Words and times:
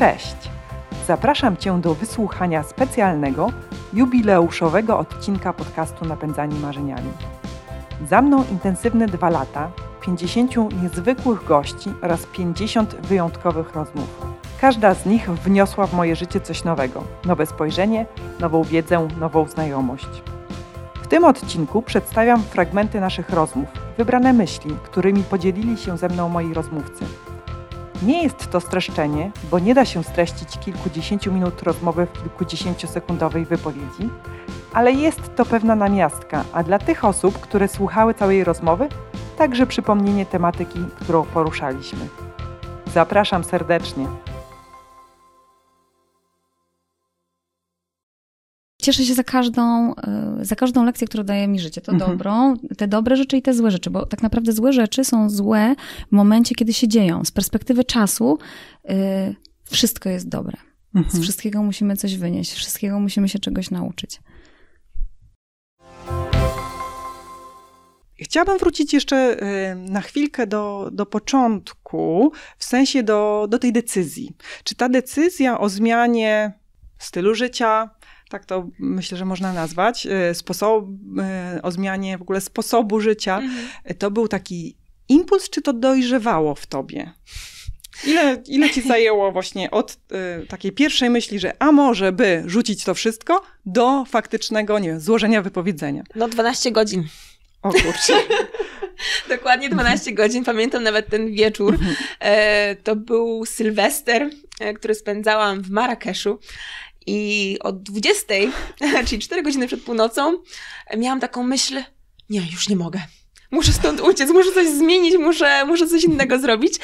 Cześć! 0.00 0.36
Zapraszam 1.06 1.56
Cię 1.56 1.80
do 1.80 1.94
wysłuchania 1.94 2.62
specjalnego, 2.62 3.50
jubileuszowego 3.92 4.98
odcinka 4.98 5.52
podcastu 5.52 6.04
Napędzani 6.04 6.60
Marzeniami. 6.60 7.10
Za 8.08 8.22
mną 8.22 8.44
intensywne 8.50 9.06
dwa 9.06 9.30
lata, 9.30 9.70
50 10.00 10.82
niezwykłych 10.82 11.44
gości 11.44 11.92
oraz 12.02 12.26
50 12.26 12.94
wyjątkowych 12.94 13.74
rozmów. 13.74 14.26
Każda 14.60 14.94
z 14.94 15.06
nich 15.06 15.30
wniosła 15.30 15.86
w 15.86 15.94
moje 15.94 16.16
życie 16.16 16.40
coś 16.40 16.64
nowego, 16.64 17.04
nowe 17.24 17.46
spojrzenie, 17.46 18.06
nową 18.38 18.62
wiedzę, 18.62 19.08
nową 19.18 19.48
znajomość. 19.48 20.22
W 21.02 21.06
tym 21.06 21.24
odcinku 21.24 21.82
przedstawiam 21.82 22.42
fragmenty 22.42 23.00
naszych 23.00 23.30
rozmów, 23.30 23.68
wybrane 23.98 24.32
myśli, 24.32 24.76
którymi 24.82 25.22
podzielili 25.22 25.76
się 25.76 25.98
ze 25.98 26.08
mną 26.08 26.28
moi 26.28 26.54
rozmówcy. 26.54 27.04
Nie 28.02 28.22
jest 28.22 28.50
to 28.50 28.60
streszczenie, 28.60 29.30
bo 29.50 29.58
nie 29.58 29.74
da 29.74 29.84
się 29.84 30.04
streścić 30.04 30.58
kilkudziesięciu 30.58 31.32
minut 31.32 31.62
rozmowy 31.62 32.06
w 32.06 32.12
kilkudziesięciosekundowej 32.12 33.44
wypowiedzi, 33.44 34.08
ale 34.72 34.92
jest 34.92 35.36
to 35.36 35.44
pewna 35.44 35.74
namiastka, 35.74 36.44
a 36.52 36.62
dla 36.62 36.78
tych 36.78 37.04
osób, 37.04 37.40
które 37.40 37.68
słuchały 37.68 38.14
całej 38.14 38.44
rozmowy, 38.44 38.88
także 39.38 39.66
przypomnienie 39.66 40.26
tematyki, 40.26 40.78
którą 41.00 41.24
poruszaliśmy. 41.24 42.08
Zapraszam 42.86 43.44
serdecznie. 43.44 44.06
Cieszę 48.80 49.04
się 49.04 49.14
za 49.14 49.24
każdą, 49.24 49.94
e, 49.94 50.36
za 50.40 50.56
każdą 50.56 50.84
lekcję, 50.84 51.06
którą 51.06 51.24
daje 51.24 51.48
mi 51.48 51.60
życie. 51.60 51.80
To 51.80 51.92
mhm. 51.92 52.10
dobrą, 52.10 52.56
te 52.76 52.88
dobre 52.88 53.16
rzeczy 53.16 53.36
i 53.36 53.42
te 53.42 53.54
złe 53.54 53.70
rzeczy, 53.70 53.90
bo 53.90 54.06
tak 54.06 54.22
naprawdę 54.22 54.52
złe 54.52 54.72
rzeczy 54.72 55.04
są 55.04 55.30
złe 55.30 55.74
w 56.08 56.12
momencie, 56.12 56.54
kiedy 56.54 56.72
się 56.72 56.88
dzieją. 56.88 57.24
Z 57.24 57.30
perspektywy 57.30 57.84
czasu 57.84 58.38
yy, 58.84 58.94
wszystko 59.64 60.08
jest 60.08 60.28
dobre. 60.28 60.56
Mhm. 60.94 61.16
Z 61.16 61.22
wszystkiego 61.22 61.62
musimy 61.62 61.96
coś 61.96 62.16
wynieść, 62.16 62.52
wszystkiego 62.52 63.00
musimy 63.00 63.28
się 63.28 63.38
czegoś 63.38 63.70
nauczyć. 63.70 64.20
Chciałabym 68.20 68.58
wrócić 68.58 68.92
jeszcze 68.92 69.16
e, 69.16 69.74
na 69.74 70.00
chwilkę 70.00 70.46
do, 70.46 70.88
do 70.92 71.06
początku, 71.06 72.32
w 72.58 72.64
sensie 72.64 73.02
do, 73.02 73.46
do 73.50 73.58
tej 73.58 73.72
decyzji. 73.72 74.36
Czy 74.64 74.74
ta 74.74 74.88
decyzja 74.88 75.60
o 75.60 75.68
zmianie 75.68 76.52
stylu 76.98 77.34
życia, 77.34 77.90
tak 78.30 78.44
to 78.44 78.68
myślę, 78.78 79.18
że 79.18 79.24
można 79.24 79.52
nazwać, 79.52 80.06
e, 80.06 80.34
sposob, 80.34 80.84
e, 81.18 81.60
o 81.62 81.70
zmianie 81.70 82.18
w 82.18 82.22
ogóle 82.22 82.40
sposobu 82.40 83.00
życia, 83.00 83.38
mhm. 83.38 83.68
to 83.98 84.10
był 84.10 84.28
taki 84.28 84.76
impuls, 85.08 85.50
czy 85.50 85.62
to 85.62 85.72
dojrzewało 85.72 86.54
w 86.54 86.66
tobie? 86.66 87.12
Ile, 88.06 88.42
ile 88.46 88.70
ci 88.70 88.82
zajęło 88.82 89.32
właśnie 89.32 89.70
od 89.70 89.92
y, 89.92 90.46
takiej 90.46 90.72
pierwszej 90.72 91.10
myśli, 91.10 91.38
że 91.38 91.52
a 91.58 91.72
może 91.72 92.12
by 92.12 92.42
rzucić 92.46 92.84
to 92.84 92.94
wszystko, 92.94 93.42
do 93.66 94.04
faktycznego, 94.04 94.78
nie 94.78 94.88
wiem, 94.88 95.00
złożenia 95.00 95.42
wypowiedzenia? 95.42 96.02
No 96.14 96.28
12 96.28 96.72
godzin. 96.72 97.04
O 97.62 97.70
kurczę. 97.70 98.12
Dokładnie 99.36 99.70
12 99.70 100.12
godzin. 100.12 100.44
Pamiętam 100.44 100.82
nawet 100.82 101.08
ten 101.08 101.32
wieczór. 101.32 101.74
Mhm. 101.74 101.96
E, 102.20 102.76
to 102.76 102.96
był 102.96 103.46
Sylwester, 103.46 104.30
e, 104.60 104.74
który 104.74 104.94
spędzałam 104.94 105.62
w 105.62 105.70
Marrakeszu. 105.70 106.38
I 107.12 107.58
od 107.60 107.82
20, 107.82 108.34
czyli 109.06 109.22
4 109.22 109.42
godziny 109.42 109.66
przed 109.66 109.82
północą, 109.82 110.38
miałam 110.96 111.20
taką 111.20 111.42
myśl, 111.42 111.82
nie, 112.30 112.40
już 112.52 112.68
nie 112.68 112.76
mogę. 112.76 113.00
Muszę 113.50 113.72
stąd 113.72 114.00
uciec, 114.00 114.30
muszę 114.30 114.52
coś 114.52 114.68
zmienić, 114.68 115.16
muszę, 115.18 115.64
muszę 115.66 115.86
coś 115.86 116.04
innego 116.04 116.38
zrobić. 116.38 116.74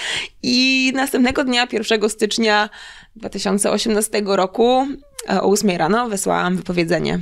I 0.43 0.93
następnego 0.95 1.45
dnia, 1.45 1.67
1 1.73 2.11
stycznia 2.11 2.71
2018 3.17 4.23
roku, 4.27 4.87
e, 5.31 5.43
o 5.43 5.51
8 5.51 5.71
rano, 5.71 6.09
wysłałam 6.09 6.57
wypowiedzenie 6.57 7.21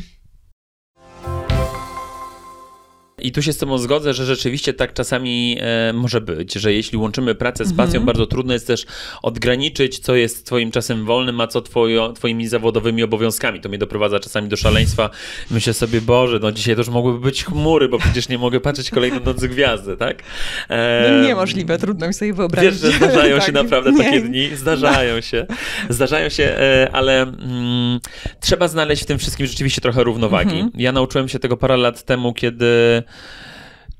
I 3.24 3.32
tu 3.32 3.42
się 3.42 3.52
z 3.52 3.58
Tobą 3.58 3.78
zgodzę, 3.78 4.14
że 4.14 4.24
rzeczywiście 4.24 4.74
tak 4.74 4.92
czasami 4.92 5.56
e, 5.60 5.92
może 5.92 6.20
być, 6.20 6.54
że 6.54 6.72
jeśli 6.72 6.98
łączymy 6.98 7.34
pracę 7.34 7.64
z 7.64 7.72
pasją, 7.72 8.00
mhm. 8.00 8.04
bardzo 8.06 8.26
trudno 8.26 8.52
jest 8.52 8.66
też 8.66 8.86
odgraniczyć, 9.22 9.98
co 9.98 10.14
jest 10.14 10.46
Twoim 10.46 10.70
czasem 10.70 11.04
wolnym, 11.04 11.40
a 11.40 11.46
co 11.46 11.62
twojo, 11.62 12.12
Twoimi 12.12 12.48
zawodowymi 12.48 13.02
obowiązkami. 13.02 13.60
To 13.60 13.68
mnie 13.68 13.78
doprowadza 13.78 14.20
czasami 14.20 14.48
do 14.48 14.56
szaleństwa. 14.56 15.10
Myślę 15.50 15.74
sobie, 15.74 16.00
Boże, 16.00 16.38
no 16.42 16.52
dzisiaj 16.52 16.74
to 16.74 16.80
już 16.80 16.88
mogłyby 16.88 17.20
być 17.20 17.44
chmury, 17.44 17.88
bo 17.88 17.98
przecież 17.98 18.28
nie 18.28 18.38
mogę 18.38 18.60
patrzeć 18.60 18.90
kolejną 18.90 19.20
nocy 19.20 19.48
gwiazdy, 19.48 19.96
tak? 19.96 20.22
E, 20.68 21.10
no 21.12 21.22
niemożliwe, 21.22 21.78
trudno 21.78 22.08
mi 22.08 22.14
sobie 22.14 22.32
wyobrazić. 22.32 22.70
Wiesz, 22.70 22.80
że 22.80 22.92
zdarzają 22.92 23.36
tak, 23.36 23.46
się 23.46 23.52
naprawdę 23.52 23.92
nie. 23.92 24.04
takie 24.04 24.20
dni, 24.20 24.56
zdarzają 24.56 25.20
się, 25.20 25.46
zdarzają 25.88 26.28
się, 26.28 26.44
e, 26.44 26.88
ale 26.92 27.22
mm, 27.22 28.00
trzeba 28.40 28.68
znaleźć 28.68 29.02
w 29.02 29.06
tym 29.06 29.18
wszystkim 29.18 29.46
rzeczywiście 29.46 29.80
trochę 29.80 30.04
równowagi. 30.04 30.54
Mhm. 30.54 30.70
Ja 30.74 30.92
nauczyłem 30.92 31.28
się 31.28 31.38
tego 31.38 31.56
parę 31.56 31.76
lat 31.76 32.02
temu, 32.02 32.32
kiedy 32.32 33.02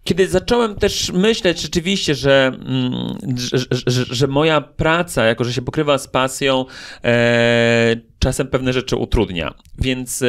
kiedy 0.05 0.29
zacząłem 0.29 0.75
też 0.75 1.13
myśleć 1.13 1.61
rzeczywiście, 1.61 2.15
że, 2.15 2.53
mm, 2.67 3.19
że, 3.37 3.59
że, 3.87 4.05
że, 4.11 4.27
moja 4.27 4.61
praca, 4.61 5.25
jako 5.25 5.45
że 5.45 5.53
się 5.53 5.63
pokrywa 5.63 5.99
z 5.99 6.09
pasją, 6.09 6.65
e, 7.05 7.97
czasem 8.19 8.47
pewne 8.47 8.73
rzeczy 8.73 8.97
utrudnia. 8.97 9.55
Więc 9.79 10.23
e, 10.23 10.27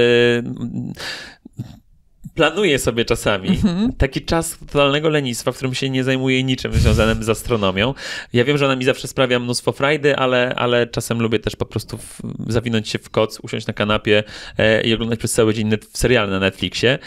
planuję 2.35 2.79
sobie 2.79 3.05
czasami 3.05 3.49
mhm. 3.49 3.93
taki 3.93 4.21
czas 4.21 4.57
totalnego 4.59 5.09
lenistwa, 5.09 5.51
w 5.51 5.55
którym 5.55 5.73
się 5.73 5.89
nie 5.89 6.03
zajmuję 6.03 6.43
niczym 6.43 6.73
związanym 6.73 7.23
z 7.23 7.29
astronomią. 7.29 7.93
Ja 8.33 8.43
wiem, 8.43 8.57
że 8.57 8.65
ona 8.65 8.75
mi 8.75 8.85
zawsze 8.85 9.07
sprawia 9.07 9.39
mnóstwo 9.39 9.71
frajdy, 9.71 10.15
ale, 10.15 10.55
ale 10.55 10.87
czasem 10.87 11.21
lubię 11.21 11.39
też 11.39 11.55
po 11.55 11.65
prostu 11.65 11.97
w, 11.97 12.21
zawinąć 12.47 12.89
się 12.89 12.99
w 12.99 13.09
koc, 13.09 13.39
usiąść 13.39 13.67
na 13.67 13.73
kanapie 13.73 14.23
e, 14.57 14.81
i 14.81 14.93
oglądać 14.93 15.19
przez 15.19 15.33
cały 15.33 15.53
dzień 15.53 15.67
net, 15.67 15.85
serial 15.93 16.29
na 16.29 16.39
Netflixie 16.39 16.99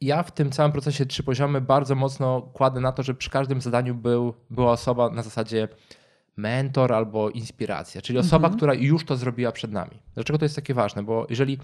ja 0.00 0.22
w 0.22 0.32
tym 0.32 0.50
całym 0.50 0.72
procesie 0.72 1.06
trzy 1.06 1.22
poziomy 1.22 1.60
bardzo 1.60 1.94
mocno 1.94 2.42
kładę 2.42 2.80
na 2.80 2.92
to, 2.92 3.02
że 3.02 3.14
przy 3.14 3.30
każdym 3.30 3.60
zadaniu 3.60 3.94
był, 3.94 4.34
była 4.50 4.72
osoba 4.72 5.10
na 5.10 5.22
zasadzie 5.22 5.68
mentor 6.36 6.92
albo 6.92 7.30
inspiracja, 7.30 8.02
czyli 8.02 8.18
osoba, 8.18 8.48
mhm. 8.48 8.56
która 8.56 8.74
już 8.74 9.04
to 9.04 9.16
zrobiła 9.16 9.52
przed 9.52 9.72
nami. 9.72 10.02
Dlaczego 10.14 10.38
to 10.38 10.44
jest 10.44 10.56
takie 10.56 10.74
ważne? 10.74 11.02
Bo 11.02 11.26
jeżeli 11.30 11.58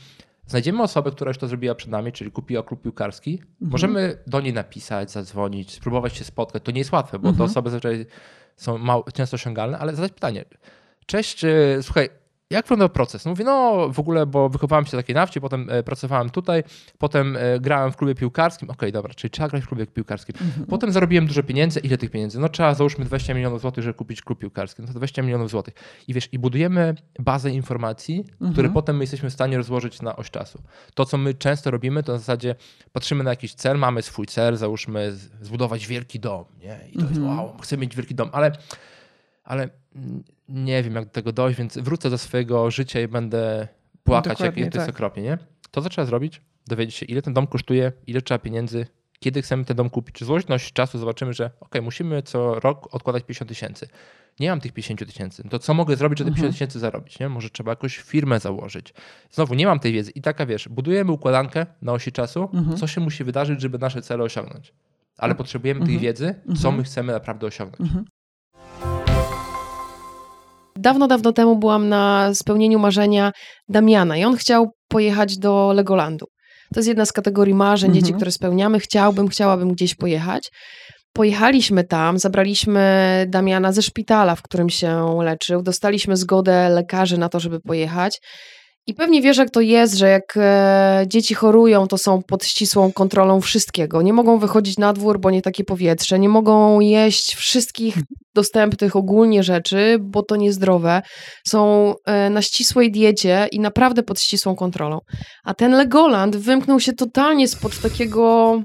znajdziemy 0.47 0.83
osobę, 0.83 1.11
która 1.11 1.31
już 1.31 1.39
to 1.39 1.49
zrobiła 1.49 1.75
przed 1.75 1.91
nami, 1.91 2.13
czyli 2.13 2.31
kupiła 2.31 2.63
klub 2.63 2.83
piłkarski, 2.83 3.33
mhm. 3.33 3.71
możemy 3.71 4.19
do 4.27 4.41
niej 4.41 4.53
napisać, 4.53 5.11
zadzwonić, 5.11 5.73
spróbować 5.73 6.17
się 6.17 6.25
spotkać. 6.25 6.63
To 6.63 6.73
nie 6.73 6.79
jest 6.79 6.93
łatwe, 6.93 7.19
bo 7.19 7.29
mhm. 7.29 7.37
te 7.37 7.45
osoby 7.53 7.71
zazwyczaj 7.71 8.07
są 8.57 8.79
mało, 8.79 9.05
często 9.13 9.35
osiągalne, 9.35 9.79
ale 9.79 9.95
zadać 9.95 10.13
pytanie. 10.13 10.45
Cześć, 11.07 11.45
słuchaj, 11.83 12.09
jak 12.55 12.65
wyglądał 12.65 12.89
proces? 12.89 13.25
No 13.25 13.31
mówię, 13.31 13.45
no 13.45 13.89
w 13.93 13.99
ogóle, 13.99 14.27
bo 14.27 14.49
wychowałem 14.49 14.87
się 14.87 14.97
na 14.97 15.03
takiej 15.03 15.15
nafcie, 15.15 15.41
potem 15.41 15.71
e, 15.71 15.83
pracowałem 15.83 16.31
tutaj, 16.31 16.65
potem 16.99 17.37
e, 17.37 17.61
grałem 17.61 17.93
w 17.93 17.97
klubie 17.97 18.15
piłkarskim. 18.15 18.71
Okej, 18.71 18.77
okay, 18.77 18.93
dobra, 18.93 19.15
czyli 19.15 19.31
trzeba 19.31 19.49
grać 19.49 19.63
w 19.65 19.69
klubie 19.69 19.87
piłkarskim. 19.87 20.35
Mhm. 20.41 20.67
Potem 20.67 20.93
zarobiłem 20.93 21.27
dużo 21.27 21.43
pieniędzy. 21.43 21.81
Ile 21.81 21.99
tych 21.99 22.11
pieniędzy? 22.11 22.41
No 22.41 22.49
trzeba 22.49 22.75
załóżmy 22.75 23.05
20 23.05 23.35
milionów 23.35 23.61
złotych, 23.61 23.85
żeby 23.85 23.95
kupić 23.95 24.23
klub 24.23 24.39
piłkarski. 24.39 24.83
No 24.83 24.89
to 24.89 24.95
20 24.95 25.23
milionów 25.23 25.51
złotych. 25.51 25.75
I 26.09 26.15
wiesz, 26.15 26.29
i 26.33 26.39
budujemy 26.39 26.95
bazę 27.19 27.51
informacji, 27.51 28.25
mhm. 28.33 28.53
które 28.53 28.69
potem 28.69 28.97
my 28.97 29.03
jesteśmy 29.03 29.31
w 29.31 29.33
stanie 29.33 29.57
rozłożyć 29.57 30.03
na 30.03 30.17
oś 30.17 30.31
czasu. 30.31 30.63
To, 30.95 31.05
co 31.05 31.19
my 31.19 31.35
często 31.35 31.71
robimy, 31.71 32.03
to 32.03 32.13
na 32.13 32.19
zasadzie 32.19 32.55
patrzymy 32.93 33.25
na 33.25 33.31
jakiś 33.31 33.55
cel, 33.55 33.79
mamy 33.79 34.03
swój 34.03 34.27
cel, 34.27 34.57
załóżmy 34.57 35.13
zbudować 35.41 35.87
wielki 35.87 36.21
dom, 36.21 36.45
nie? 36.61 36.79
I 36.93 36.99
to 36.99 37.01
mhm. 37.01 37.09
jest 37.09 37.23
wow, 37.23 37.57
chcę 37.63 37.77
mieć 37.77 37.97
wielki 37.97 38.15
dom, 38.15 38.29
ale 38.33 38.53
ale 39.45 39.69
nie 40.49 40.83
wiem, 40.83 40.95
jak 40.95 41.05
do 41.05 41.11
tego 41.11 41.33
dojść, 41.33 41.59
więc 41.59 41.79
wrócę 41.79 42.11
do 42.11 42.19
swojego 42.19 42.71
życia 42.71 43.01
i 43.01 43.09
będę 43.09 43.69
płakać, 44.05 44.41
jak 44.41 44.55
to 44.55 44.61
tak. 44.61 44.75
jest 44.75 44.89
okropnie, 44.89 45.23
nie? 45.23 45.39
To, 45.71 45.83
co 45.83 45.89
trzeba 45.89 46.07
zrobić, 46.07 46.41
dowiedzieć 46.67 46.95
się, 46.95 47.07
ile 47.07 47.23
ten 47.23 47.35
dom 47.35 47.47
kosztuje, 47.47 47.93
ile 48.07 48.23
trzeba 48.23 48.39
pieniędzy, 48.39 48.87
kiedy 49.19 49.43
chcemy 49.43 49.65
ten 49.65 49.77
dom 49.77 49.91
kupić. 49.91 50.25
Złożność 50.25 50.73
czasu 50.73 50.99
zobaczymy, 50.99 51.33
że 51.33 51.51
ok, 51.61 51.75
musimy 51.83 52.23
co 52.23 52.61
rok 52.61 52.95
odkładać 52.95 53.25
50 53.25 53.49
tysięcy. 53.49 53.89
Nie 54.41 54.51
mam 54.51 54.61
tych 54.61 54.73
50 54.73 55.07
tysięcy. 55.07 55.43
No 55.45 55.51
to 55.51 55.59
co 55.59 55.75
mogę 55.75 55.97
zrobić, 55.97 56.19
żeby 56.19 56.31
te 56.31 56.35
50 56.35 56.45
mhm. 56.45 56.53
tysięcy 56.53 56.79
zarobić? 56.79 57.19
Nie? 57.19 57.29
Może 57.29 57.51
trzeba 57.51 57.73
jakąś 57.73 57.97
firmę 57.97 58.41
założyć. 58.41 58.95
Znowu, 59.31 59.55
nie 59.55 59.67
mam 59.67 59.81
tej 59.81 59.93
wiedzy. 59.93 60.11
I 60.11 60.21
taka, 60.21 60.47
wiesz, 60.47 60.69
budujemy 60.69 61.13
układankę 61.13 61.67
na 61.83 61.93
osi 61.93 62.13
czasu, 62.13 62.49
mhm. 62.55 62.77
co 62.77 62.87
się 62.87 63.01
musi 63.01 63.25
wydarzyć, 63.25 63.61
żeby 63.61 63.79
nasze 63.79 64.03
cele 64.03 64.25
osiągnąć. 64.25 64.73
Ale 65.17 65.31
mhm. 65.31 65.37
potrzebujemy 65.37 65.87
tej 65.87 65.99
wiedzy, 65.99 66.35
co 66.63 66.73
my 66.73 66.85
chcemy 66.85 67.13
naprawdę 67.13 67.47
osiągnąć. 67.47 67.93
Dawno, 70.79 71.07
dawno 71.07 71.33
temu 71.33 71.57
byłam 71.57 71.89
na 71.89 72.35
spełnieniu 72.35 72.79
marzenia 72.79 73.33
Damiana 73.69 74.17
i 74.17 74.25
on 74.25 74.37
chciał 74.37 74.71
pojechać 74.89 75.39
do 75.39 75.73
Legolandu. 75.73 76.27
To 76.75 76.81
jest 76.81 76.89
jedna 76.89 77.07
z 77.07 77.13
kategorii 77.13 77.55
marzeń 77.55 77.91
mhm. 77.91 78.05
dzieci, 78.05 78.15
które 78.15 78.31
spełniamy. 78.31 78.81
Chciałbym, 78.81 79.29
chciałabym 79.29 79.73
gdzieś 79.73 79.95
pojechać. 79.95 80.51
Pojechaliśmy 81.13 81.85
tam, 81.85 82.19
zabraliśmy 82.19 83.27
Damiana 83.29 83.73
ze 83.73 83.83
szpitala, 83.83 84.35
w 84.35 84.43
którym 84.43 84.71
się 84.71 85.19
leczył, 85.23 85.63
dostaliśmy 85.63 86.17
zgodę 86.17 86.69
lekarzy 86.69 87.19
na 87.19 87.29
to, 87.29 87.41
żeby 87.41 87.61
pojechać. 87.61 88.21
I 88.87 88.95
pewnie 88.95 89.23
wiesz, 89.23 89.37
jak 89.37 89.51
to 89.51 89.61
jest, 89.61 89.95
że 89.95 90.09
jak 90.09 90.37
e, 90.37 91.05
dzieci 91.07 91.35
chorują, 91.35 91.87
to 91.87 91.99
są 91.99 92.23
pod 92.23 92.45
ścisłą 92.45 92.93
kontrolą 92.93 93.41
wszystkiego. 93.41 94.03
Nie 94.03 94.13
mogą 94.13 94.39
wychodzić 94.39 94.79
na 94.79 94.93
dwór, 94.93 95.21
bo 95.21 95.31
nie 95.31 95.43
takie 95.43 95.65
powietrze. 95.65 96.19
Nie 96.19 96.29
mogą 96.29 96.81
jeść 96.81 97.35
wszystkich 97.35 97.97
dostępnych 98.35 98.97
ogólnie 98.97 99.43
rzeczy, 99.43 99.97
bo 100.01 100.23
to 100.23 100.37
niezdrowe. 100.37 101.03
Są 101.47 101.95
e, 102.07 102.31
na 102.31 102.43
ścisłej 102.43 102.93
diecie 102.93 103.49
i 103.53 103.61
naprawdę 103.61 104.03
pod 104.03 104.21
ścisłą 104.21 104.57
kontrolą. 104.57 104.99
A 105.45 105.55
ten 105.55 105.73
Legoland 105.73 106.37
wymknął 106.37 106.81
się 106.81 106.93
totalnie 106.93 107.49
spod 107.49 107.79
takiego 107.81 108.63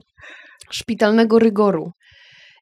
szpitalnego 0.72 1.40
rygoru. 1.40 1.92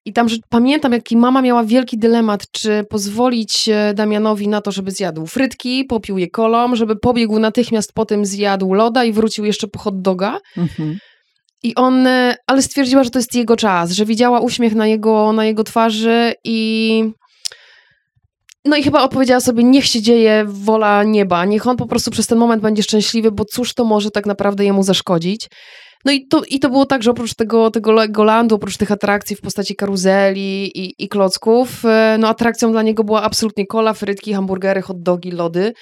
I 0.08 0.14
tam, 0.14 0.30
że 0.30 0.38
pamiętam, 0.50 0.92
jaki 0.92 1.18
mama 1.18 1.42
miała 1.42 1.64
wielki 1.64 1.98
dylemat, 1.98 2.52
czy 2.52 2.86
pozwolić 2.90 3.70
e, 3.70 3.94
Damianowi 3.94 4.48
na 4.48 4.62
to, 4.62 4.72
żeby 4.72 4.92
zjadł 4.92 5.26
frytki, 5.26 5.86
popił 5.86 6.18
je 6.18 6.30
kolą, 6.30 6.76
żeby 6.76 6.96
pobiegł 6.96 7.40
natychmiast 7.40 7.94
potem 7.94 8.26
zjadł 8.26 8.74
loda 8.74 9.04
i 9.04 9.12
wrócił 9.12 9.46
jeszcze 9.46 9.68
po 9.68 9.80
hot 9.80 10.02
doga. 10.02 10.40
Mhm. 10.58 10.98
I 11.64 11.76
on, 11.76 12.08
e, 12.08 12.36
ale 12.48 12.62
stwierdziła, 12.62 13.04
że 13.04 13.10
to 13.10 13.20
jest 13.20 13.36
jego 13.36 13.56
czas, 13.56 13.92
że 13.92 14.06
widziała 14.06 14.40
uśmiech 14.40 14.76
na 14.76 14.88
jego, 14.88 15.34
na 15.34 15.46
jego 15.46 15.64
twarzy 15.64 16.34
i 16.44 17.04
no 18.66 18.78
i 18.78 18.84
chyba 18.84 19.04
odpowiedziała 19.04 19.40
sobie, 19.40 19.64
niech 19.64 19.86
się 19.86 20.02
dzieje 20.02 20.46
wola 20.48 21.04
nieba, 21.04 21.46
niech 21.46 21.68
on 21.68 21.78
po 21.78 21.88
prostu 21.88 22.12
przez 22.12 22.28
ten 22.28 22.38
moment 22.38 22.62
będzie 22.62 22.84
szczęśliwy, 22.84 23.32
bo 23.32 23.46
cóż 23.46 23.74
to 23.74 23.84
może 23.84 24.12
tak 24.12 24.26
naprawdę 24.26 24.66
jemu 24.66 24.84
zaszkodzić. 24.84 25.48
No 26.08 26.14
i 26.14 26.28
to, 26.28 26.44
i 26.50 26.60
to 26.60 26.70
było 26.70 26.86
tak, 26.86 27.04
że 27.04 27.12
oprócz 27.12 27.34
tego, 27.34 27.72
tego 27.72 27.92
Legolandu, 27.92 28.56
oprócz 28.56 28.78
tych 28.78 28.92
atrakcji 28.92 29.36
w 29.36 29.42
postaci 29.42 29.76
karuzeli 29.76 30.80
i, 30.80 31.04
i 31.04 31.10
klocków, 31.10 31.86
e, 31.86 32.18
no 32.20 32.28
atrakcją 32.28 32.72
dla 32.72 32.82
niego 32.82 33.04
była 33.04 33.24
absolutnie 33.24 33.66
kola, 33.66 33.94
frytki, 33.94 34.34
hamburgery, 34.34 34.82
hot 34.82 35.02
dogi, 35.02 35.32
lody. 35.32 35.74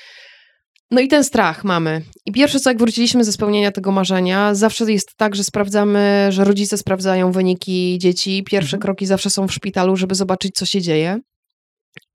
No 0.91 1.01
i 1.01 1.07
ten 1.07 1.23
strach 1.23 1.63
mamy. 1.63 2.01
I 2.25 2.31
pierwsze 2.31 2.59
co, 2.59 2.69
jak 2.69 2.79
wróciliśmy 2.79 3.23
ze 3.23 3.31
spełnienia 3.31 3.71
tego 3.71 3.91
marzenia, 3.91 4.55
zawsze 4.55 4.91
jest 4.91 5.09
tak, 5.17 5.35
że 5.35 5.43
sprawdzamy, 5.43 6.27
że 6.29 6.43
rodzice 6.43 6.77
sprawdzają 6.77 7.31
wyniki 7.31 7.97
dzieci. 8.01 8.43
Pierwsze 8.43 8.77
mhm. 8.77 8.81
kroki 8.81 9.05
zawsze 9.05 9.29
są 9.29 9.47
w 9.47 9.53
szpitalu, 9.53 9.95
żeby 9.95 10.15
zobaczyć, 10.15 10.55
co 10.55 10.65
się 10.65 10.81
dzieje. 10.81 11.19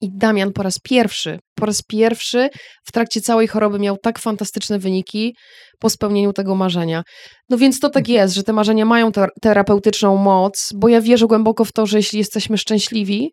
I 0.00 0.08
Damian 0.12 0.52
po 0.52 0.62
raz 0.62 0.78
pierwszy, 0.78 1.38
po 1.54 1.66
raz 1.66 1.82
pierwszy 1.82 2.48
w 2.84 2.92
trakcie 2.92 3.20
całej 3.20 3.48
choroby 3.48 3.78
miał 3.78 3.96
tak 3.98 4.18
fantastyczne 4.18 4.78
wyniki 4.78 5.34
po 5.80 5.90
spełnieniu 5.90 6.32
tego 6.32 6.54
marzenia. 6.54 7.02
No 7.50 7.58
więc 7.58 7.80
to 7.80 7.90
tak 7.90 8.02
mhm. 8.02 8.14
jest, 8.14 8.34
że 8.34 8.42
te 8.42 8.52
marzenia 8.52 8.84
mają 8.84 9.12
ter 9.12 9.28
terapeutyczną 9.42 10.16
moc, 10.16 10.70
bo 10.74 10.88
ja 10.88 11.00
wierzę 11.00 11.26
głęboko 11.26 11.64
w 11.64 11.72
to, 11.72 11.86
że 11.86 11.96
jeśli 11.96 12.18
jesteśmy 12.18 12.58
szczęśliwi, 12.58 13.32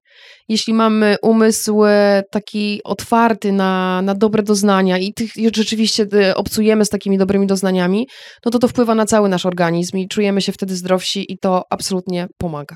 jeśli 0.50 0.74
mamy 0.74 1.16
umysł 1.22 1.86
e, 1.86 2.24
taki 2.32 2.82
otwarty 2.84 3.52
na, 3.52 4.02
na 4.02 4.16
dobre 4.16 4.44
doznania 4.44 4.98
i 4.98 5.14
tych, 5.14 5.32
rzeczywiście 5.56 6.06
e, 6.14 6.36
obcujemy 6.36 6.86
z 6.86 6.90
takimi 6.90 7.18
dobrymi 7.18 7.48
doznaniami, 7.48 8.08
no 8.46 8.52
to 8.52 8.60
to 8.60 8.68
wpływa 8.68 8.96
na 8.96 9.06
cały 9.06 9.30
nasz 9.30 9.46
organizm 9.46 9.98
i 9.98 10.08
czujemy 10.08 10.42
się 10.42 10.52
wtedy 10.52 10.76
zdrowsi 10.76 11.26
i 11.34 11.38
to 11.38 11.64
absolutnie 11.70 12.28
pomaga. 12.38 12.76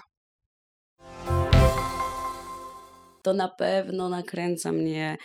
to 3.23 3.33
na 3.33 3.47
pewno 3.47 4.09
nakręca 4.09 4.71
mnie 4.71 5.17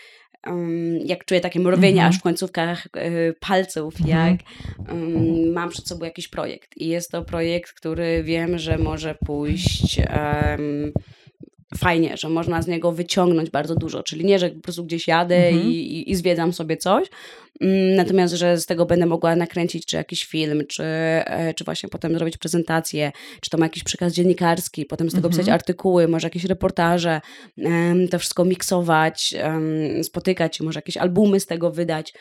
um, 0.46 0.98
jak 0.98 1.24
czuję 1.24 1.40
takie 1.40 1.60
mrowienie 1.60 2.02
-hmm. 2.02 2.08
aż 2.08 2.18
w 2.18 2.22
końcówkach 2.22 2.86
y, 2.86 3.34
palców, 3.40 3.94
-hmm. 3.94 4.08
jak 4.08 4.40
um, 4.88 5.52
mam 5.52 5.68
przed 5.68 5.88
sobą 5.88 6.04
jakiś 6.04 6.28
projekt. 6.28 6.76
I 6.76 6.88
jest 6.88 7.10
to 7.10 7.22
projekt, 7.22 7.72
który 7.72 8.22
wiem, 8.22 8.58
że 8.58 8.78
może 8.78 9.14
pójść 9.14 9.98
um, 9.98 10.92
fajnie, 11.78 12.16
że 12.16 12.28
można 12.28 12.62
z 12.62 12.66
niego 12.66 12.92
wyciągnąć 12.92 13.50
bardzo 13.50 13.74
dużo. 13.74 14.02
Czyli 14.02 14.24
nie, 14.24 14.38
że 14.38 14.50
po 14.50 14.60
prostu 14.60 14.84
gdzieś 14.84 15.08
jadę 15.08 15.48
mm 15.48 15.62
-hmm. 15.62 15.68
i, 15.68 16.10
i, 16.10 16.16
zwiedzam 16.16 16.52
sobie 16.52 16.76
coś, 16.76 17.08
Mm, 17.60 17.96
natomiast, 17.96 18.34
że 18.34 18.58
z 18.58 18.66
tego 18.66 18.86
będę 18.86 19.06
mogła 19.06 19.36
nakręcić 19.36 19.86
czy 19.86 19.96
jakiś 19.96 20.24
film, 20.24 20.62
czy, 20.68 20.84
e, 20.84 21.54
czy 21.54 21.64
właśnie 21.64 21.88
potem 21.88 22.14
zrobić 22.14 22.36
prezentację, 22.36 23.12
czy 23.40 23.50
to 23.50 23.58
ma 23.58 23.66
jakiś 23.66 23.84
przekaz 23.84 24.12
dziennikarski, 24.12 24.84
potem 24.84 25.10
z 25.10 25.14
tego 25.14 25.28
pisać 25.28 25.40
mhm. 25.40 25.54
artykuły, 25.54 26.08
może 26.08 26.26
jakieś 26.26 26.44
reportaże, 26.44 27.20
to 28.10 28.18
wszystko 28.18 28.44
miksować, 28.44 29.34
spotykać, 30.02 30.60
może 30.60 30.78
jakieś 30.78 30.96
albumy 30.96 31.40
z 31.40 31.46
tego 31.46 31.70
wydać. 31.70 32.14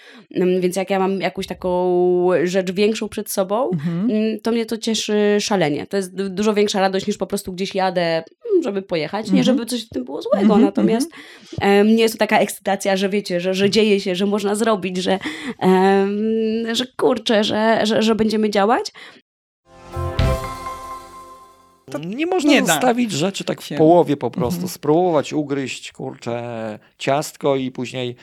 Więc 0.59 0.75
jak 0.75 0.89
ja 0.89 0.99
mam 0.99 1.21
jakąś 1.21 1.47
taką 1.47 2.29
rzecz 2.43 2.71
większą 2.71 3.09
przed 3.09 3.31
sobą, 3.31 3.69
mhm. 3.69 4.11
mm, 4.11 4.39
to 4.39 4.51
mnie 4.51 4.65
to 4.65 4.77
cieszy 4.77 5.37
szalenie. 5.39 5.87
To 5.87 5.97
jest 5.97 6.15
dużo 6.15 6.53
większa 6.53 6.79
radość 6.79 7.07
niż 7.07 7.17
po 7.17 7.27
prostu 7.27 7.53
gdzieś 7.53 7.75
jadę, 7.75 8.01
mm, 8.01 8.25
żeby 8.63 8.81
pojechać. 8.81 9.31
Nie, 9.31 9.43
żeby 9.43 9.65
coś 9.65 9.85
w 9.85 9.89
tym 9.89 10.03
było 10.03 10.21
złego, 10.21 10.57
natomiast 10.57 11.11
nie 11.85 12.03
jest 12.03 12.13
to 12.13 12.17
taka 12.17 12.39
ekscytacja, 12.39 12.97
że 12.97 13.09
wiecie, 13.09 13.39
że, 13.39 13.53
że 13.53 13.69
dzieje 13.69 13.99
się, 13.99 14.15
że 14.15 14.25
można 14.25 14.55
zrobić, 14.55 14.97
że 14.97 15.19
że 16.71 16.85
kurczę, 16.97 17.43
że, 17.43 17.79
że, 17.83 18.03
że 18.03 18.15
będziemy 18.15 18.49
działać. 18.49 18.91
To 21.91 21.99
nie 21.99 22.25
można 22.25 22.51
nie 22.51 22.65
zostawić 22.65 23.11
da. 23.11 23.17
rzeczy 23.17 23.43
tak 23.43 23.61
w 23.61 23.69
połowie 23.77 24.17
po 24.17 24.31
prostu. 24.31 24.57
Mhm. 24.57 24.69
Spróbować 24.69 25.33
ugryźć, 25.33 25.91
kurczę, 25.91 26.79
ciastko 26.97 27.55
i 27.55 27.71
później 27.71 28.15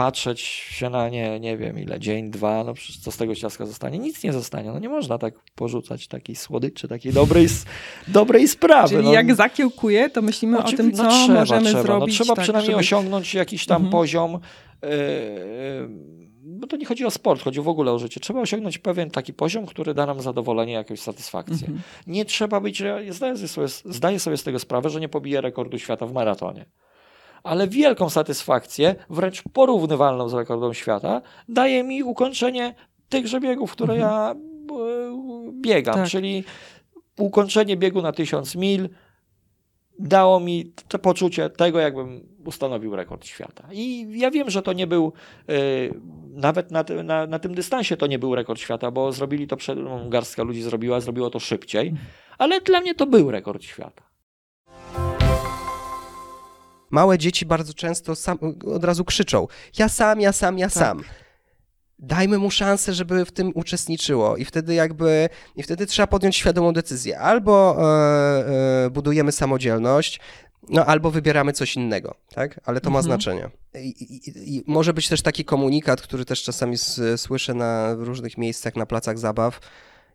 patrzeć 0.00 0.40
się 0.40 0.90
na 0.90 1.08
nie, 1.08 1.40
nie 1.40 1.56
wiem 1.56 1.78
ile, 1.78 2.00
dzień, 2.00 2.30
dwa, 2.30 2.64
no 2.64 2.74
przecież 2.74 2.98
co 2.98 3.12
z 3.12 3.16
tego 3.16 3.34
ciastka 3.34 3.66
zostanie? 3.66 3.98
Nic 3.98 4.22
nie 4.22 4.32
zostanie. 4.32 4.72
No 4.72 4.78
nie 4.78 4.88
można 4.88 5.18
tak 5.18 5.34
porzucać 5.54 6.08
takiej 6.08 6.36
słodyczy, 6.36 6.88
takiej 6.88 7.12
dobrej, 7.12 7.46
dobrej 8.08 8.48
sprawy. 8.48 8.88
Czyli 8.88 9.04
no. 9.04 9.12
jak 9.12 9.34
zakiełkuje, 9.34 10.10
to 10.10 10.22
myślimy 10.22 10.58
o 10.58 10.72
tym, 10.72 10.90
no 10.90 10.96
co 10.96 11.02
no 11.02 11.10
trzeba, 11.10 11.40
możemy 11.40 11.64
trzeba. 11.64 11.82
zrobić. 11.82 12.18
No 12.18 12.24
trzeba 12.24 12.36
tak, 12.36 12.42
przynajmniej 12.42 12.70
żeby... 12.70 12.80
osiągnąć 12.80 13.34
jakiś 13.34 13.66
tam 13.66 13.76
mhm. 13.76 13.92
poziom 13.92 14.38
yy, 14.82 14.90
bo 16.42 16.66
to 16.66 16.76
nie 16.76 16.86
chodzi 16.86 17.04
o 17.04 17.10
sport, 17.10 17.42
chodzi 17.42 17.60
w 17.60 17.68
ogóle 17.68 17.92
o 17.92 17.98
życie. 17.98 18.20
Trzeba 18.20 18.40
osiągnąć 18.40 18.78
pewien 18.78 19.10
taki 19.10 19.32
poziom, 19.32 19.66
który 19.66 19.94
da 19.94 20.06
nam 20.06 20.20
zadowolenie, 20.20 20.72
jakąś 20.72 21.00
satysfakcję. 21.00 21.66
Mhm. 21.66 21.80
Nie 22.06 22.24
trzeba 22.24 22.60
być, 22.60 22.80
ja 22.80 23.12
zdaję 23.12 23.36
sobie, 23.48 23.68
zdaję 23.84 24.18
sobie 24.18 24.36
z 24.36 24.42
tego 24.42 24.58
sprawę, 24.58 24.90
że 24.90 25.00
nie 25.00 25.08
pobiję 25.08 25.40
rekordu 25.40 25.78
świata 25.78 26.06
w 26.06 26.12
maratonie. 26.12 26.66
Ale 27.42 27.68
wielką 27.68 28.10
satysfakcję, 28.10 28.94
wręcz 29.10 29.42
porównywalną 29.52 30.28
z 30.28 30.34
rekordem 30.34 30.74
świata, 30.74 31.22
daje 31.48 31.84
mi 31.84 32.02
ukończenie 32.02 32.74
tychże 33.08 33.40
biegów, 33.40 33.72
które 33.72 33.94
mhm. 33.94 34.10
ja 34.10 34.30
e, 34.30 35.52
biegam. 35.52 35.94
Tak. 35.94 36.08
Czyli 36.08 36.44
ukończenie 37.18 37.76
biegu 37.76 38.02
na 38.02 38.12
tysiąc 38.12 38.56
mil, 38.56 38.88
dało 39.98 40.40
mi 40.40 40.72
to 40.88 40.98
poczucie 40.98 41.50
tego, 41.50 41.78
jakbym 41.78 42.28
ustanowił 42.46 42.96
rekord 42.96 43.26
świata. 43.26 43.68
I 43.72 44.06
ja 44.18 44.30
wiem, 44.30 44.50
że 44.50 44.62
to 44.62 44.72
nie 44.72 44.86
był, 44.86 45.12
y, 45.50 45.94
nawet 46.30 46.70
na, 46.70 46.84
na, 47.04 47.26
na, 47.26 47.38
tym 47.38 47.54
dystansie 47.54 47.96
to 47.96 48.06
nie 48.06 48.18
był 48.18 48.34
rekord 48.34 48.60
świata, 48.60 48.90
bo 48.90 49.12
zrobili 49.12 49.46
to 49.46 49.56
przed, 49.56 49.78
no, 49.78 50.08
garstka 50.08 50.42
ludzi 50.42 50.62
zrobiła, 50.62 51.00
zrobiło 51.00 51.30
to 51.30 51.40
szybciej, 51.40 51.94
ale 52.38 52.60
dla 52.60 52.80
mnie 52.80 52.94
to 52.94 53.06
był 53.06 53.30
rekord 53.30 53.62
świata. 53.62 54.09
Małe 56.90 57.18
dzieci 57.18 57.46
bardzo 57.46 57.74
często 57.74 58.16
sam, 58.16 58.38
od 58.74 58.84
razu 58.84 59.04
krzyczą: 59.04 59.46
Ja 59.78 59.88
sam, 59.88 60.20
ja 60.20 60.32
sam, 60.32 60.58
ja 60.58 60.66
tak. 60.66 60.74
sam 60.74 61.02
dajmy 62.02 62.38
mu 62.38 62.50
szansę, 62.50 62.94
żeby 62.94 63.24
w 63.24 63.32
tym 63.32 63.52
uczestniczyło 63.54 64.36
i 64.36 64.44
wtedy 64.44 64.74
jakby, 64.74 65.28
i 65.56 65.62
wtedy 65.62 65.86
trzeba 65.86 66.06
podjąć 66.06 66.36
świadomą 66.36 66.72
decyzję. 66.72 67.18
Albo 67.18 67.76
e, 67.78 68.84
e, 68.86 68.90
budujemy 68.90 69.32
samodzielność, 69.32 70.20
no 70.68 70.84
albo 70.86 71.10
wybieramy 71.10 71.52
coś 71.52 71.76
innego, 71.76 72.14
tak? 72.34 72.60
Ale 72.64 72.80
to 72.80 72.88
mhm. 72.88 72.92
ma 72.92 73.02
znaczenie. 73.02 73.50
I, 73.74 73.88
i, 73.88 74.56
I, 74.56 74.64
może 74.66 74.94
być 74.94 75.08
też 75.08 75.22
taki 75.22 75.44
komunikat, 75.44 76.00
który 76.00 76.24
też 76.24 76.42
czasami 76.42 76.76
słyszę 77.16 77.54
na 77.54 77.94
różnych 77.94 78.38
miejscach, 78.38 78.76
na 78.76 78.86
placach 78.86 79.18
zabaw. 79.18 79.60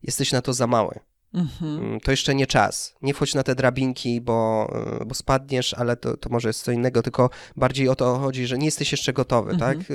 Jesteś 0.04 0.32
na 0.32 0.42
to 0.42 0.54
za 0.54 0.68
mały. 0.68 1.00
Mhm. 1.36 1.80
Mm, 1.80 2.00
to 2.00 2.12
jeszcze 2.12 2.36
nie 2.36 2.48
czas. 2.48 2.96
Nie 3.02 3.14
wchodź 3.14 3.34
na 3.34 3.44
te 3.44 3.56
drabinki, 3.56 4.22
bo, 4.22 4.70
e, 5.02 5.06
bo 5.06 5.16
spadniesz, 5.16 5.74
ale 5.74 5.98
to, 5.98 6.18
to 6.18 6.30
może 6.30 6.50
jest 6.50 6.64
co 6.64 6.72
innego, 6.72 7.02
tylko 7.02 7.30
bardziej 7.56 7.90
o 7.90 7.96
to 7.96 8.20
chodzi, 8.20 8.48
że 8.48 8.58
nie 8.58 8.66
jesteś 8.66 8.92
jeszcze 8.92 9.14
gotowy, 9.14 9.52
mhm. 9.52 9.78
tak? 9.78 9.88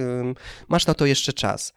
Masz 0.68 0.86
na 0.86 0.94
to 0.94 1.06
jeszcze 1.06 1.32
czas 1.32 1.72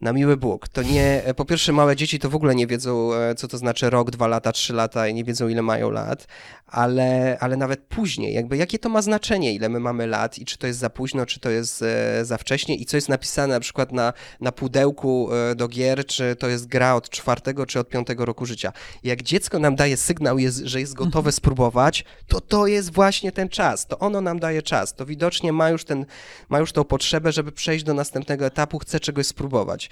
na 0.00 0.12
miły 0.12 0.36
Bóg. 0.36 0.68
To 0.68 0.82
nie, 0.82 1.22
po 1.36 1.44
pierwsze 1.44 1.72
małe 1.72 1.96
dzieci 1.96 2.18
to 2.18 2.30
w 2.30 2.34
ogóle 2.34 2.54
nie 2.54 2.66
wiedzą, 2.66 3.14
e, 3.14 3.34
co 3.34 3.48
to 3.48 3.58
znaczy 3.58 3.90
rok, 3.90 4.10
dwa 4.10 4.26
lata, 4.26 4.52
trzy 4.52 4.72
lata 4.72 5.08
i 5.08 5.14
nie 5.14 5.24
wiedzą, 5.24 5.48
ile 5.48 5.62
mają 5.62 5.90
lat, 5.90 6.26
ale, 6.66 7.36
ale 7.40 7.56
nawet 7.56 7.80
później, 7.80 8.34
jakby 8.34 8.56
jakie 8.56 8.78
to 8.78 8.88
ma 8.88 9.02
znaczenie, 9.02 9.54
ile 9.54 9.68
my 9.68 9.80
mamy 9.80 10.06
lat 10.06 10.38
i 10.38 10.44
czy 10.44 10.58
to 10.58 10.66
jest 10.66 10.78
za 10.78 10.90
późno, 10.90 11.26
czy 11.26 11.40
to 11.40 11.50
jest 11.50 11.82
e, 11.82 12.24
za 12.24 12.38
wcześnie 12.38 12.76
i 12.76 12.86
co 12.86 12.96
jest 12.96 13.08
napisane 13.08 13.54
na 13.54 13.60
przykład 13.60 13.92
na, 13.92 14.12
na 14.40 14.52
pudełku 14.52 15.28
e, 15.32 15.54
do 15.54 15.68
gier, 15.68 16.06
czy 16.06 16.36
to 16.36 16.48
jest 16.48 16.66
gra 16.66 16.94
od 16.94 17.10
czwartego, 17.10 17.66
czy 17.66 17.80
od 17.80 17.88
piątego 17.88 18.24
roku 18.24 18.46
życia. 18.46 18.72
Jak 19.04 19.22
dziecko 19.22 19.58
nam 19.58 19.76
daje 19.76 19.96
sygnał, 19.96 20.38
jest, 20.38 20.58
że 20.58 20.80
jest 20.80 20.94
gotowe 20.94 21.18
mhm. 21.18 21.32
spróbować, 21.32 22.04
to 22.26 22.40
to 22.40 22.66
jest 22.66 22.92
właśnie 22.92 23.32
ten 23.32 23.48
czas, 23.48 23.86
to 23.86 23.98
ono 23.98 24.20
nam 24.20 24.38
daje 24.38 24.62
czas, 24.62 24.94
to 24.94 25.06
widocznie 25.06 25.52
ma 25.52 25.70
już, 25.70 25.84
ten, 25.84 26.06
ma 26.48 26.58
już 26.58 26.72
tą 26.72 26.84
potrzebę, 26.84 27.32
żeby 27.32 27.52
przejść 27.52 27.84
do 27.84 27.94
następnego 27.94 28.46
etapu, 28.46 28.78
chce 28.78 29.00
czegoś 29.00 29.26
spróbować. 29.26 29.87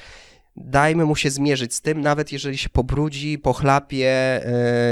Dajmy 0.57 1.05
mu 1.05 1.17
się 1.17 1.31
zmierzyć 1.31 1.75
z 1.75 1.81
tym, 1.81 2.01
nawet 2.01 2.33
jeżeli 2.33 2.59
się 2.59 2.69
pobrudzi, 2.69 3.39
pochlapie, 3.39 4.11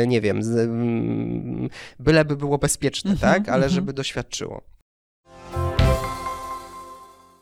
e, 0.03 0.07
nie 0.07 0.21
wiem, 0.21 0.41
mm, 0.59 1.69
byleby 2.01 2.37
było 2.37 2.59
bezpieczne, 2.59 3.11
mm 3.11 3.19
-hmm, 3.19 3.23
tak? 3.23 3.49
Ale 3.49 3.57
mm 3.57 3.69
-hmm. 3.69 3.75
żeby 3.75 3.93
doświadczyło. 3.93 4.74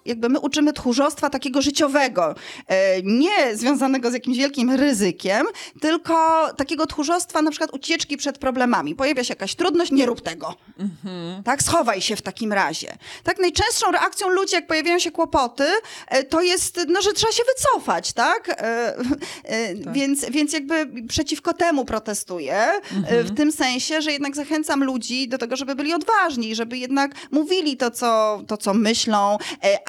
Jakby 0.04 0.28
my 0.28 0.40
uczymy 0.40 0.72
tchórzostwa 0.72 1.30
takiego 1.30 1.62
życiowego, 1.62 2.34
e, 2.66 3.02
nie 3.02 3.56
związanego 3.56 4.10
z 4.10 4.14
jakimś 4.14 4.38
wielkim 4.38 4.70
ryzykiem, 4.70 5.46
tylko 5.80 6.48
takiego 6.56 6.86
tchórzostwa 6.86 7.42
na 7.42 7.50
przykład 7.50 7.74
ucieczki 7.74 8.16
przed 8.16 8.38
problemami. 8.38 8.94
Pojawia 8.94 9.24
się 9.24 9.32
jakaś 9.32 9.54
trudność, 9.54 9.92
nie 9.92 10.06
rób 10.06 10.20
tego. 10.20 10.54
Mhm. 10.78 11.42
Tak, 11.42 11.62
schowaj 11.62 12.00
się 12.00 12.16
w 12.16 12.22
takim 12.22 12.52
razie. 12.52 12.96
Tak, 13.22 13.38
najczęstszą 13.38 13.92
reakcją 13.92 14.28
ludzi, 14.28 14.54
jak 14.54 14.66
pojawiają 14.66 14.98
się 14.98 15.10
kłopoty, 15.10 15.64
e, 16.08 16.24
to 16.24 16.42
jest, 16.42 16.80
no, 16.88 17.02
że 17.02 17.12
trzeba 17.12 17.32
się 17.32 17.42
wycofać, 17.56 18.12
tak? 18.12 18.48
E, 18.48 18.94
tak. 19.84 19.94
Więc, 19.94 20.24
więc 20.30 20.52
jakby 20.52 20.86
przeciwko 21.08 21.54
temu 21.54 21.84
protestuję, 21.84 22.62
mhm. 22.96 23.26
w 23.26 23.36
tym 23.36 23.52
sensie, 23.52 24.02
że 24.02 24.12
jednak 24.12 24.36
zachęcam 24.36 24.84
ludzi 24.84 25.28
do 25.28 25.38
tego, 25.38 25.56
żeby 25.56 25.74
byli 25.74 25.94
odważni, 25.94 26.54
żeby 26.54 26.78
jednak 26.78 27.14
mówili 27.30 27.76
to, 27.76 27.90
co, 27.90 28.42
to, 28.46 28.56
co 28.56 28.74
myślą, 28.74 29.38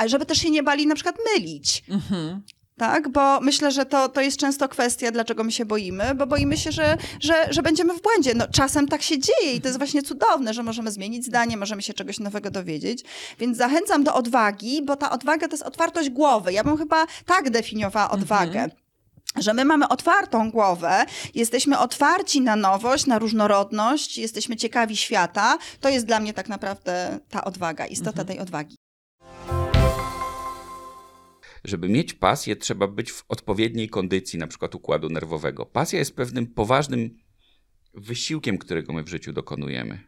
ale 0.03 0.09
żeby 0.09 0.25
też 0.25 0.37
się 0.37 0.49
nie 0.49 0.63
bali 0.63 0.87
na 0.87 0.95
przykład 0.95 1.15
mylić. 1.33 1.83
Mhm. 1.89 2.41
Tak, 2.77 3.09
bo 3.09 3.39
myślę, 3.41 3.71
że 3.71 3.85
to, 3.85 4.09
to 4.09 4.21
jest 4.21 4.37
często 4.37 4.69
kwestia, 4.69 5.11
dlaczego 5.11 5.43
my 5.43 5.51
się 5.51 5.65
boimy, 5.65 6.15
bo 6.15 6.27
boimy 6.27 6.57
się, 6.57 6.71
że, 6.71 6.97
że, 7.19 7.47
że 7.49 7.61
będziemy 7.61 7.93
w 7.93 8.01
błędzie. 8.01 8.33
No, 8.35 8.47
czasem 8.47 8.87
tak 8.87 9.01
się 9.01 9.19
dzieje 9.19 9.53
i 9.53 9.61
to 9.61 9.67
jest 9.67 9.77
właśnie 9.77 10.03
cudowne, 10.03 10.53
że 10.53 10.63
możemy 10.63 10.91
zmienić 10.91 11.25
zdanie, 11.25 11.57
możemy 11.57 11.81
się 11.81 11.93
czegoś 11.93 12.19
nowego 12.19 12.51
dowiedzieć. 12.51 13.03
Więc 13.39 13.57
zachęcam 13.57 14.03
do 14.03 14.13
odwagi, 14.15 14.81
bo 14.81 14.95
ta 14.95 15.11
odwaga 15.11 15.47
to 15.47 15.53
jest 15.53 15.63
otwartość 15.63 16.09
głowy. 16.09 16.53
Ja 16.53 16.63
bym 16.63 16.77
chyba 16.77 17.05
tak 17.25 17.49
definiowała 17.49 18.11
odwagę. 18.11 18.59
Mhm 18.59 18.83
że 19.35 19.53
my 19.53 19.65
mamy 19.65 19.87
otwartą 19.87 20.51
głowę, 20.51 21.05
jesteśmy 21.35 21.79
otwarci 21.79 22.41
na 22.41 22.55
nowość, 22.55 23.05
na 23.05 23.19
różnorodność, 23.19 24.17
jesteśmy 24.17 24.55
ciekawi 24.55 24.97
świata. 24.97 25.57
To 25.81 25.89
jest 25.89 26.05
dla 26.05 26.19
mnie 26.19 26.33
tak 26.33 26.49
naprawdę 26.49 27.19
ta 27.29 27.43
odwaga, 27.43 27.85
istota 27.85 28.21
mhm. 28.21 28.27
tej 28.27 28.39
odwagi. 28.39 28.82
Żeby 31.63 31.89
mieć 31.89 32.13
pasję, 32.13 32.55
trzeba 32.55 32.87
być 32.87 33.11
w 33.11 33.25
odpowiedniej 33.27 33.89
kondycji, 33.89 34.39
na 34.39 34.47
przykład 34.47 34.75
układu 34.75 35.09
nerwowego. 35.09 35.65
Pasja 35.65 35.99
jest 35.99 36.15
pewnym 36.15 36.47
poważnym 36.47 37.17
wysiłkiem, 37.93 38.57
którego 38.57 38.93
my 38.93 39.03
w 39.03 39.09
życiu 39.09 39.33
dokonujemy. 39.33 39.99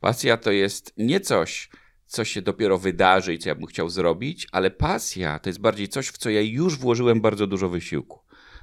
Pasja 0.00 0.36
to 0.36 0.50
jest 0.52 0.92
nie 0.96 1.20
coś, 1.20 1.70
co 2.06 2.24
się 2.24 2.42
dopiero 2.42 2.78
wydarzy 2.78 3.34
i 3.34 3.38
co 3.38 3.48
ja 3.48 3.54
bym 3.54 3.66
chciał 3.66 3.88
zrobić, 3.88 4.46
ale 4.52 4.70
pasja 4.70 5.38
to 5.38 5.48
jest 5.48 5.60
bardziej 5.60 5.88
coś, 5.88 6.08
w 6.08 6.18
co 6.18 6.30
ja 6.30 6.40
już 6.40 6.78
włożyłem 6.78 7.20
bardzo 7.20 7.46
dużo 7.46 7.68
wysiłku. 7.68 8.20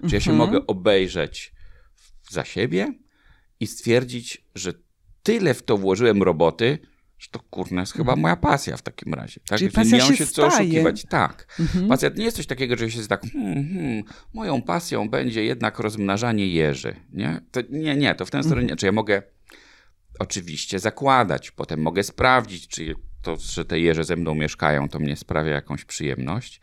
Czy 0.10 0.15
ja 0.15 0.22
się 0.22 0.32
mhm. 0.32 0.38
mogę 0.38 0.68
obejrzeć 0.68 1.53
za 2.29 2.46
siebie 2.46 2.94
i 3.60 3.68
stwierdzić, 3.68 4.46
że 4.56 4.74
tyle 5.24 5.53
w 5.53 5.63
to 5.63 5.77
włożyłem 5.77 6.24
roboty, 6.24 6.79
że 7.20 7.28
to 7.32 7.40
kurna 7.40 7.82
jest 7.82 7.94
chyba 7.94 8.12
mhm. 8.12 8.20
moja 8.20 8.36
pasja 8.36 8.78
w 8.78 8.82
takim 8.82 9.14
razie. 9.14 9.40
Tak? 9.48 9.60
Czyli 9.60 9.72
pasja 9.72 9.98
nie 9.98 10.04
mam 10.04 10.16
się, 10.16 10.26
co 10.26 10.48
oszukiwać. 10.48 11.06
Tak. 11.10 11.48
Mhm. 11.60 11.88
Pasja 11.88 12.10
nie 12.16 12.24
jest 12.24 12.38
coś 12.38 12.48
takiego, 12.48 12.78
że 12.78 12.92
się 12.92 13.08
tak, 13.08 13.22
hmm, 13.34 13.74
hmm, 13.74 14.04
moją 14.34 14.62
pasją 14.62 15.10
będzie 15.10 15.44
jednak 15.44 15.80
rozmnażanie 15.80 16.48
jeży. 16.48 16.96
Nie, 17.14 17.42
to, 17.52 17.60
nie, 17.70 17.96
nie, 17.96 18.16
to 18.16 18.26
w 18.26 18.32
tę 18.32 18.44
stronę 18.44 18.64
nie. 18.64 18.76
Czy 18.76 18.86
ja 18.86 18.92
mogę 18.92 19.22
oczywiście 20.20 20.80
zakładać, 20.80 21.52
potem 21.52 21.82
mogę 21.82 22.04
sprawdzić, 22.04 22.68
czy 22.68 22.96
to, 23.22 23.38
że 23.38 23.66
te 23.66 23.80
jeże 23.80 24.04
ze 24.04 24.16
mną 24.16 24.36
mieszkają, 24.36 24.90
to 24.90 25.00
mnie 25.00 25.16
sprawia 25.16 25.52
jakąś 25.52 25.86
przyjemność. 25.86 26.62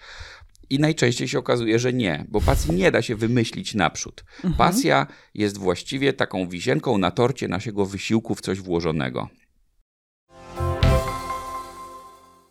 I 0.70 0.78
najczęściej 0.78 1.28
się 1.28 1.38
okazuje, 1.38 1.78
że 1.78 1.92
nie, 1.92 2.24
bo 2.28 2.40
pasji 2.40 2.74
nie 2.74 2.90
da 2.90 3.02
się 3.02 3.16
wymyślić 3.16 3.74
naprzód. 3.74 4.24
Mhm. 4.36 4.54
Pasja 4.54 5.06
jest 5.34 5.58
właściwie 5.58 6.12
taką 6.12 6.48
wisienką 6.48 6.98
na 6.98 7.10
torcie 7.10 7.48
naszego 7.48 7.86
wysiłku 7.86 8.34
w 8.34 8.40
coś 8.40 8.60
włożonego. 8.60 9.28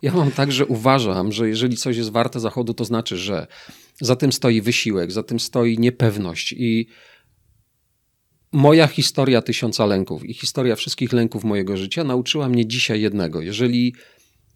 Ja 0.06 0.14
mam 0.14 0.32
tak, 0.32 0.52
że 0.52 0.66
uważam, 0.66 1.32
że 1.32 1.50
jeżeli 1.50 1.78
coś 1.78 1.98
jest 1.98 2.10
warte 2.10 2.40
zachodu, 2.40 2.74
to 2.74 2.86
znaczy, 2.86 3.18
że 3.18 3.48
za 4.02 4.16
tym 4.16 4.32
stoi 4.32 4.62
wysiłek, 4.62 5.12
za 5.12 5.24
tym 5.24 5.40
stoi 5.40 5.78
niepewność 5.80 6.52
i 6.52 6.88
moja 8.52 8.88
historia 8.88 9.42
tysiąca 9.42 9.86
lęków 9.86 10.26
i 10.26 10.34
historia 10.34 10.76
wszystkich 10.76 11.14
lęków 11.14 11.44
mojego 11.44 11.78
życia 11.78 12.04
nauczyła 12.04 12.50
mnie 12.50 12.68
dzisiaj 12.68 13.02
jednego. 13.02 13.42
Jeżeli 13.42 13.96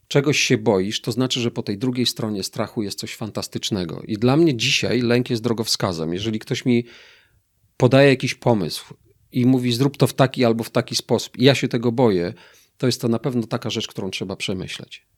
czegoś 0.07 0.39
się 0.39 0.57
boisz, 0.57 1.01
to 1.01 1.11
znaczy, 1.11 1.39
że 1.39 1.51
po 1.51 1.63
tej 1.63 1.77
drugiej 1.77 2.05
stronie 2.05 2.43
strachu 2.43 2.83
jest 2.83 2.99
coś 2.99 3.15
fantastycznego. 3.15 4.01
I 4.07 4.17
dla 4.17 4.37
mnie 4.37 4.57
dzisiaj 4.57 5.01
lęk 5.01 5.29
jest 5.29 5.43
drogowskazem. 5.43 6.13
Jeżeli 6.13 6.39
ktoś 6.39 6.65
mi 6.65 6.85
podaje 7.77 8.09
jakiś 8.09 8.35
pomysł 8.35 8.93
i 9.31 9.45
mówi, 9.45 9.71
zrób 9.71 9.97
to 9.97 10.07
w 10.07 10.13
taki 10.13 10.45
albo 10.45 10.63
w 10.63 10.69
taki 10.69 10.95
sposób, 10.95 11.37
i 11.37 11.43
ja 11.43 11.55
się 11.55 11.67
tego 11.67 11.91
boję, 11.91 12.33
to 12.77 12.85
jest 12.85 13.01
to 13.01 13.07
na 13.07 13.19
pewno 13.19 13.47
taka 13.47 13.69
rzecz, 13.69 13.87
którą 13.87 14.09
trzeba 14.09 14.35
przemyśleć. 14.35 15.09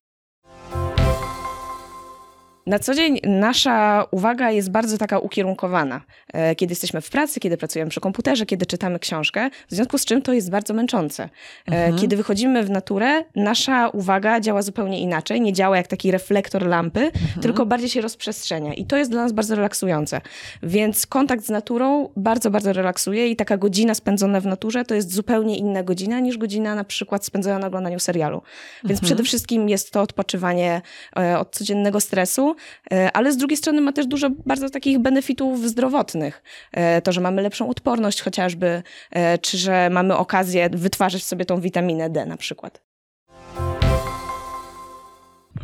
Na 2.65 2.79
co 2.79 2.93
dzień 2.93 3.19
nasza 3.23 4.05
uwaga 4.11 4.51
jest 4.51 4.71
bardzo 4.71 4.97
taka 4.97 5.19
ukierunkowana. 5.19 6.01
E, 6.33 6.55
kiedy 6.55 6.71
jesteśmy 6.71 7.01
w 7.01 7.09
pracy, 7.09 7.39
kiedy 7.39 7.57
pracujemy 7.57 7.91
przy 7.91 7.99
komputerze, 7.99 8.45
kiedy 8.45 8.65
czytamy 8.65 8.99
książkę, 8.99 9.49
w 9.69 9.75
związku 9.75 9.97
z 9.97 10.05
czym 10.05 10.21
to 10.21 10.33
jest 10.33 10.51
bardzo 10.51 10.73
męczące. 10.73 11.23
E, 11.23 11.29
mhm. 11.65 11.97
Kiedy 11.97 12.15
wychodzimy 12.15 12.63
w 12.63 12.69
naturę, 12.69 13.23
nasza 13.35 13.89
uwaga 13.89 14.39
działa 14.39 14.61
zupełnie 14.61 14.99
inaczej. 14.99 15.41
Nie 15.41 15.53
działa 15.53 15.77
jak 15.77 15.87
taki 15.87 16.11
reflektor 16.11 16.65
lampy, 16.67 17.05
mhm. 17.05 17.41
tylko 17.41 17.65
bardziej 17.65 17.89
się 17.89 18.01
rozprzestrzenia. 18.01 18.73
I 18.73 18.85
to 18.85 18.97
jest 18.97 19.11
dla 19.11 19.23
nas 19.23 19.31
bardzo 19.31 19.55
relaksujące. 19.55 20.21
Więc 20.63 21.05
kontakt 21.05 21.45
z 21.45 21.49
naturą 21.49 22.09
bardzo, 22.15 22.51
bardzo 22.51 22.73
relaksuje 22.73 23.27
i 23.27 23.35
taka 23.35 23.57
godzina 23.57 23.93
spędzona 23.93 24.39
w 24.39 24.45
naturze 24.45 24.85
to 24.85 24.95
jest 24.95 25.13
zupełnie 25.13 25.57
inna 25.57 25.83
godzina 25.83 26.19
niż 26.19 26.37
godzina 26.37 26.75
na 26.75 26.83
przykład 26.83 27.25
spędzona 27.25 27.59
na 27.59 27.67
oglądaniu 27.67 27.99
serialu. 27.99 28.41
Więc 28.83 28.99
mhm. 28.99 29.05
przede 29.05 29.23
wszystkim 29.23 29.69
jest 29.69 29.91
to 29.91 30.01
odpoczywanie 30.01 30.81
e, 31.17 31.39
od 31.39 31.55
codziennego 31.55 31.99
stresu, 31.99 32.50
E, 32.91 33.11
ale 33.11 33.33
z 33.33 33.37
drugiej 33.37 33.57
strony 33.57 33.81
ma 33.81 33.91
też 33.91 34.07
dużo 34.07 34.29
bardzo 34.45 34.69
takich 34.69 34.99
benefitów 34.99 35.67
zdrowotnych. 35.69 36.43
E, 36.71 37.01
to, 37.01 37.11
że 37.11 37.21
mamy 37.21 37.41
lepszą 37.41 37.69
odporność 37.69 38.21
chociażby, 38.21 38.83
e, 39.11 39.37
czy 39.37 39.57
że 39.57 39.89
mamy 39.89 40.17
okazję 40.17 40.69
wytwarzać 40.73 41.23
sobie 41.23 41.45
tą 41.45 41.61
witaminę 41.61 42.09
D 42.09 42.25
na 42.25 42.37
przykład. 42.37 42.81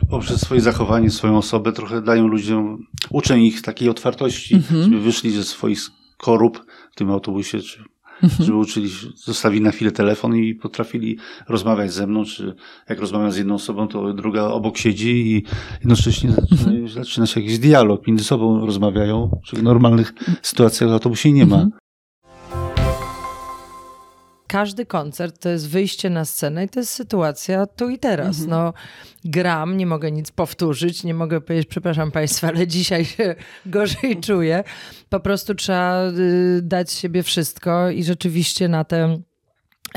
Poprzez 0.09 0.41
swoje 0.41 0.61
zachowanie, 0.61 1.09
swoją 1.09 1.37
osobę 1.37 1.71
trochę 1.71 2.01
dają 2.01 2.27
ludziom, 2.27 2.87
uczę 3.09 3.39
ich 3.39 3.61
takiej 3.61 3.89
otwartości, 3.89 4.55
mhm. 4.55 4.83
żeby 4.83 4.99
wyszli 4.99 5.31
ze 5.31 5.43
swoich 5.43 5.79
korup 6.17 6.65
w 6.91 6.95
tym 6.95 7.11
autobusie, 7.11 7.59
czy 7.59 7.83
Mhm. 8.23 8.45
żeby 8.45 8.57
uczyli, 8.57 8.89
zostawili 9.15 9.61
na 9.61 9.71
chwilę 9.71 9.91
telefon 9.91 10.35
i 10.35 10.55
potrafili 10.55 11.17
rozmawiać 11.49 11.93
ze 11.93 12.07
mną, 12.07 12.25
czy 12.25 12.55
jak 12.89 12.99
rozmawiam 12.99 13.31
z 13.31 13.37
jedną 13.37 13.55
osobą, 13.55 13.87
to 13.87 14.13
druga 14.13 14.43
obok 14.43 14.77
siedzi 14.77 15.35
i 15.35 15.43
jednocześnie 15.79 16.31
zaczyna, 16.31 16.71
mhm. 16.71 16.89
zaczyna 16.89 17.27
się 17.27 17.41
jakiś 17.41 17.59
dialog, 17.59 18.07
między 18.07 18.23
sobą 18.23 18.65
rozmawiają, 18.65 19.39
czy 19.45 19.55
w 19.55 19.63
normalnych 19.63 20.13
sytuacjach 20.41 20.89
w 20.89 20.93
autobusie 20.93 21.31
nie 21.31 21.45
ma. 21.45 21.55
Mhm 21.55 21.86
każdy 24.47 24.85
koncert 24.85 25.39
to 25.41 25.49
jest 25.49 25.69
wyjście 25.69 26.09
na 26.09 26.25
scenę 26.25 26.65
i 26.65 26.69
to 26.69 26.79
jest 26.79 26.91
sytuacja 26.91 27.65
tu 27.65 27.89
i 27.89 27.99
teraz. 27.99 28.39
Mhm. 28.39 28.49
No, 28.49 28.73
gram, 29.25 29.77
nie 29.77 29.85
mogę 29.85 30.11
nic 30.11 30.31
powtórzyć, 30.31 31.03
nie 31.03 31.13
mogę 31.13 31.41
powiedzieć, 31.41 31.67
przepraszam 31.67 32.11
Państwa, 32.11 32.47
ale 32.47 32.67
dzisiaj 32.67 33.05
się 33.05 33.35
gorzej 33.65 34.19
czuję. 34.21 34.63
Po 35.09 35.19
prostu 35.19 35.55
trzeba 35.55 36.07
y, 36.09 36.61
dać 36.63 36.91
siebie 36.91 37.23
wszystko 37.23 37.89
i 37.89 38.03
rzeczywiście 38.03 38.67
na 38.67 38.83
tę 38.83 39.21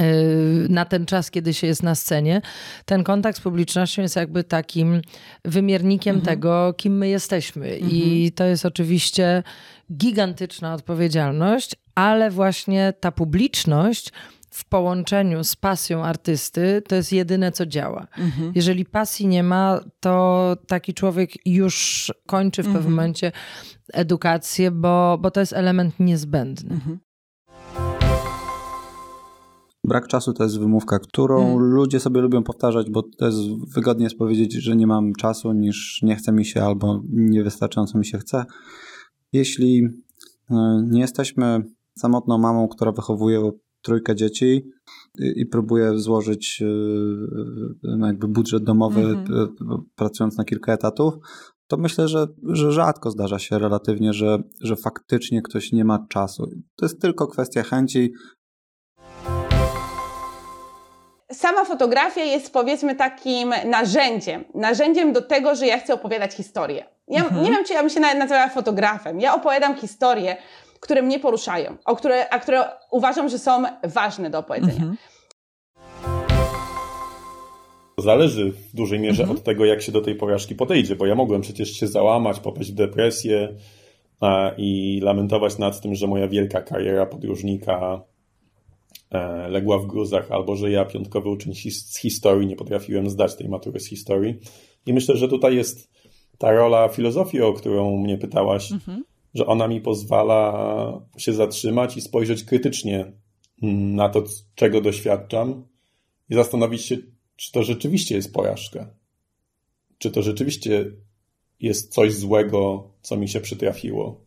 y, 0.00 0.66
na 0.68 0.84
ten 0.84 1.06
czas, 1.06 1.30
kiedy 1.30 1.54
się 1.54 1.66
jest 1.66 1.82
na 1.82 1.94
scenie, 1.94 2.42
ten 2.84 3.04
kontakt 3.04 3.38
z 3.38 3.40
publicznością 3.40 4.02
jest 4.02 4.16
jakby 4.16 4.44
takim 4.44 5.02
wymiernikiem 5.44 6.16
mhm. 6.16 6.36
tego, 6.36 6.74
kim 6.76 6.98
my 6.98 7.08
jesteśmy. 7.08 7.66
Mhm. 7.66 7.90
I 7.90 8.32
to 8.34 8.44
jest 8.44 8.66
oczywiście 8.66 9.42
gigantyczna 9.92 10.74
odpowiedzialność, 10.74 11.76
ale 11.94 12.30
właśnie 12.30 12.92
ta 13.00 13.12
publiczność 13.12 14.12
w 14.50 14.64
połączeniu 14.64 15.44
z 15.44 15.56
pasją 15.56 16.04
artysty 16.04 16.82
to 16.88 16.94
jest 16.94 17.12
jedyne, 17.12 17.52
co 17.52 17.66
działa. 17.66 18.06
Mhm. 18.18 18.52
Jeżeli 18.54 18.84
pasji 18.84 19.26
nie 19.26 19.42
ma, 19.42 19.80
to 20.00 20.56
taki 20.66 20.94
człowiek 20.94 21.46
już 21.46 22.12
kończy 22.26 22.62
w 22.62 22.64
pewnym 22.64 22.76
mhm. 22.76 22.94
momencie 22.94 23.32
edukację, 23.92 24.70
bo, 24.70 25.18
bo 25.20 25.30
to 25.30 25.40
jest 25.40 25.52
element 25.52 26.00
niezbędny. 26.00 26.74
Mhm. 26.74 26.98
Brak 29.84 30.06
czasu 30.06 30.32
to 30.32 30.42
jest 30.42 30.58
wymówka, 30.58 30.98
którą 30.98 31.42
hmm. 31.42 31.58
ludzie 31.58 32.00
sobie 32.00 32.20
lubią 32.20 32.42
powtarzać, 32.42 32.90
bo 32.90 33.02
to 33.02 33.26
jest 33.26 33.38
wygodnie 33.74 34.04
jest 34.04 34.18
powiedzieć, 34.18 34.52
że 34.52 34.76
nie 34.76 34.86
mam 34.86 35.12
czasu, 35.12 35.52
niż 35.52 36.02
nie 36.02 36.16
chce 36.16 36.32
mi 36.32 36.44
się 36.44 36.62
albo 36.62 37.02
niewystarczająco 37.12 37.98
mi 37.98 38.06
się 38.06 38.18
chce. 38.18 38.44
Jeśli 39.32 39.88
e, 40.50 40.84
nie 40.90 41.00
jesteśmy 41.00 41.62
samotną 41.98 42.38
mamą, 42.38 42.68
która 42.68 42.92
wychowuje 42.92 43.50
trójkę 43.82 44.16
dzieci 44.16 44.64
i, 45.18 45.32
i 45.40 45.46
próbuję 45.46 45.98
złożyć 45.98 46.62
e, 46.62 46.66
no 47.82 48.06
jakby 48.06 48.28
budżet 48.28 48.64
domowy 48.64 49.00
mhm. 49.00 49.56
pracując 49.94 50.38
na 50.38 50.44
kilka 50.44 50.72
etatów, 50.72 51.14
to 51.68 51.76
myślę, 51.76 52.08
że, 52.08 52.26
że 52.42 52.72
rzadko 52.72 53.10
zdarza 53.10 53.38
się 53.38 53.58
relatywnie, 53.58 54.12
że, 54.12 54.38
że 54.60 54.76
faktycznie 54.76 55.42
ktoś 55.42 55.72
nie 55.72 55.84
ma 55.84 56.06
czasu. 56.08 56.46
To 56.76 56.84
jest 56.84 57.00
tylko 57.00 57.26
kwestia 57.26 57.62
chęci, 57.62 58.12
sama 61.32 61.64
fotografia 61.64 62.24
jest 62.24 62.52
powiedzmy 62.52 62.94
takim 62.94 63.54
narzędziem, 63.66 64.44
narzędziem 64.54 65.12
do 65.12 65.22
tego, 65.22 65.54
że 65.54 65.66
ja 65.66 65.78
chcę 65.78 65.94
opowiadać 65.94 66.34
historię. 66.34 66.86
Ja 67.08 67.24
Mhm. 67.24 67.44
nie 67.44 67.50
wiem, 67.50 67.64
czy 67.64 67.72
ja 67.72 67.80
bym 67.80 67.90
się 67.90 68.00
nawet 68.00 68.18
nazywała 68.18 68.48
fotografem. 68.48 69.20
Ja 69.20 69.34
opowiadam 69.34 69.76
historie, 69.76 70.36
które 70.80 71.02
mnie 71.02 71.18
poruszają, 71.20 71.76
o 71.84 71.96
które, 71.96 72.28
a 72.28 72.38
które 72.38 72.64
uważam, 72.90 73.28
że 73.28 73.38
są 73.38 73.62
ważne 73.84 74.30
do 74.30 74.38
opowiedzenia. 74.38 74.72
Mhm. 74.74 74.96
Zależy 77.98 78.52
w 78.52 78.74
dużej 78.74 79.00
mierze 79.00 79.28
od 79.28 79.42
tego, 79.44 79.64
jak 79.64 79.82
się 79.82 79.92
do 79.92 80.00
tej 80.00 80.14
porażki 80.14 80.54
podejdzie, 80.54 80.96
bo 80.96 81.06
ja 81.06 81.14
mogłem 81.14 81.40
przecież 81.40 81.70
się 81.72 81.86
załamać, 81.86 82.40
popaść 82.40 82.72
w 82.72 82.74
depresję 82.74 83.56
a, 84.20 84.50
i 84.56 85.00
lamentować 85.02 85.58
nad 85.58 85.80
tym, 85.80 85.94
że 85.94 86.06
moja 86.06 86.28
wielka 86.28 86.62
kariera 86.62 87.06
podróżnika 87.06 88.02
e, 89.10 89.48
legła 89.48 89.78
w 89.78 89.86
gruzach, 89.86 90.32
albo 90.32 90.56
że 90.56 90.70
ja, 90.70 90.84
piątkowy 90.84 91.28
uczeń 91.28 91.52
his- 91.52 91.90
z 91.92 91.98
historii, 91.98 92.46
nie 92.48 92.56
potrafiłem 92.56 93.10
zdać 93.10 93.36
tej 93.36 93.48
matury 93.48 93.80
z 93.80 93.88
historii. 93.88 94.34
I 94.86 94.92
myślę, 94.92 95.16
że 95.16 95.28
tutaj 95.28 95.56
jest 95.56 95.90
ta 96.38 96.52
rola 96.52 96.88
filozofii, 96.88 97.42
o 97.42 97.52
którą 97.52 97.96
mnie 97.96 98.18
pytałaś, 98.18 98.72
Mhm. 98.72 99.04
Że 99.34 99.46
ona 99.46 99.68
mi 99.68 99.80
pozwala 99.80 101.00
się 101.18 101.32
zatrzymać 101.32 101.96
i 101.96 102.00
spojrzeć 102.00 102.44
krytycznie 102.44 103.12
na 103.62 104.08
to, 104.08 104.24
czego 104.54 104.80
doświadczam 104.80 105.64
i 106.30 106.34
zastanowić 106.34 106.82
się, 106.82 106.96
czy 107.36 107.52
to 107.52 107.62
rzeczywiście 107.62 108.14
jest 108.14 108.32
porażka. 108.32 108.90
Czy 109.98 110.10
to 110.10 110.22
rzeczywiście 110.22 110.92
jest 111.60 111.94
coś 111.94 112.14
złego, 112.14 112.90
co 113.02 113.16
mi 113.16 113.28
się 113.28 113.40
przytrafiło. 113.40 114.20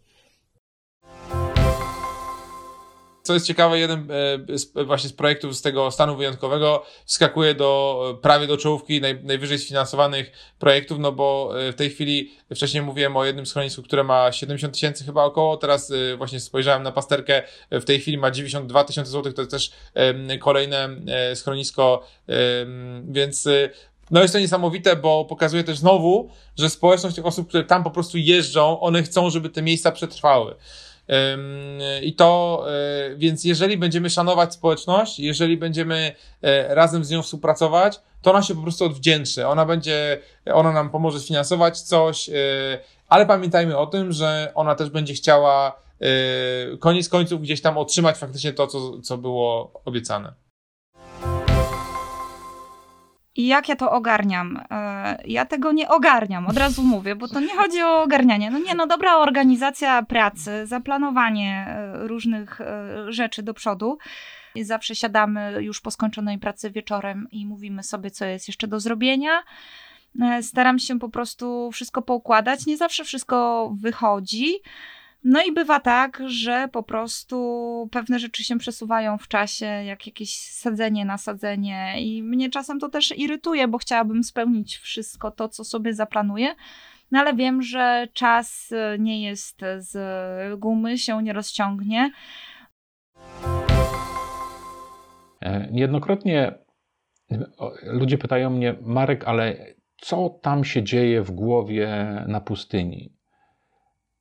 Co 3.23 3.33
jest 3.33 3.47
ciekawe, 3.47 3.79
jeden 3.79 4.11
e, 4.51 4.57
z, 4.57 4.85
właśnie 4.85 5.09
z 5.09 5.13
projektów 5.13 5.55
z 5.55 5.61
tego 5.61 5.91
stanu 5.91 6.15
wyjątkowego 6.15 6.85
wskakuje 7.05 7.55
do, 7.55 8.19
prawie 8.21 8.47
do 8.47 8.57
czołówki 8.57 9.01
naj, 9.01 9.23
najwyżej 9.23 9.59
sfinansowanych 9.59 10.31
projektów, 10.59 10.99
no 10.99 11.11
bo 11.11 11.53
e, 11.59 11.71
w 11.71 11.75
tej 11.75 11.89
chwili, 11.89 12.31
wcześniej 12.55 12.83
mówiłem 12.83 13.17
o 13.17 13.25
jednym 13.25 13.45
schronisku, 13.45 13.83
które 13.83 14.03
ma 14.03 14.31
70 14.31 14.73
tysięcy 14.73 15.03
chyba 15.03 15.23
około, 15.23 15.57
teraz 15.57 15.91
e, 15.91 16.17
właśnie 16.17 16.39
spojrzałem 16.39 16.83
na 16.83 16.91
pasterkę, 16.91 17.43
e, 17.69 17.79
w 17.79 17.85
tej 17.85 17.99
chwili 17.99 18.17
ma 18.17 18.31
92 18.31 18.83
tysiące 18.83 19.11
złotych, 19.11 19.33
to 19.33 19.41
jest 19.41 19.51
też 19.51 19.71
kolejne 20.39 20.89
e, 21.07 21.35
schronisko, 21.35 22.07
więc 23.03 23.47
e, 23.47 23.69
no 24.11 24.21
jest 24.21 24.33
to 24.33 24.39
niesamowite, 24.39 24.95
bo 24.95 25.25
pokazuje 25.25 25.63
też 25.63 25.77
znowu, 25.77 26.29
że 26.57 26.69
społeczność 26.69 27.15
tych 27.15 27.25
osób, 27.25 27.47
które 27.47 27.63
tam 27.63 27.83
po 27.83 27.91
prostu 27.91 28.17
jeżdżą, 28.17 28.79
one 28.79 29.03
chcą, 29.03 29.29
żeby 29.29 29.49
te 29.49 29.61
miejsca 29.61 29.91
przetrwały. 29.91 30.55
I 32.01 32.15
to, 32.15 32.63
y, 33.11 33.17
więc 33.17 33.43
jeżeli 33.43 33.77
będziemy 33.77 34.09
szanować 34.09 34.53
społeczność, 34.53 35.19
jeżeli 35.19 35.57
będziemy 35.57 36.15
e, 36.41 36.75
razem 36.75 37.03
z 37.03 37.09
nią 37.09 37.21
współpracować, 37.21 37.99
to 38.21 38.31
ona 38.31 38.41
się 38.41 38.55
po 38.55 38.61
prostu 38.61 38.85
odwdzięczy. 38.85 39.47
Ona 39.47 39.65
będzie, 39.65 40.19
ona 40.53 40.71
nam 40.71 40.89
pomoże 40.89 41.19
sfinansować 41.19 41.81
coś, 41.81 42.29
y, 42.29 42.33
ale 43.09 43.25
pamiętajmy 43.25 43.77
o 43.77 43.87
tym, 43.87 44.11
że 44.11 44.51
ona 44.55 44.75
też 44.75 44.89
będzie 44.89 45.13
chciała 45.13 45.83
koniec 46.79 47.09
końców 47.09 47.41
gdzieś 47.41 47.61
tam 47.61 47.77
otrzymać 47.77 48.17
faktycznie 48.17 48.53
to, 48.53 48.67
co, 48.67 49.01
co 49.01 49.17
było 49.17 49.71
obiecane. 49.85 50.33
I 53.35 53.47
jak 53.47 53.69
ja 53.69 53.75
to 53.75 53.91
ogarniam? 53.91 54.59
E, 54.71 55.17
Ja 55.25 55.45
tego 55.45 55.71
nie 55.71 55.89
ogarniam, 55.89 56.47
od 56.47 56.57
razu 56.57 56.83
mówię, 56.83 57.15
bo 57.15 57.27
to 57.27 57.39
nie 57.39 57.55
chodzi 57.55 57.81
o 57.81 58.01
ogarnianie. 58.01 58.51
No 58.51 58.59
nie, 58.59 58.75
no 58.75 58.87
dobra 58.87 59.17
organizacja 59.17 60.03
pracy, 60.03 60.65
zaplanowanie 60.67 61.65
e, 61.67 62.07
różnych 62.07 62.61
e, 62.61 62.65
rzeczy 63.07 63.43
do 63.43 63.53
przodu. 63.53 63.97
I 64.55 64.63
zawsze 64.63 64.95
siadamy 64.95 65.57
już 65.59 65.81
po 65.81 65.91
skończonej 65.91 66.37
pracy 66.39 66.71
wieczorem 66.71 67.27
i 67.31 67.45
mówimy 67.45 67.83
sobie, 67.83 68.11
co 68.11 68.25
jest 68.25 68.47
jeszcze 68.47 68.67
do 68.67 68.79
zrobienia. 68.79 69.43
Staram 70.41 70.79
się 70.79 70.99
po 70.99 71.09
prostu 71.09 71.71
wszystko 71.71 72.01
poukładać. 72.01 72.65
Nie 72.65 72.77
zawsze 72.77 73.03
wszystko 73.03 73.69
wychodzi. 73.81 74.53
No 75.23 75.43
i 75.43 75.51
bywa 75.51 75.79
tak, 75.79 76.21
że 76.25 76.69
po 76.71 76.83
prostu 76.83 77.89
pewne 77.91 78.19
rzeczy 78.19 78.43
się 78.43 78.57
przesuwają 78.57 79.17
w 79.17 79.27
czasie, 79.27 79.65
jak 79.65 80.07
jakieś 80.07 80.35
sadzenie, 80.35 81.05
nasadzenie, 81.05 81.93
i 81.99 82.23
mnie 82.23 82.49
czasem 82.49 82.79
to 82.79 82.89
też 82.89 83.17
irytuje, 83.17 83.67
bo 83.67 83.77
chciałabym 83.77 84.23
spełnić 84.23 84.77
wszystko 84.77 85.31
to, 85.31 85.49
co 85.49 85.63
sobie 85.63 85.93
zaplanuję. 85.93 86.55
No 87.11 87.19
ale 87.19 87.33
wiem, 87.33 87.61
że 87.61 88.07
czas 88.13 88.71
y, 88.71 88.99
nie 88.99 89.23
jest 89.23 89.61
z 89.77 90.59
gumy, 90.59 90.97
się 90.97 91.23
nie 91.23 91.33
rozciągnie. 91.33 92.11
E, 95.41 95.67
Niejednokrotnie 95.71 96.53
ludzie 97.83 98.17
pytają 98.17 98.49
mnie, 98.49 98.75
Marek, 98.81 99.23
ale 99.27 99.55
co 99.97 100.29
tam 100.29 100.63
się 100.63 100.83
dzieje 100.83 101.21
w 101.21 101.31
głowie 101.31 101.87
na 102.27 102.41
pustyni? 102.41 103.13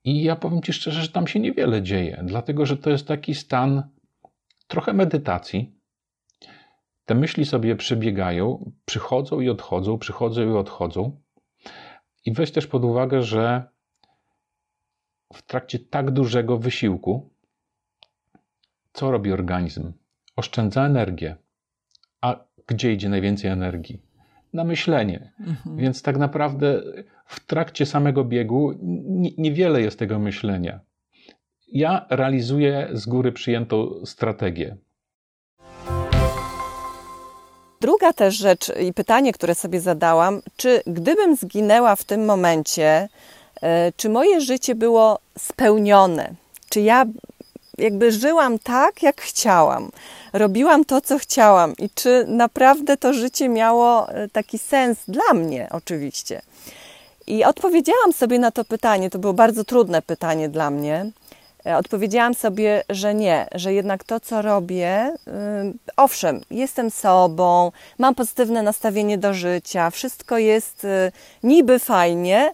I 0.04 0.22
ja 0.22 0.36
powiem 0.36 0.62
Ci 0.62 0.72
szczerze, 0.72 1.02
że 1.02 1.08
tam 1.08 1.26
się 1.26 1.40
niewiele 1.40 1.82
dzieje, 1.82 2.22
dlatego 2.24 2.66
że 2.66 2.76
to 2.76 2.90
jest 2.90 3.08
taki 3.08 3.34
stan 3.34 3.82
trochę 4.66 4.92
medytacji. 4.92 5.74
Te 7.04 7.14
myśli 7.14 7.46
sobie 7.46 7.76
przebiegają, 7.76 8.72
przychodzą 8.84 9.40
i 9.40 9.48
odchodzą, 9.48 9.98
przychodzą 9.98 10.42
i 10.42 10.56
odchodzą. 10.56 11.20
I 12.24 12.32
weź 12.32 12.52
też 12.52 12.66
pod 12.66 12.84
uwagę, 12.84 13.22
że 13.22 13.62
w 15.32 15.42
trakcie 15.42 15.78
tak 15.78 16.10
dużego 16.10 16.58
wysiłku, 16.58 17.30
co 18.92 19.10
robi 19.10 19.32
organizm? 19.32 19.92
Oszczędza 20.36 20.86
energię. 20.86 21.36
A 22.20 22.44
gdzie 22.66 22.92
idzie 22.92 23.08
najwięcej 23.08 23.50
energii? 23.50 24.11
Na 24.52 24.64
myślenie. 24.64 25.32
Mhm. 25.40 25.76
Więc 25.76 26.02
tak 26.02 26.16
naprawdę 26.16 26.82
w 27.26 27.46
trakcie 27.46 27.86
samego 27.86 28.24
biegu 28.24 28.72
ni- 28.82 29.34
niewiele 29.38 29.80
jest 29.82 29.98
tego 29.98 30.18
myślenia. 30.18 30.80
Ja 31.72 32.06
realizuję 32.10 32.88
z 32.92 33.06
góry 33.06 33.32
przyjętą 33.32 33.90
strategię. 34.04 34.76
Druga 37.80 38.12
też 38.12 38.36
rzecz 38.36 38.72
i 38.88 38.92
pytanie, 38.92 39.32
które 39.32 39.54
sobie 39.54 39.80
zadałam, 39.80 40.42
czy 40.56 40.82
gdybym 40.86 41.36
zginęła 41.36 41.96
w 41.96 42.04
tym 42.04 42.24
momencie, 42.24 43.08
e, 43.62 43.92
czy 43.96 44.08
moje 44.08 44.40
życie 44.40 44.74
było 44.74 45.18
spełnione? 45.38 46.34
Czy 46.70 46.80
ja 46.80 47.04
jakby 47.82 48.12
żyłam 48.12 48.58
tak, 48.58 49.02
jak 49.02 49.20
chciałam? 49.20 49.90
Robiłam 50.32 50.84
to, 50.84 51.00
co 51.00 51.18
chciałam 51.18 51.74
i 51.78 51.90
czy 51.90 52.24
naprawdę 52.28 52.96
to 52.96 53.12
życie 53.12 53.48
miało 53.48 54.08
e, 54.08 54.28
taki 54.28 54.58
sens 54.58 54.98
dla 55.08 55.34
mnie, 55.34 55.68
oczywiście? 55.70 56.42
I 57.26 57.44
odpowiedziałam 57.44 58.12
sobie 58.12 58.38
na 58.38 58.50
to 58.50 58.64
pytanie. 58.64 59.10
To 59.10 59.18
było 59.18 59.32
bardzo 59.32 59.64
trudne 59.64 60.02
pytanie 60.02 60.48
dla 60.48 60.70
mnie. 60.70 61.10
E, 61.66 61.76
Odpowiedziałam 61.76 62.34
sobie, 62.34 62.82
że 62.88 63.14
nie, 63.14 63.46
że 63.54 63.74
jednak 63.74 64.04
to, 64.04 64.20
co 64.20 64.42
robię, 64.42 65.14
y, 65.28 65.30
owszem, 65.96 66.40
jestem 66.50 66.90
sobą, 66.90 67.72
mam 67.98 68.14
pozytywne 68.14 68.62
nastawienie 68.62 69.18
do 69.18 69.34
życia, 69.34 69.90
wszystko 69.90 70.38
jest 70.38 70.84
y, 70.84 71.12
niby 71.42 71.78
fajnie, 71.78 72.52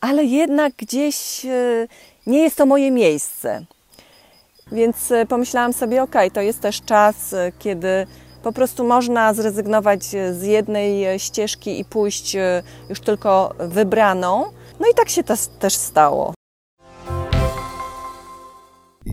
ale 0.00 0.24
jednak 0.24 0.72
gdzieś 0.72 1.44
y, 1.44 1.88
nie 2.26 2.42
jest 2.42 2.56
to 2.56 2.66
moje 2.66 2.90
miejsce. 2.90 3.64
Więc 4.72 5.10
y, 5.10 5.26
pomyślałam 5.26 5.72
sobie, 5.72 6.02
ok, 6.02 6.14
to 6.32 6.40
jest 6.40 6.60
też 6.60 6.82
czas, 6.82 7.32
y, 7.32 7.52
kiedy 7.58 8.06
po 8.42 8.52
prostu 8.52 8.84
można 8.84 9.34
zrezygnować 9.34 10.14
y, 10.14 10.34
z 10.34 10.42
jednej 10.42 11.20
ścieżki 11.20 11.80
i 11.80 11.84
pójść 11.84 12.36
już 12.88 13.00
tylko 13.00 13.54
wybraną. 13.58 14.44
No 14.80 14.86
i 14.92 14.94
tak 14.94 15.08
się 15.08 15.22
to 15.22 15.34
też 15.58 15.74
stało. 15.74 16.34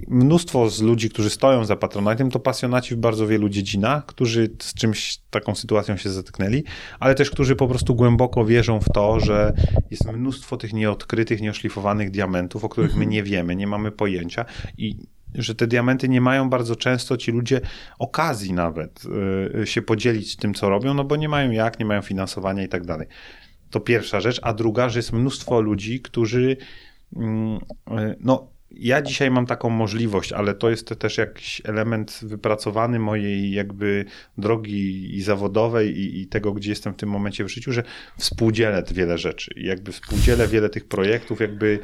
Mnóstwo 0.08 0.70
z 0.70 0.82
ludzi, 0.82 1.10
którzy 1.10 1.30
stoją 1.30 1.66
za 1.66 1.76
Patronite'em, 1.76 2.32
to 2.32 2.40
pasjonaci 2.40 2.96
w 2.96 2.98
bardzo 2.98 3.28
wielu 3.28 3.50
dziedzinach, 3.50 4.06
którzy 4.06 4.50
z 4.62 4.74
czymś, 4.74 5.18
taką 5.30 5.56
sytuacją 5.56 5.98
się 5.98 6.10
zetknęli, 6.10 6.64
ale 7.00 7.16
też 7.16 7.32
którzy 7.32 7.56
po 7.56 7.68
prostu 7.68 7.96
głęboko 7.96 8.46
wierzą 8.46 8.80
w 8.80 8.90
to, 8.94 9.20
że 9.20 9.54
jest 9.92 10.12
mnóstwo 10.12 10.58
tych 10.58 10.74
nieodkrytych, 10.74 11.42
nieoszlifowanych 11.42 12.12
diamentów, 12.12 12.64
o 12.64 12.70
których 12.70 12.96
my 12.96 13.06
nie 13.06 13.24
wiemy, 13.24 13.56
nie 13.56 13.68
mamy 13.68 13.92
pojęcia 13.92 14.46
i 14.78 14.98
że 15.36 15.56
te 15.56 15.68
diamenty 15.68 16.10
nie 16.10 16.22
mają 16.22 16.50
bardzo 16.50 16.76
często 16.76 17.18
ci 17.18 17.32
ludzie 17.32 17.62
okazji 18.00 18.54
nawet 18.54 19.04
y, 19.62 19.68
się 19.68 19.82
podzielić 19.82 20.36
tym, 20.36 20.54
co 20.54 20.70
robią, 20.70 20.94
no 20.94 21.04
bo 21.04 21.16
nie 21.16 21.30
mają 21.30 21.52
jak, 21.52 21.80
nie 21.80 21.86
mają 21.86 22.02
finansowania 22.02 22.64
i 22.64 22.68
tak 22.68 22.86
dalej. 22.86 23.08
To 23.70 23.80
pierwsza 23.80 24.20
rzecz, 24.20 24.40
a 24.44 24.54
druga, 24.54 24.90
że 24.90 25.00
jest 25.00 25.14
mnóstwo 25.14 25.62
ludzi, 25.62 26.02
którzy 26.02 26.58
mm, 27.16 27.60
y, 27.88 28.18
no 28.20 28.57
ja 28.72 29.02
dzisiaj 29.02 29.32
mam 29.32 29.46
taką 29.46 29.70
możliwość, 29.70 30.34
ale 30.34 30.54
to 30.54 30.70
jest 30.70 31.00
też 31.00 31.18
jakiś 31.18 31.62
element 31.66 32.20
wypracowany 32.24 33.00
mojej 33.00 33.52
jakby 33.52 34.06
drogi 34.38 35.16
i 35.16 35.22
zawodowej 35.22 36.00
i, 36.00 36.22
i 36.22 36.28
tego, 36.28 36.54
gdzie 36.54 36.70
jestem 36.70 36.94
w 36.94 36.98
tym 36.98 37.10
momencie 37.10 37.44
w 37.44 37.50
życiu, 37.50 37.72
że 37.72 37.84
współdzielę 38.18 38.84
wiele 38.92 39.18
rzeczy. 39.18 39.54
I 39.56 39.66
jakby 39.66 39.92
współdzielę 39.92 40.48
wiele 40.48 40.70
tych 40.70 40.88
projektów, 40.88 41.42
jakby 41.42 41.80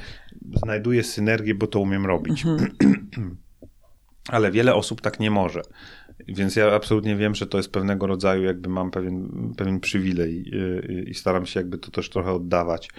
znajduję 0.63 1.03
synergię, 1.03 1.55
bo 1.55 1.67
to 1.67 1.79
umiem 1.79 2.05
robić. 2.05 2.43
ale 4.27 4.51
wiele 4.51 4.75
osób 4.75 5.01
tak 5.01 5.19
nie 5.19 5.31
może. 5.31 5.61
Więc 6.27 6.55
ja 6.55 6.73
absolutnie 6.73 7.15
wiem, 7.15 7.35
że 7.35 7.47
to 7.47 7.57
jest 7.57 7.71
pewnego 7.71 8.07
rodzaju, 8.07 8.43
jakby 8.43 8.69
mam 8.69 8.91
pewien, 8.91 9.53
pewien 9.57 9.79
przywilej 9.79 10.33
i, 10.35 11.09
i 11.09 11.13
staram 11.13 11.45
się 11.45 11.59
jakby 11.59 11.77
to 11.77 11.91
też 11.91 12.09
trochę 12.09 12.31
oddawać 12.31 12.89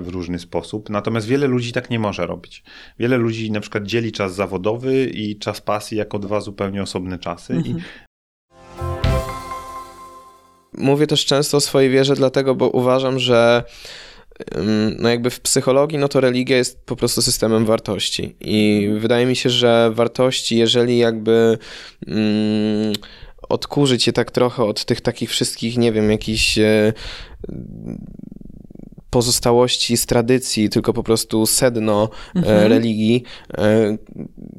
w 0.00 0.08
różny 0.08 0.38
sposób. 0.38 0.90
Natomiast 0.90 1.26
wiele 1.26 1.46
ludzi 1.46 1.72
tak 1.72 1.90
nie 1.90 1.98
może 1.98 2.26
robić. 2.26 2.62
Wiele 2.98 3.16
ludzi 3.16 3.50
na 3.50 3.60
przykład 3.60 3.84
dzieli 3.84 4.12
czas 4.12 4.34
zawodowy 4.34 5.04
i 5.04 5.38
czas 5.38 5.60
pasji 5.60 5.98
jako 5.98 6.18
dwa 6.18 6.40
zupełnie 6.40 6.82
osobne 6.82 7.18
czasy. 7.18 7.54
Mhm. 7.54 7.78
I 7.78 7.82
Mówię 10.78 11.06
też 11.06 11.24
często 11.24 11.56
o 11.56 11.60
swojej 11.60 11.90
wierze, 11.90 12.14
dlatego, 12.14 12.54
bo 12.54 12.68
uważam, 12.68 13.18
że 13.18 13.64
no 14.98 15.08
jakby 15.08 15.30
w 15.30 15.40
psychologii, 15.40 15.98
no 15.98 16.08
to 16.08 16.20
religia 16.20 16.56
jest 16.56 16.86
po 16.86 16.96
prostu 16.96 17.22
systemem 17.22 17.64
wartości. 17.64 18.36
I 18.40 18.88
wydaje 18.98 19.26
mi 19.26 19.36
się, 19.36 19.50
że 19.50 19.90
wartości, 19.94 20.56
jeżeli 20.56 20.98
jakby 20.98 21.58
mm, 22.06 22.92
odkurzyć 23.48 24.06
je 24.06 24.12
tak 24.12 24.30
trochę 24.30 24.64
od 24.64 24.84
tych 24.84 25.00
takich 25.00 25.30
wszystkich, 25.30 25.78
nie 25.78 25.92
wiem, 25.92 26.10
jakichś 26.10 26.58
e, 26.58 26.92
pozostałości 29.10 29.96
z 29.96 30.06
tradycji, 30.06 30.68
tylko 30.68 30.92
po 30.92 31.02
prostu 31.02 31.46
sedno 31.46 32.08
e, 32.36 32.38
mhm. 32.38 32.72
religii, 32.72 33.22
e, 33.58 33.96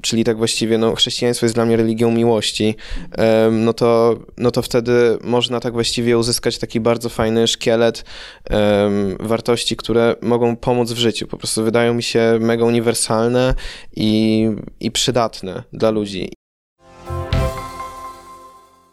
czyli 0.02 0.24
tak 0.24 0.38
właściwie 0.38 0.78
no, 0.78 0.96
chrześcijaństwo 0.96 1.46
jest 1.46 1.56
dla 1.56 1.66
mnie 1.66 1.78
religią 1.78 2.12
miłości, 2.12 2.76
e, 3.18 3.50
no, 3.52 3.74
to, 3.74 4.20
no 4.38 4.52
to 4.52 4.62
wtedy 4.62 5.18
można 5.24 5.60
tak 5.60 5.74
właściwie 5.74 6.18
uzyskać 6.18 6.58
taki 6.58 6.80
bardzo 6.80 7.10
fajny 7.10 7.48
szkielet 7.48 8.06
wartości, 9.20 9.76
które 9.76 10.16
mogą 10.22 10.56
pomóc 10.56 10.92
w 10.92 10.98
życiu. 10.98 11.28
Po 11.28 11.38
prostu 11.38 11.64
wydają 11.64 11.94
mi 11.94 12.04
się 12.04 12.38
mega 12.40 12.66
uniwersalne 12.66 13.56
i, 13.96 14.48
i 14.80 14.92
przydatne 14.92 15.64
dla 15.74 15.90
ludzi. 15.90 16.32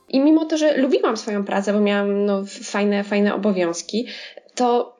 I 0.08 0.20
mimo 0.20 0.44
to, 0.44 0.56
że 0.56 0.76
lubiłam 0.76 1.16
swoją 1.16 1.44
pracę, 1.44 1.72
bo 1.72 1.80
miałam 1.80 2.24
no, 2.24 2.44
fajne, 2.62 3.04
fajne 3.04 3.34
obowiązki, 3.34 4.06
to 4.54 4.96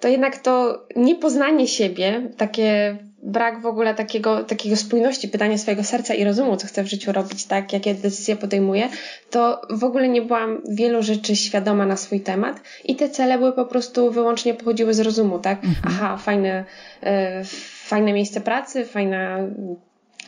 to 0.00 0.08
jednak 0.08 0.38
to 0.38 0.84
niepoznanie 0.96 1.68
siebie, 1.68 2.30
takie 2.36 2.98
brak 3.22 3.60
w 3.62 3.66
ogóle 3.66 3.94
takiego, 3.94 4.44
takiego 4.44 4.76
spójności, 4.76 5.28
pytania 5.28 5.58
swojego 5.58 5.84
serca 5.84 6.14
i 6.14 6.24
rozumu, 6.24 6.56
co 6.56 6.66
chcę 6.66 6.82
w 6.82 6.86
życiu 6.86 7.12
robić, 7.12 7.44
tak, 7.44 7.72
jakie 7.72 7.94
decyzje 7.94 8.36
podejmuję, 8.36 8.88
to 9.30 9.60
w 9.70 9.84
ogóle 9.84 10.08
nie 10.08 10.22
byłam 10.22 10.62
wielu 10.68 11.02
rzeczy 11.02 11.36
świadoma 11.36 11.86
na 11.86 11.96
swój 11.96 12.20
temat 12.20 12.60
i 12.84 12.96
te 12.96 13.08
cele 13.08 13.38
były 13.38 13.52
po 13.52 13.64
prostu 13.64 14.10
wyłącznie 14.10 14.54
pochodziły 14.54 14.94
z 14.94 15.00
rozumu, 15.00 15.38
tak? 15.38 15.64
Mhm. 15.64 15.82
Aha, 15.86 16.16
fajne, 16.16 16.64
y, 17.02 17.06
fajne 17.84 18.12
miejsce 18.12 18.40
pracy, 18.40 18.84
fajna 18.84 19.38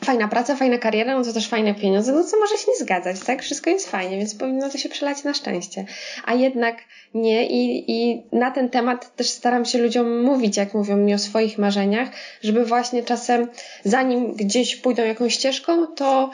fajna 0.04 0.28
praca, 0.28 0.56
fajna 0.56 0.78
kariera, 0.78 1.18
no 1.18 1.24
to 1.24 1.32
też 1.32 1.48
fajne 1.48 1.74
pieniądze, 1.74 2.12
no 2.12 2.24
co 2.24 2.38
może 2.40 2.56
się 2.56 2.64
nie 2.68 2.76
zgadzać, 2.76 3.20
tak? 3.20 3.42
Wszystko 3.42 3.70
jest 3.70 3.90
fajnie, 3.90 4.18
więc 4.18 4.34
powinno 4.34 4.70
to 4.70 4.78
się 4.78 4.88
przelać 4.88 5.24
na 5.24 5.34
szczęście. 5.34 5.84
A 6.24 6.34
jednak 6.34 6.76
nie 7.14 7.46
i, 7.46 7.84
i 7.92 8.22
na 8.32 8.50
ten 8.50 8.68
temat 8.68 9.16
też 9.16 9.30
staram 9.30 9.64
się 9.64 9.78
ludziom 9.78 10.22
mówić, 10.22 10.56
jak 10.56 10.74
mówią 10.74 10.96
mi 10.96 11.14
o 11.14 11.18
swoich 11.18 11.58
marzeniach, 11.58 12.08
żeby 12.42 12.64
właśnie 12.64 13.02
czasem, 13.02 13.48
zanim 13.84 14.32
gdzieś 14.32 14.76
pójdą 14.76 15.04
jakąś 15.04 15.34
ścieżką, 15.34 15.86
to 15.86 16.30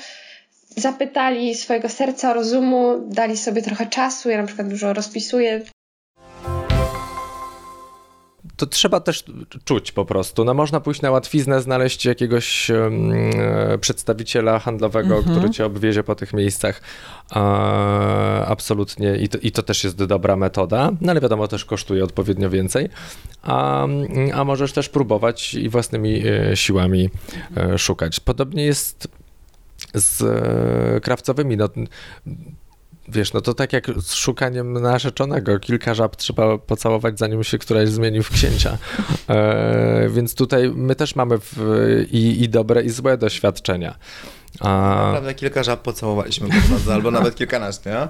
zapytali 0.77 1.55
swojego 1.55 1.89
serca, 1.89 2.33
rozumu, 2.33 2.95
dali 3.07 3.37
sobie 3.37 3.63
trochę 3.63 3.87
czasu. 3.87 4.31
Ja 4.31 4.39
na 4.39 4.47
przykład 4.47 4.69
dużo 4.69 4.93
rozpisuję 4.93 5.61
to 8.59 8.67
trzeba 8.67 9.01
też 9.01 9.25
czuć 9.65 9.93
po 9.93 10.05
prostu. 10.05 10.45
No 10.45 10.55
można 10.55 10.81
pójść 10.81 11.03
na 11.03 11.11
łatwiznę, 11.11 11.63
znaleźć 11.63 12.05
jakiegoś 12.05 12.71
um, 12.71 13.13
przedstawiciela 13.81 14.59
handlowego, 14.59 15.23
-hmm. 15.23 15.31
który 15.31 15.51
cię 15.51 15.67
obwiezie 15.67 16.03
po 16.03 16.15
tych 16.15 16.33
miejscach. 16.33 16.81
absolutnie 18.47 19.17
I 19.17 19.29
to, 19.29 19.39
i 19.39 19.53
to 19.53 19.63
też 19.63 19.85
jest 19.85 20.05
dobra 20.05 20.37
metoda, 20.37 20.91
no 21.01 21.11
ale 21.11 21.21
wiadomo, 21.21 21.49
też 21.49 21.65
kosztuje 21.65 22.05
odpowiednio 22.05 22.51
więcej. 22.51 22.89
A, 23.43 23.87
a 24.35 24.45
możesz 24.45 24.73
też 24.73 24.89
próbować 24.89 25.55
i 25.55 25.69
własnymi 25.69 26.23
e, 26.27 26.57
siłami 26.57 27.11
e, 27.57 27.79
szukać. 27.79 28.21
Podobnie 28.21 28.65
jest 28.65 29.09
z 29.95 30.23
e, 30.23 31.01
krawcowymi. 31.01 31.57
No, 31.57 31.69
wiesz, 33.09 33.33
no 33.33 33.41
to 33.41 33.55
tak 33.55 33.73
jak 33.73 33.87
z 34.01 34.15
szukaniem 34.15 34.73
narzeczonego. 34.73 35.59
Kilka 35.59 35.95
żab 35.95 36.17
trzeba 36.17 36.59
pocałować, 36.59 37.19
zanim 37.19 37.45
się 37.45 37.59
któraś 37.59 37.89
zmieni 37.89 38.23
w 38.23 38.31
księcia. 38.31 38.79
E, 39.29 40.09
więc 40.09 40.35
tutaj 40.35 40.71
my 40.75 40.95
też 40.95 41.17
mamy 41.17 41.39
w, 41.39 41.57
i, 42.11 42.43
i 42.43 42.49
dobre, 42.49 42.83
i 42.83 42.91
złe 42.91 43.19
doświadczenia. 43.19 43.99
A... 44.61 45.03
Naprawdę 45.07 45.35
kilka 45.35 45.63
żab 45.63 45.83
pocałowaliśmy, 45.83 46.49
albo 46.93 47.11
nawet 47.11 47.35
kilkanaście. 47.35 48.09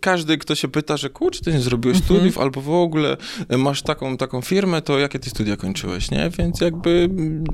Każdy, 0.00 0.38
kto 0.38 0.54
się 0.54 0.68
pyta, 0.68 0.96
że 0.96 1.10
kurczę, 1.10 1.40
ty 1.44 1.52
nie 1.52 1.60
zrobiłeś 1.60 1.96
mhm. 1.96 2.16
studiów, 2.16 2.38
albo 2.38 2.60
w 2.60 2.70
ogóle 2.70 3.16
masz 3.58 3.82
taką, 3.82 4.16
taką 4.16 4.42
firmę, 4.42 4.82
to 4.82 4.98
jakie 4.98 5.18
ty 5.18 5.30
studia 5.30 5.56
kończyłeś, 5.56 6.10
nie? 6.10 6.30
Więc 6.38 6.60
jakby 6.60 7.08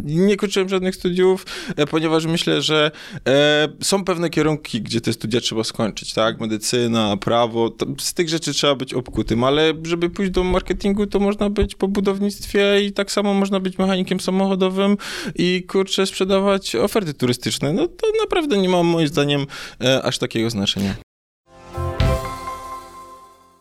nie 0.04 0.36
kończyłem 0.36 0.68
żadnych 0.68 0.94
studiów, 0.94 1.46
e, 1.76 1.86
ponieważ 1.86 2.26
myślę, 2.26 2.62
że 2.62 2.90
e, 3.28 3.68
są 3.82 4.04
pewne 4.04 4.30
kierunki, 4.30 4.82
gdzie 4.82 5.00
te 5.00 5.12
studia 5.12 5.40
trzeba 5.40 5.64
skończyć, 5.64 6.14
tak? 6.14 6.40
Medycyna, 6.40 7.16
prawo, 7.16 7.76
z 7.98 8.14
tych 8.14 8.28
rzeczy 8.28 8.52
trzeba 8.52 8.74
być 8.74 8.94
obkutym, 8.94 9.44
ale 9.44 9.72
żeby 9.82 10.10
pójść 10.10 10.32
do 10.32 10.44
marketingu, 10.44 11.06
to 11.06 11.20
można 11.20 11.50
być 11.50 11.74
po 11.74 11.88
budownictwie 11.88 12.84
i 12.84 12.92
tak 12.92 13.12
samo 13.12 13.34
można 13.34 13.60
być 13.60 13.78
mechanikiem 13.78 14.20
samochodowym 14.20 14.96
i 15.34 15.64
kurczę, 15.68 16.06
sprzedawać 16.06 16.76
oferty 16.76 17.14
turystyczne. 17.14 17.72
No 17.72 17.88
to 17.88 18.06
naprawdę 18.20 18.58
nie 18.58 18.68
ma 18.68 18.82
moim 18.82 19.08
zdaniem 19.08 19.46
e, 19.80 20.02
aż 20.02 20.18
takiego 20.18 20.50
znaczenia. 20.50 20.94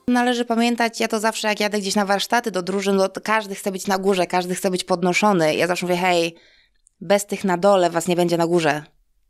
Należy 0.07 0.45
pamiętać, 0.45 0.99
ja 0.99 1.07
to 1.07 1.19
zawsze 1.19 1.47
jak 1.47 1.59
jadę 1.59 1.79
gdzieś 1.79 1.95
na 1.95 2.05
warsztaty 2.05 2.51
do 2.51 2.61
drużyn, 2.61 2.99
to 3.13 3.21
każdy 3.21 3.55
chce 3.55 3.71
być 3.71 3.87
na 3.87 3.97
górze, 3.97 4.27
każdy 4.27 4.55
chce 4.55 4.71
być 4.71 4.83
podnoszony. 4.83 5.55
Ja 5.55 5.67
zawsze 5.67 5.85
mówię, 5.85 5.97
hej, 5.97 6.35
bez 7.01 7.25
tych 7.25 7.43
na 7.43 7.57
dole 7.57 7.89
was 7.89 8.07
nie 8.07 8.15
będzie 8.15 8.37
na 8.37 8.47
górze. 8.47 8.83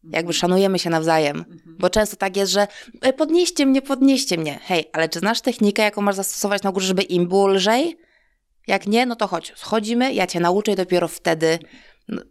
Jakby 0.03 0.33
szanujemy 0.33 0.79
się 0.79 0.89
nawzajem. 0.89 1.45
Bo 1.65 1.89
często 1.89 2.15
tak 2.15 2.37
jest, 2.37 2.51
że 2.51 2.67
e, 3.01 3.13
podnieście 3.13 3.65
mnie, 3.65 3.81
podnieście 3.81 4.37
mnie. 4.37 4.59
Hej, 4.63 4.89
ale 4.93 5.09
czy 5.09 5.19
znasz 5.19 5.41
technikę, 5.41 5.83
jaką 5.83 6.01
masz 6.01 6.15
zastosować 6.15 6.63
na 6.63 6.71
górze, 6.71 6.87
żeby 6.87 7.01
im 7.01 7.27
było 7.27 7.47
lżej? 7.47 7.97
Jak 8.67 8.87
nie, 8.87 9.05
no 9.05 9.15
to 9.15 9.27
chodź, 9.27 9.53
schodzimy, 9.55 10.13
ja 10.13 10.27
cię 10.27 10.39
nauczę 10.39 10.71
i 10.71 10.75
dopiero 10.75 11.07
wtedy 11.07 11.59
no, 12.07 12.21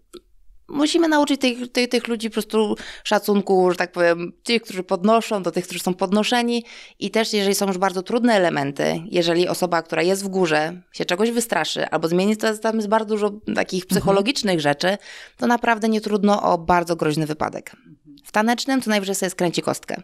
musimy 0.72 1.08
nauczyć 1.08 1.40
tych, 1.40 1.72
tych, 1.72 1.88
tych 1.88 2.08
ludzi 2.08 2.30
po 2.30 2.32
prostu 2.32 2.76
szacunku, 3.04 3.70
że 3.70 3.76
tak 3.76 3.92
powiem, 3.92 4.32
tych, 4.42 4.62
którzy 4.62 4.82
podnoszą, 4.82 5.42
do 5.42 5.50
tych, 5.50 5.64
którzy 5.64 5.80
są 5.80 5.94
podnoszeni 5.94 6.64
i 6.98 7.10
też 7.10 7.32
jeżeli 7.32 7.54
są 7.54 7.66
już 7.66 7.78
bardzo 7.78 8.02
trudne 8.02 8.34
elementy, 8.34 9.02
jeżeli 9.10 9.48
osoba, 9.48 9.82
która 9.82 10.02
jest 10.02 10.24
w 10.24 10.28
górze 10.28 10.82
się 10.92 11.04
czegoś 11.04 11.30
wystraszy 11.30 11.88
albo 11.88 12.08
zmieni, 12.08 12.36
to 12.36 12.58
tam 12.58 12.76
jest 12.76 12.88
bardzo 12.88 13.08
dużo 13.08 13.30
takich 13.54 13.82
mhm. 13.82 13.88
psychologicznych 13.88 14.54
mhm. 14.54 14.60
rzeczy, 14.60 14.98
to 15.36 15.46
naprawdę 15.46 15.88
nie 15.88 16.00
trudno 16.00 16.42
o 16.42 16.58
bardzo 16.58 16.96
groźny 16.96 17.26
wypadek. 17.26 17.76
W 18.24 18.32
tanecznym 18.32 18.82
to 18.82 18.90
najwyżej 18.90 19.14
sobie 19.14 19.30
skręci 19.30 19.62
kostkę. 19.62 20.02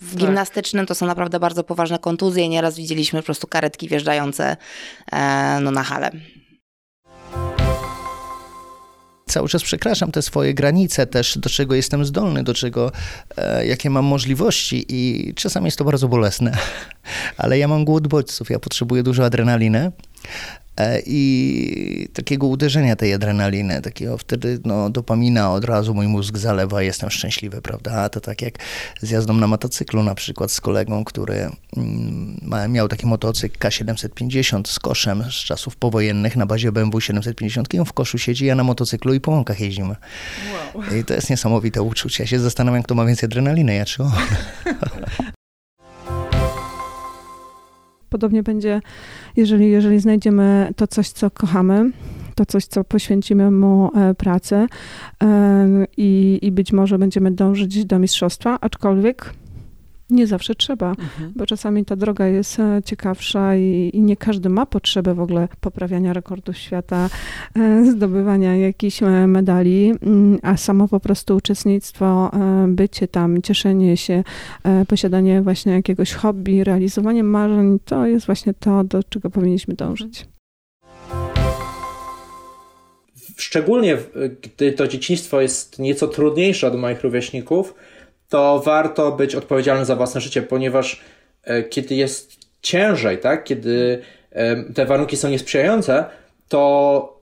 W 0.00 0.10
tak. 0.10 0.20
gimnastycznym 0.20 0.86
to 0.86 0.94
są 0.94 1.06
naprawdę 1.06 1.40
bardzo 1.40 1.64
poważne 1.64 1.98
kontuzje. 1.98 2.48
Nieraz 2.48 2.76
widzieliśmy 2.76 3.20
po 3.20 3.26
prostu 3.26 3.46
karetki 3.46 3.88
wjeżdżające 3.88 4.56
e, 5.12 5.58
no, 5.60 5.70
na 5.70 5.82
halę 5.82 6.10
cały 9.34 9.48
czas 9.48 9.62
przekraczam 9.62 10.12
te 10.12 10.22
swoje 10.22 10.54
granice 10.54 11.06
też, 11.06 11.38
do 11.38 11.50
czego 11.50 11.74
jestem 11.74 12.04
zdolny, 12.04 12.44
do 12.44 12.54
czego, 12.54 12.92
e, 13.36 13.66
jakie 13.66 13.90
mam 13.90 14.04
możliwości 14.04 14.84
i 14.88 15.32
czasami 15.34 15.66
jest 15.66 15.78
to 15.78 15.84
bardzo 15.84 16.08
bolesne, 16.08 16.56
ale 17.42 17.58
ja 17.58 17.68
mam 17.68 17.84
głód 17.84 18.08
bodźców, 18.08 18.50
ja 18.50 18.58
potrzebuję 18.58 19.02
dużo 19.02 19.24
adrenaliny, 19.24 19.92
i 21.06 22.08
takiego 22.12 22.46
uderzenia 22.46 22.96
tej 22.96 23.14
adrenaliny, 23.14 23.82
takiego 23.82 24.18
wtedy 24.18 24.58
no, 24.64 24.90
dopamina 24.90 25.52
od 25.52 25.64
razu 25.64 25.94
mój 25.94 26.08
mózg 26.08 26.36
zalewa, 26.36 26.82
jestem 26.82 27.10
szczęśliwy, 27.10 27.62
prawda? 27.62 27.92
A 27.92 28.08
to 28.08 28.20
tak 28.20 28.42
jak 28.42 28.54
z 29.00 29.10
jazdą 29.10 29.34
na 29.34 29.46
motocyklu 29.46 30.02
na 30.02 30.14
przykład 30.14 30.50
z 30.50 30.60
kolegą, 30.60 31.04
który 31.04 31.50
mm, 31.76 32.72
miał 32.72 32.88
taki 32.88 33.06
motocykl 33.06 33.58
K750 33.58 34.68
z 34.68 34.78
koszem 34.78 35.24
z 35.30 35.34
czasów 35.34 35.76
powojennych 35.76 36.36
na 36.36 36.46
bazie 36.46 36.72
BMW 36.72 37.00
750 37.00 37.74
i 37.74 37.78
on 37.78 37.84
w 37.84 37.92
koszu 37.92 38.18
siedzi, 38.18 38.46
ja 38.46 38.54
na 38.54 38.64
motocyklu 38.64 39.14
i 39.14 39.20
po 39.20 39.30
łąkach 39.30 39.60
jeździmy. 39.60 39.96
Wow. 40.74 40.84
I 40.98 41.04
to 41.04 41.14
jest 41.14 41.30
niesamowite 41.30 41.82
uczucie. 41.82 42.22
Ja 42.22 42.26
się 42.26 42.38
zastanawiam, 42.38 42.82
kto 42.82 42.94
ma 42.94 43.04
więcej 43.04 43.26
adrenaliny, 43.26 43.74
ja 43.74 43.84
czy 43.84 44.02
on. 44.02 44.12
Podobnie 48.14 48.42
będzie, 48.42 48.80
jeżeli, 49.36 49.70
jeżeli 49.70 50.00
znajdziemy 50.00 50.70
to 50.76 50.86
coś, 50.86 51.08
co 51.08 51.30
kochamy, 51.30 51.90
to 52.34 52.46
coś, 52.46 52.64
co 52.64 52.84
poświęcimy 52.84 53.50
mu 53.50 53.90
e, 53.94 54.14
pracę 54.14 54.66
e, 55.22 55.86
i, 55.96 56.38
i 56.42 56.52
być 56.52 56.72
może 56.72 56.98
będziemy 56.98 57.30
dążyć 57.30 57.84
do 57.84 57.98
mistrzostwa, 57.98 58.58
aczkolwiek 58.60 59.34
Nie 60.10 60.26
zawsze 60.26 60.54
trzeba, 60.54 60.90
mhm. 60.90 61.32
bo 61.36 61.46
czasami 61.46 61.84
ta 61.84 61.96
droga 61.96 62.26
jest 62.26 62.60
e, 62.60 62.82
ciekawsza 62.84 63.56
i, 63.56 63.90
i, 63.94 64.02
nie 64.02 64.16
każdy 64.16 64.48
ma 64.48 64.66
potrzebę 64.66 65.14
w 65.14 65.20
ogóle 65.20 65.48
poprawiania 65.60 66.12
rekordów 66.12 66.58
świata, 66.58 67.08
e, 67.56 67.84
zdobywania 67.92 68.56
jakichś 68.56 69.02
e, 69.02 69.26
medali, 69.26 69.92
mm, 70.02 70.38
a 70.42 70.56
samo 70.56 70.88
po 70.88 71.00
prostu 71.00 71.36
uczestnictwo, 71.36 72.30
bycie 72.68 73.08
tam, 73.08 73.42
cieszenie 73.42 73.96
się, 73.96 74.24
posiadanie 74.88 75.42
właśnie 75.42 75.72
jakiegoś 75.72 76.12
hobby, 76.12 76.64
realizowanie 76.64 77.24
marzeń, 77.24 77.78
to 77.84 78.06
jest 78.06 78.26
właśnie 78.26 78.54
to, 78.54 78.84
do 78.84 79.02
czego 79.02 79.30
powinniśmy 79.30 79.74
dążyć. 79.74 80.26
Szczególnie 83.36 83.96
gdy 84.42 84.72
to 84.72 84.88
dzieciństwo 84.88 85.40
jest 85.40 85.78
nieco 85.78 86.08
trudniejsze 86.08 86.66
od 86.66 86.78
moich 86.78 87.02
rówieśników, 87.02 87.74
to 88.34 88.62
warto 88.64 89.12
być 89.12 89.34
odpowiedzialnym 89.34 89.84
za 89.84 89.96
własne 89.96 90.20
życie, 90.20 90.42
ponieważ 90.42 91.00
e, 91.44 91.62
kiedy 91.62 91.94
jest 91.94 92.36
ciężej, 92.62 93.18
tak, 93.18 93.44
kiedy 93.44 94.02
e, 94.32 94.72
te 94.72 94.86
warunki 94.86 95.16
są 95.16 95.28
niesprzyjające, 95.28 96.04
to 96.48 97.20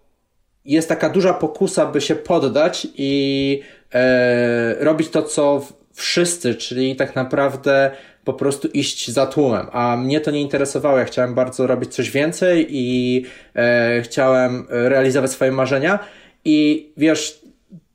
jest 0.65 0.89
taka 0.89 1.09
duża 1.09 1.35
pokusa, 1.35 1.87
by 1.87 2.01
się 2.01 2.15
poddać 2.15 2.87
i 2.95 3.63
e, 3.95 4.85
robić 4.85 5.09
to, 5.09 5.23
co 5.23 5.67
wszyscy, 5.93 6.55
czyli 6.55 6.97
tak 6.97 7.17
naprawdę 7.17 7.91
po 8.25 8.33
prostu 8.33 8.69
iść 8.69 9.11
za 9.11 9.27
tłumem. 9.27 9.67
A 9.73 9.97
mnie 9.97 10.21
to 10.21 10.31
nie 10.31 10.41
interesowało. 10.41 10.99
Ja 10.99 11.05
chciałem 11.05 11.35
bardzo 11.35 11.67
robić 11.67 11.95
coś 11.95 12.11
więcej 12.11 12.67
i 12.71 13.25
e, 13.57 14.03
chciałem 14.03 14.67
realizować 14.71 15.31
swoje 15.31 15.53
marzenia. 15.53 15.99
I 16.45 16.89
wiesz, 16.97 17.42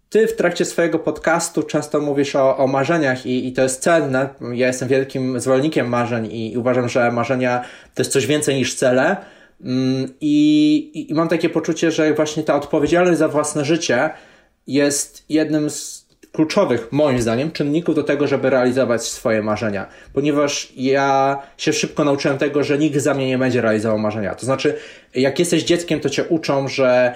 ty 0.10 0.28
w 0.28 0.36
trakcie 0.36 0.66
swojego 0.66 1.00
podcastu 1.00 1.64
często 1.64 2.02
mówisz 2.02 2.36
o, 2.36 2.58
o 2.58 2.68
marzeniach 2.68 3.26
i, 3.26 3.48
i, 3.48 3.54
to 3.54 3.62
jest 3.62 3.82
cenne. 3.82 4.30
Ja 4.54 4.68
jestem 4.68 4.88
wielkim 4.88 5.40
zwolennikiem 5.40 5.90
marzeń 5.90 6.32
i, 6.32 6.58
uważam, 6.58 6.90
że 6.90 7.12
marzenia 7.12 7.66
to 7.96 8.02
jest 8.02 8.12
coś 8.12 8.28
więcej 8.28 8.56
niż 8.56 8.76
cele. 8.76 9.18
Mm, 9.64 10.14
I, 10.22 11.06
I 11.10 11.14
mam 11.14 11.28
takie 11.28 11.50
poczucie, 11.50 11.92
że 11.92 12.14
właśnie 12.14 12.44
ta 12.44 12.56
odpowiedzialność 12.56 13.20
za 13.20 13.28
własne 13.28 13.66
życie 13.66 14.10
jest 14.68 15.26
jednym 15.30 15.70
z 15.70 16.08
kluczowych, 16.32 16.92
moim 16.92 17.22
zdaniem, 17.22 17.52
czynników 17.52 17.96
do 17.96 18.04
tego, 18.04 18.28
żeby 18.28 18.50
realizować 18.50 19.04
swoje 19.04 19.42
marzenia. 19.42 19.88
Ponieważ 20.14 20.74
ja 20.76 21.38
się 21.58 21.74
szybko 21.74 22.04
nauczyłem 22.04 22.38
tego, 22.38 22.64
że 22.64 22.78
nikt 22.78 22.98
za 22.98 23.14
mnie 23.14 23.28
nie 23.28 23.38
będzie 23.38 23.62
realizował 23.62 24.00
marzenia. 24.00 24.36
To 24.36 24.46
znaczy, 24.46 24.76
jak 25.22 25.40
jesteś 25.40 25.64
dzieckiem, 25.64 26.00
to 26.00 26.10
cię 26.10 26.24
uczą, 26.24 26.68
że 26.68 27.16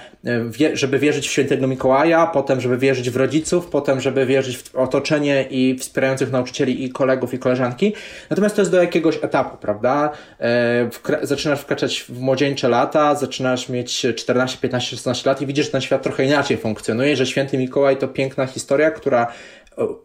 e, 0.60 0.76
żeby 0.76 0.98
wierzyć 0.98 1.28
w 1.28 1.30
świętego 1.30 1.66
Mikołaja, 1.66 2.26
potem, 2.26 2.60
żeby 2.60 2.78
wierzyć 2.78 3.10
w 3.10 3.16
rodziców, 3.16 3.66
potem, 3.66 4.00
żeby 4.00 4.26
wierzyć 4.26 4.56
w 4.56 4.76
otoczenie 4.76 5.46
i 5.50 5.78
wspierających 5.78 6.32
nauczycieli 6.32 6.84
i 6.84 6.90
kolegów 6.90 7.34
i 7.34 7.38
koleżanki. 7.38 7.94
Natomiast 8.30 8.56
to 8.56 8.62
jest 8.62 8.72
do 8.72 8.82
jakiegoś 8.82 9.16
etapu, 9.22 9.56
prawda? 9.56 10.10
E, 10.40 10.90
zaczynasz 11.22 11.60
wkraczać 11.60 12.04
w 12.08 12.20
młodzieńcze 12.20 12.68
lata, 12.68 13.14
zaczynasz 13.14 13.68
mieć 13.68 14.06
14, 14.16 14.58
15, 14.60 14.96
16 14.96 15.30
lat 15.30 15.42
i 15.42 15.46
widzisz, 15.46 15.66
że 15.66 15.72
ten 15.72 15.80
świat 15.80 16.02
trochę 16.02 16.24
inaczej 16.24 16.56
funkcjonuje, 16.56 17.16
że 17.16 17.26
święty 17.26 17.58
Mikołaj 17.58 17.96
to 17.96 18.08
piękna 18.08 18.46
historia, 18.46 18.90
która 18.90 19.32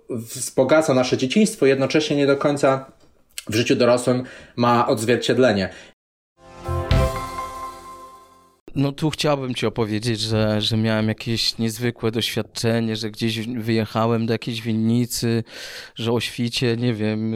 wzbogaca 0.09 0.93
nasze 0.93 1.17
dzieciństwo, 1.17 1.65
jednocześnie 1.65 2.15
nie 2.15 2.27
do 2.27 2.37
końca 2.37 2.85
w 3.49 3.55
życiu 3.55 3.75
dorosłym 3.75 4.23
ma 4.55 4.87
odzwierciedlenie. 4.87 5.69
No 8.77 8.91
tu 8.91 9.09
chciałbym 9.09 9.55
ci 9.55 9.65
opowiedzieć, 9.65 10.19
że, 10.19 10.61
że 10.61 10.77
miałem 10.77 11.07
jakieś 11.07 11.57
niezwykłe 11.57 12.11
doświadczenie, 12.11 12.95
że 12.95 13.11
gdzieś 13.11 13.39
wyjechałem 13.47 14.25
do 14.25 14.33
jakiejś 14.33 14.61
winnicy, 14.61 15.43
że 15.95 16.11
o 16.11 16.19
świcie, 16.19 16.77
nie 16.77 16.93
wiem, 16.93 17.33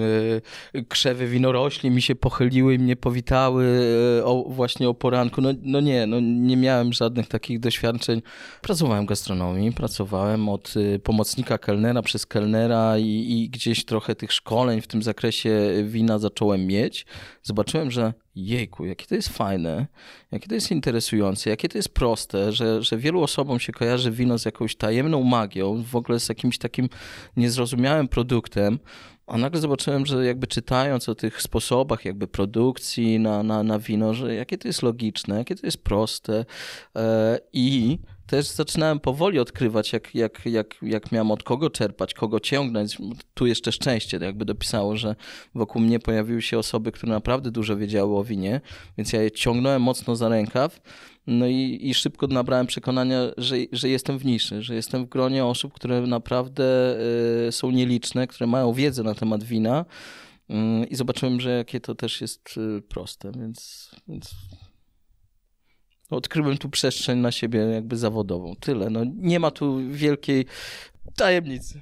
e, 0.73 0.81
krzewy 0.81 1.27
winorośli 1.27 1.91
mi 1.91 2.01
się 2.01 2.15
pochyliły 2.15 2.73
i 2.73 2.79
mnie 2.79 2.95
powitały 2.95 3.81
e, 4.19 4.25
o, 4.25 4.43
właśnie 4.49 4.89
o 4.89 4.93
poranku. 4.93 5.41
No, 5.41 5.49
no 5.61 5.79
nie, 5.79 6.07
no 6.07 6.19
nie 6.19 6.57
miałem 6.57 6.93
żadnych 6.93 7.27
takich 7.27 7.59
doświadczeń. 7.59 8.21
Pracowałem 8.61 9.05
w 9.05 9.07
gastronomii, 9.07 9.71
pracowałem 9.71 10.49
od 10.49 10.73
e, 10.95 10.99
pomocnika 10.99 11.57
kelnera 11.57 12.01
przez 12.01 12.25
kelnera 12.25 12.97
i, 12.97 13.25
i 13.29 13.49
gdzieś 13.49 13.85
trochę 13.85 14.15
tych 14.15 14.33
szkoleń 14.33 14.81
w 14.81 14.87
tym 14.87 15.03
zakresie 15.03 15.73
wina 15.83 16.19
zacząłem 16.19 16.67
mieć. 16.67 17.05
Zobaczyłem, 17.43 17.91
że 17.91 18.13
jejku, 18.35 18.85
jakie 18.85 19.05
to 19.05 19.15
jest 19.15 19.29
fajne, 19.29 19.87
jakie 20.31 20.47
to 20.47 20.55
jest 20.55 20.71
interesujące, 20.71 21.49
jakie 21.49 21.69
to 21.69 21.77
jest 21.77 21.89
proste, 21.89 22.51
że, 22.51 22.83
że 22.83 22.97
wielu 22.97 23.23
osobom 23.23 23.59
się 23.59 23.73
kojarzy 23.73 24.11
wino 24.11 24.39
z 24.39 24.45
jakąś 24.45 24.75
tajemną 24.75 25.23
magią, 25.23 25.83
w 25.83 25.95
ogóle 25.95 26.19
z 26.19 26.29
jakimś 26.29 26.57
takim 26.57 26.89
niezrozumiałym 27.37 28.07
produktem, 28.07 28.79
a 29.27 29.37
nagle 29.37 29.61
zobaczyłem, 29.61 30.05
że 30.05 30.25
jakby 30.25 30.47
czytając 30.47 31.09
o 31.09 31.15
tych 31.15 31.41
sposobach 31.41 32.05
jakby 32.05 32.27
produkcji 32.27 33.19
na, 33.19 33.43
na, 33.43 33.63
na 33.63 33.79
wino, 33.79 34.13
że 34.13 34.35
jakie 34.35 34.57
to 34.57 34.67
jest 34.67 34.83
logiczne, 34.83 35.37
jakie 35.37 35.55
to 35.55 35.67
jest 35.67 35.83
proste 35.83 36.45
e, 36.95 37.39
i 37.53 37.99
też 38.31 38.47
zaczynałem 38.47 38.99
powoli 38.99 39.39
odkrywać, 39.39 39.93
jak, 39.93 40.15
jak, 40.15 40.45
jak, 40.45 40.75
jak 40.81 41.11
miałem 41.11 41.31
od 41.31 41.43
kogo 41.43 41.69
czerpać, 41.69 42.13
kogo 42.13 42.39
ciągnąć. 42.39 42.97
Tu 43.33 43.45
jeszcze 43.45 43.71
szczęście 43.71 44.19
jakby 44.21 44.45
dopisało, 44.45 44.97
że 44.97 45.15
wokół 45.55 45.81
mnie 45.81 45.99
pojawiły 45.99 46.41
się 46.41 46.57
osoby, 46.57 46.91
które 46.91 47.11
naprawdę 47.11 47.51
dużo 47.51 47.77
wiedziały 47.77 48.17
o 48.17 48.23
winie, 48.23 48.61
więc 48.97 49.13
ja 49.13 49.21
je 49.21 49.31
ciągnąłem 49.31 49.81
mocno 49.81 50.15
za 50.15 50.29
rękaw. 50.29 50.81
No 51.27 51.47
i, 51.47 51.79
i 51.81 51.93
szybko 51.93 52.27
nabrałem 52.27 52.67
przekonania, 52.67 53.19
że, 53.37 53.55
że 53.71 53.89
jestem 53.89 54.17
w 54.17 54.25
niszy, 54.25 54.63
że 54.63 54.75
jestem 54.75 55.05
w 55.05 55.09
gronie 55.09 55.45
osób, 55.45 55.73
które 55.73 56.01
naprawdę 56.01 56.95
y, 57.47 57.51
są 57.51 57.71
nieliczne, 57.71 58.27
które 58.27 58.47
mają 58.47 58.73
wiedzę 58.73 59.03
na 59.03 59.15
temat 59.15 59.43
wina. 59.43 59.85
Y, 60.49 60.85
I 60.85 60.95
zobaczyłem, 60.95 61.41
że 61.41 61.49
jakie 61.49 61.79
to 61.79 61.95
też 61.95 62.21
jest 62.21 62.57
y, 62.57 62.81
proste, 62.81 63.31
więc, 63.31 63.89
więc 64.07 64.35
odkryłem 66.15 66.57
tu 66.57 66.69
przestrzeń 66.69 67.19
na 67.19 67.31
siebie 67.31 67.59
jakby 67.59 67.97
zawodową. 67.97 68.55
Tyle. 68.59 68.89
No, 68.89 69.01
nie 69.15 69.39
ma 69.39 69.51
tu 69.51 69.79
wielkiej 69.89 70.45
tajemnicy. 71.15 71.79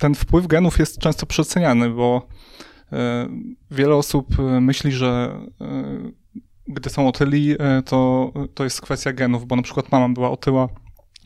Ten 0.00 0.14
wpływ 0.14 0.46
genów 0.46 0.78
jest 0.78 0.98
często 0.98 1.26
przeceniany, 1.26 1.90
bo 1.90 2.26
e, 2.92 3.28
wiele 3.70 3.94
osób 3.94 4.26
e, 4.38 4.60
myśli, 4.60 4.92
że 4.92 5.40
e, 5.60 6.10
gdy 6.68 6.90
są 6.90 7.08
otyli, 7.08 7.56
to, 7.84 8.32
to 8.54 8.64
jest 8.64 8.80
kwestia 8.80 9.12
genów, 9.12 9.46
bo 9.46 9.56
na 9.56 9.62
przykład 9.62 9.92
mama 9.92 10.08
była 10.08 10.30
otyła, 10.30 10.68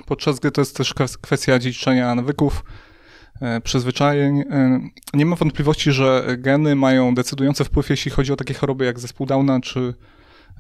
podczas 0.07 0.40
gdy 0.40 0.50
to 0.50 0.61
jest 0.61 0.76
też 0.76 0.94
kwestia 1.20 1.59
dziedziczenia 1.59 2.14
nawyków, 2.14 2.64
przyzwyczajeń. 3.64 4.40
E, 4.40 4.81
nie 5.14 5.27
ma 5.27 5.37
wątpliwości, 5.37 5.92
że 5.92 6.37
geny 6.38 6.75
mają 6.75 7.14
decydujący 7.14 7.64
wpływ, 7.64 7.90
jeśli 7.90 8.11
chodzi 8.11 8.33
o 8.33 8.37
takie 8.37 8.55
choroby 8.55 8.85
jak 8.85 9.01
zespół 9.01 9.27
Downa 9.27 9.61
czy 9.61 9.94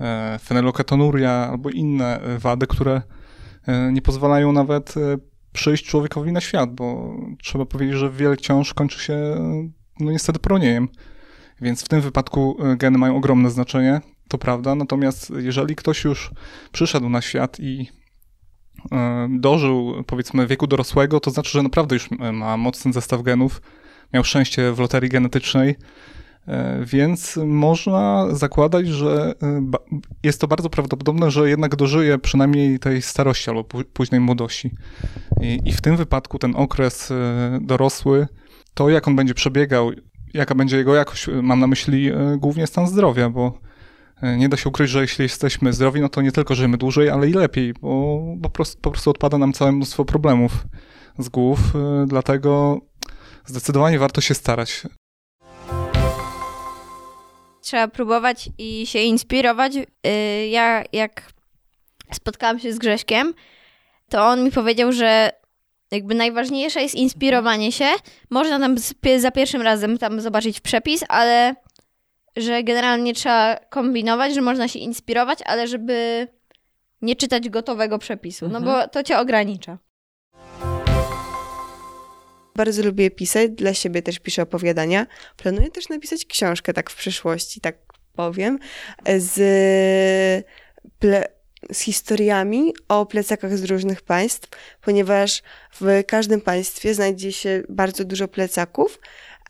e, 0.00 0.38
fenyloketonuria 0.38 1.30
albo 1.30 1.70
inne 1.70 2.20
wady, 2.38 2.66
które 2.66 3.02
nie 3.92 4.02
pozwalają 4.02 4.52
nawet 4.52 4.94
przyjść 5.52 5.84
człowiekowi 5.84 6.32
na 6.32 6.40
świat, 6.40 6.74
bo 6.74 7.16
trzeba 7.42 7.66
powiedzieć, 7.66 7.96
że 7.96 8.10
wiele 8.10 8.36
książ 8.36 8.74
kończy 8.74 9.00
się 9.00 9.18
no 10.00 10.10
niestety 10.10 10.38
proniejem. 10.38 10.88
Więc 11.60 11.84
w 11.84 11.88
tym 11.88 12.00
wypadku 12.00 12.56
geny 12.76 12.98
mają 12.98 13.16
ogromne 13.16 13.50
znaczenie, 13.50 14.00
to 14.28 14.38
prawda. 14.38 14.74
Natomiast 14.74 15.32
jeżeli 15.36 15.76
ktoś 15.76 16.04
już 16.04 16.30
przyszedł 16.72 17.08
na 17.08 17.22
świat 17.22 17.60
i 17.60 17.88
E, 17.88 18.03
dożył 19.28 20.04
powiedzmy 20.06 20.46
wieku 20.46 20.66
dorosłego, 20.66 21.20
to 21.20 21.30
znaczy, 21.30 21.50
że 21.50 21.62
naprawdę 21.62 21.96
już 21.96 22.08
e, 22.20 22.32
ma 22.32 22.56
mocny 22.56 22.92
zestaw 22.92 23.22
genów, 23.22 23.62
miał 24.12 24.24
szczęście 24.24 24.72
w 24.72 24.78
loterii 24.78 25.10
genetycznej, 25.10 25.76
e, 26.48 26.84
więc 26.84 27.38
można 27.46 28.26
zakładać, 28.30 28.88
że 28.88 29.34
jest 30.22 30.40
to 30.40 30.48
bardzo 30.48 30.70
prawdopodobne, 30.70 31.30
że 31.30 31.48
jednak 31.48 31.76
dożyje 31.76 32.18
przynajmniej 32.18 32.78
tej 32.78 33.02
starości 33.02 33.50
albo 33.50 33.64
późnej 33.92 34.20
młodości. 34.20 34.70
I, 35.64 35.72
w 35.72 35.80
tym 35.80 35.96
wypadku 35.96 36.38
ten 36.38 36.56
okres 36.56 37.12
dorosły, 37.60 38.26
to 38.74 38.90
jak 38.90 39.08
on 39.08 39.16
będzie 39.16 39.34
przebiegał, 39.34 39.90
jaka 40.34 40.54
będzie 40.54 40.76
jego 40.76 40.94
jakość, 40.94 41.26
mam 41.42 41.60
na 41.60 41.66
myśli 41.66 42.10
głównie 42.38 42.66
stan 42.66 42.88
zdrowia, 42.88 43.30
bo 43.30 43.52
E, 43.52 43.73
nie 44.22 44.48
da 44.48 44.56
się 44.56 44.68
ukryć, 44.68 44.90
że 44.90 45.00
jeśli 45.00 45.22
jesteśmy 45.22 45.72
zdrowi, 45.72 46.00
no 46.00 46.08
to 46.08 46.22
nie 46.22 46.32
tylko 46.32 46.54
żyjemy 46.54 46.76
dłużej, 46.76 47.10
ale 47.10 47.28
i 47.28 47.32
lepiej, 47.32 47.74
bo 47.80 48.20
po 48.42 48.50
prostu, 48.50 48.80
po 48.80 48.90
prostu 48.90 49.10
odpada 49.10 49.38
nam 49.38 49.52
całe 49.52 49.72
mnóstwo 49.72 50.04
problemów 50.04 50.52
z 51.18 51.28
głów, 51.28 51.58
e, 51.74 52.06
dlatego 52.06 52.80
zdecydowanie 53.46 53.98
warto 53.98 54.20
się 54.20 54.34
starać. 54.34 54.82
Trzeba 57.60 57.88
próbować 57.88 58.48
i 58.58 58.86
się 58.86 58.98
inspirować. 58.98 59.72
E, 60.04 60.46
ja 60.48 60.84
jak 60.92 61.32
spotkałam 62.12 62.58
się 62.58 62.72
z 62.72 62.78
Grześkiem, 62.78 63.34
to 64.10 64.26
on 64.26 64.44
mi 64.44 64.50
powiedział, 64.50 64.92
że 64.92 65.30
jakby 65.90 66.14
najważniejsze 66.14 66.82
jest 66.82 66.94
inspirowanie 66.94 67.72
się. 67.72 67.88
Można 68.30 68.58
tam 68.58 68.76
za 69.18 69.30
pierwszym 69.30 69.62
razem 69.62 69.98
tam 69.98 70.20
zobaczyć 70.20 70.60
przepis, 70.60 71.04
ale 71.08 71.54
że 72.36 72.62
generalnie 72.62 73.14
trzeba 73.14 73.56
kombinować, 73.56 74.34
że 74.34 74.40
można 74.40 74.68
się 74.68 74.78
inspirować, 74.78 75.38
ale 75.44 75.68
żeby 75.68 76.28
nie 77.02 77.16
czytać 77.16 77.48
gotowego 77.48 77.98
przepisu, 77.98 78.48
no 78.48 78.58
mhm. 78.58 78.64
bo 78.64 78.88
to 78.88 79.02
cię 79.02 79.18
ogranicza. 79.18 79.78
Bardzo 82.56 82.82
lubię 82.82 83.10
pisać, 83.10 83.50
dla 83.50 83.74
siebie 83.74 84.02
też 84.02 84.18
piszę 84.18 84.42
opowiadania. 84.42 85.06
Planuję 85.36 85.70
też 85.70 85.88
napisać 85.88 86.24
książkę 86.24 86.72
tak 86.72 86.90
w 86.90 86.96
przyszłości, 86.96 87.60
tak 87.60 87.76
powiem, 88.12 88.58
z, 89.16 90.46
ple, 90.98 91.24
z 91.72 91.80
historiami 91.80 92.72
o 92.88 93.06
plecakach 93.06 93.58
z 93.58 93.64
różnych 93.64 94.02
państw, 94.02 94.48
ponieważ 94.80 95.42
w 95.80 96.02
każdym 96.06 96.40
państwie 96.40 96.94
znajdzie 96.94 97.32
się 97.32 97.62
bardzo 97.68 98.04
dużo 98.04 98.28
plecaków, 98.28 99.00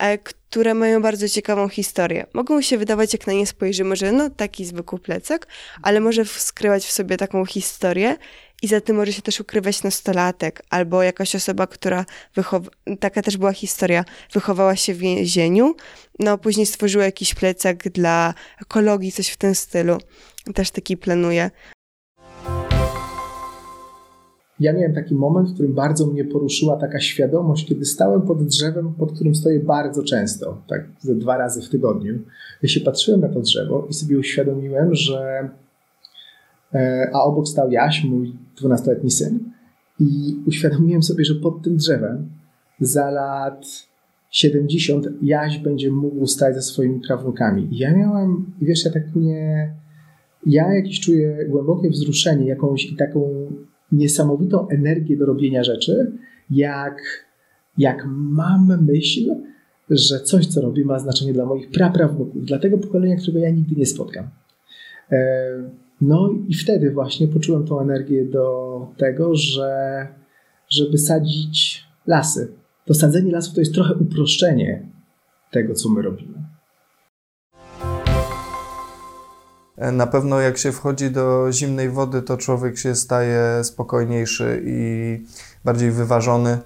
e, 0.01 0.19
które 0.55 0.75
mają 0.75 1.03
bardzo 1.03 1.29
ciekawą 1.29 1.69
historię. 1.69 2.27
Mogą 2.35 2.63
się 2.63 2.79
wydawać, 2.79 3.13
jak 3.13 3.27
na 3.27 3.33
nie 3.33 3.47
spojrzymy, 3.47 3.97
że 3.97 4.13
no 4.13 4.31
taki 4.31 4.65
zwykły 4.65 4.99
plecak, 4.99 5.47
ale 5.83 6.01
może 6.01 6.25
skrywać 6.25 6.87
w 6.87 6.93
sobie 6.93 7.17
taką 7.17 7.45
historię 7.47 8.17
i 8.63 8.69
za 8.69 8.81
tym 8.81 8.97
może 8.97 9.13
się 9.13 9.23
też 9.23 9.41
ukrywać 9.41 9.83
nastolatek 9.83 10.63
albo 10.71 11.03
jakaś 11.03 11.35
osoba, 11.35 11.67
która 11.67 12.05
taka 13.01 13.23
też 13.23 13.37
była 13.37 13.53
historia, 13.53 14.05
wychowała 14.33 14.77
się 14.77 14.95
w 14.95 14.99
więzieniu, 14.99 15.75
no 16.19 16.39
później 16.39 16.67
stworzyła 16.67 17.05
jakiś 17.05 17.35
plecak 17.35 17.89
dla 17.89 18.35
ekologii, 18.63 19.13
coś 19.13 19.29
w 19.29 19.37
tym 19.37 19.55
stylu. 19.55 19.99
Też 20.55 20.71
taki 20.71 20.97
planuję. 20.97 21.51
Ja 24.61 24.73
miałem 24.73 24.95
taki 24.95 25.15
moment, 25.15 25.49
w 25.49 25.55
którym 25.55 25.75
bardzo 25.75 26.07
mnie 26.07 26.25
poruszyła 26.25 26.77
taka 26.77 27.01
świadomość, 27.01 27.69
kiedy 27.69 27.85
stałem 27.85 28.23
pod 28.23 28.47
drzewem, 28.47 28.95
pod 28.95 29.13
którym 29.13 29.35
stoję 29.35 29.61
bardzo 29.61 30.03
często, 30.03 30.63
tak 30.69 30.89
ze 31.01 31.15
dwa 31.15 31.37
razy 31.37 31.63
w 31.63 31.69
tygodniu. 31.69 32.19
Ja 32.63 32.69
się 32.69 32.81
patrzyłem 32.81 33.21
na 33.21 33.29
to 33.29 33.41
drzewo 33.41 33.87
i 33.91 33.95
sobie 33.95 34.19
uświadomiłem, 34.19 34.95
że 34.95 35.49
e, 36.75 37.11
a 37.13 37.23
obok 37.23 37.49
stał 37.49 37.71
Jaś, 37.71 38.05
mój 38.05 38.37
12-letni 38.63 39.11
syn 39.11 39.39
i 40.01 40.37
uświadomiłem 40.47 41.03
sobie, 41.03 41.25
że 41.25 41.35
pod 41.35 41.63
tym 41.63 41.77
drzewem 41.77 42.31
za 42.81 43.11
lat 43.11 43.67
70 44.31 45.09
Jaś 45.23 45.59
będzie 45.59 45.91
mógł 45.91 46.27
stać 46.27 46.55
ze 46.55 46.63
swoimi 46.63 47.01
prawnukami. 47.01 47.69
I 47.71 47.79
ja 47.79 47.97
miałem, 47.97 48.53
wiesz, 48.63 48.85
ja 48.85 48.91
tak 48.91 49.17
nie... 49.17 49.75
Ja 50.47 50.75
jakieś 50.75 51.01
czuję 51.01 51.47
głębokie 51.49 51.91
wzruszenie, 51.91 52.47
jakąś 52.47 52.97
taką 52.97 53.47
niesamowitą 53.95 54.69
energię 54.69 55.17
do 55.17 55.27
robienia 55.27 55.65
rzeczy, 55.65 56.13
jak, 56.51 57.27
jak 57.79 58.07
mam 58.09 58.85
myśl, 58.87 59.35
że 59.91 60.21
coś, 60.21 60.47
co 60.47 60.61
robię, 60.61 60.85
ma 60.85 60.99
znaczenie 60.99 61.33
dla 61.33 61.47
moich 61.47 61.71
praprawnuków, 61.71 62.45
dla 62.45 62.59
tego 62.59 62.79
pokolenia, 62.79 63.17
którego 63.17 63.39
ja 63.39 63.51
nigdy 63.51 63.75
nie 63.77 63.87
spotkam. 63.87 64.29
E, 65.13 65.47
no 66.01 66.31
i 66.49 66.55
wtedy 66.55 66.91
właśnie 66.91 67.29
poczułem 67.29 67.67
tą 67.67 67.81
energię 67.81 68.25
do 68.25 68.87
tego, 68.97 69.37
że 69.37 70.07
żeby 70.69 70.99
sadzić 70.99 71.85
lasy. 72.07 72.53
To 72.85 72.95
sadzenie 72.95 73.33
lasów 73.33 73.55
to 73.55 73.61
jest 73.61 73.75
trochę 73.75 73.95
uproszczenie 73.95 74.89
tego, 75.51 75.75
co 75.75 75.91
my 75.91 76.03
robimy. 76.03 76.54
Na 79.93 80.07
pewno 80.07 80.41
jak 80.41 80.59
się 80.59 80.73
wchodzi 80.73 81.11
do 81.11 81.53
zimnej 81.53 81.91
wody, 81.91 82.23
to 82.23 82.37
człowiek 82.37 82.79
się 82.79 82.95
staje 82.95 83.65
spokojniejszy 83.65 84.63
i 84.67 85.21
bardziej 85.65 85.91
wyważony. 85.91 86.59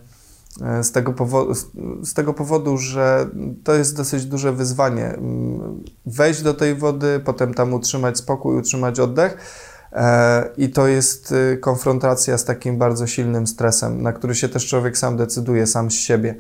E, 0.62 0.85
z 0.85 0.92
tego, 0.92 1.12
powodu, 1.12 1.55
z 2.03 2.14
tego 2.14 2.35
powodu, 2.35 2.79
że 2.79 3.29
to 3.64 3.75
jest 3.75 3.97
dosyć 3.97 4.25
duże 4.25 4.53
wyzwanie. 4.53 5.07
Mm, 5.07 5.85
wejść 6.07 6.42
do 6.42 6.55
tej 6.55 6.75
wody, 6.75 7.21
potem 7.25 7.55
tam 7.55 7.75
utrzymać 7.75 8.18
spokój, 8.18 8.57
utrzymać 8.57 9.01
oddech. 9.01 9.37
E, 9.92 10.49
I 10.57 10.68
to 10.68 10.87
jest 10.87 11.33
y, 11.33 11.59
konfrontacja 11.61 12.38
z 12.38 12.44
takim 12.44 12.79
bardzo 12.79 13.07
silnym 13.07 13.47
stresem, 13.47 14.03
na 14.03 14.12
który 14.12 14.35
się 14.35 14.49
też 14.49 14.66
człowiek 14.66 14.99
sam 14.99 15.16
decyduje, 15.16 15.66
sam 15.66 15.90
z 15.90 15.94
siebie. 15.94 16.35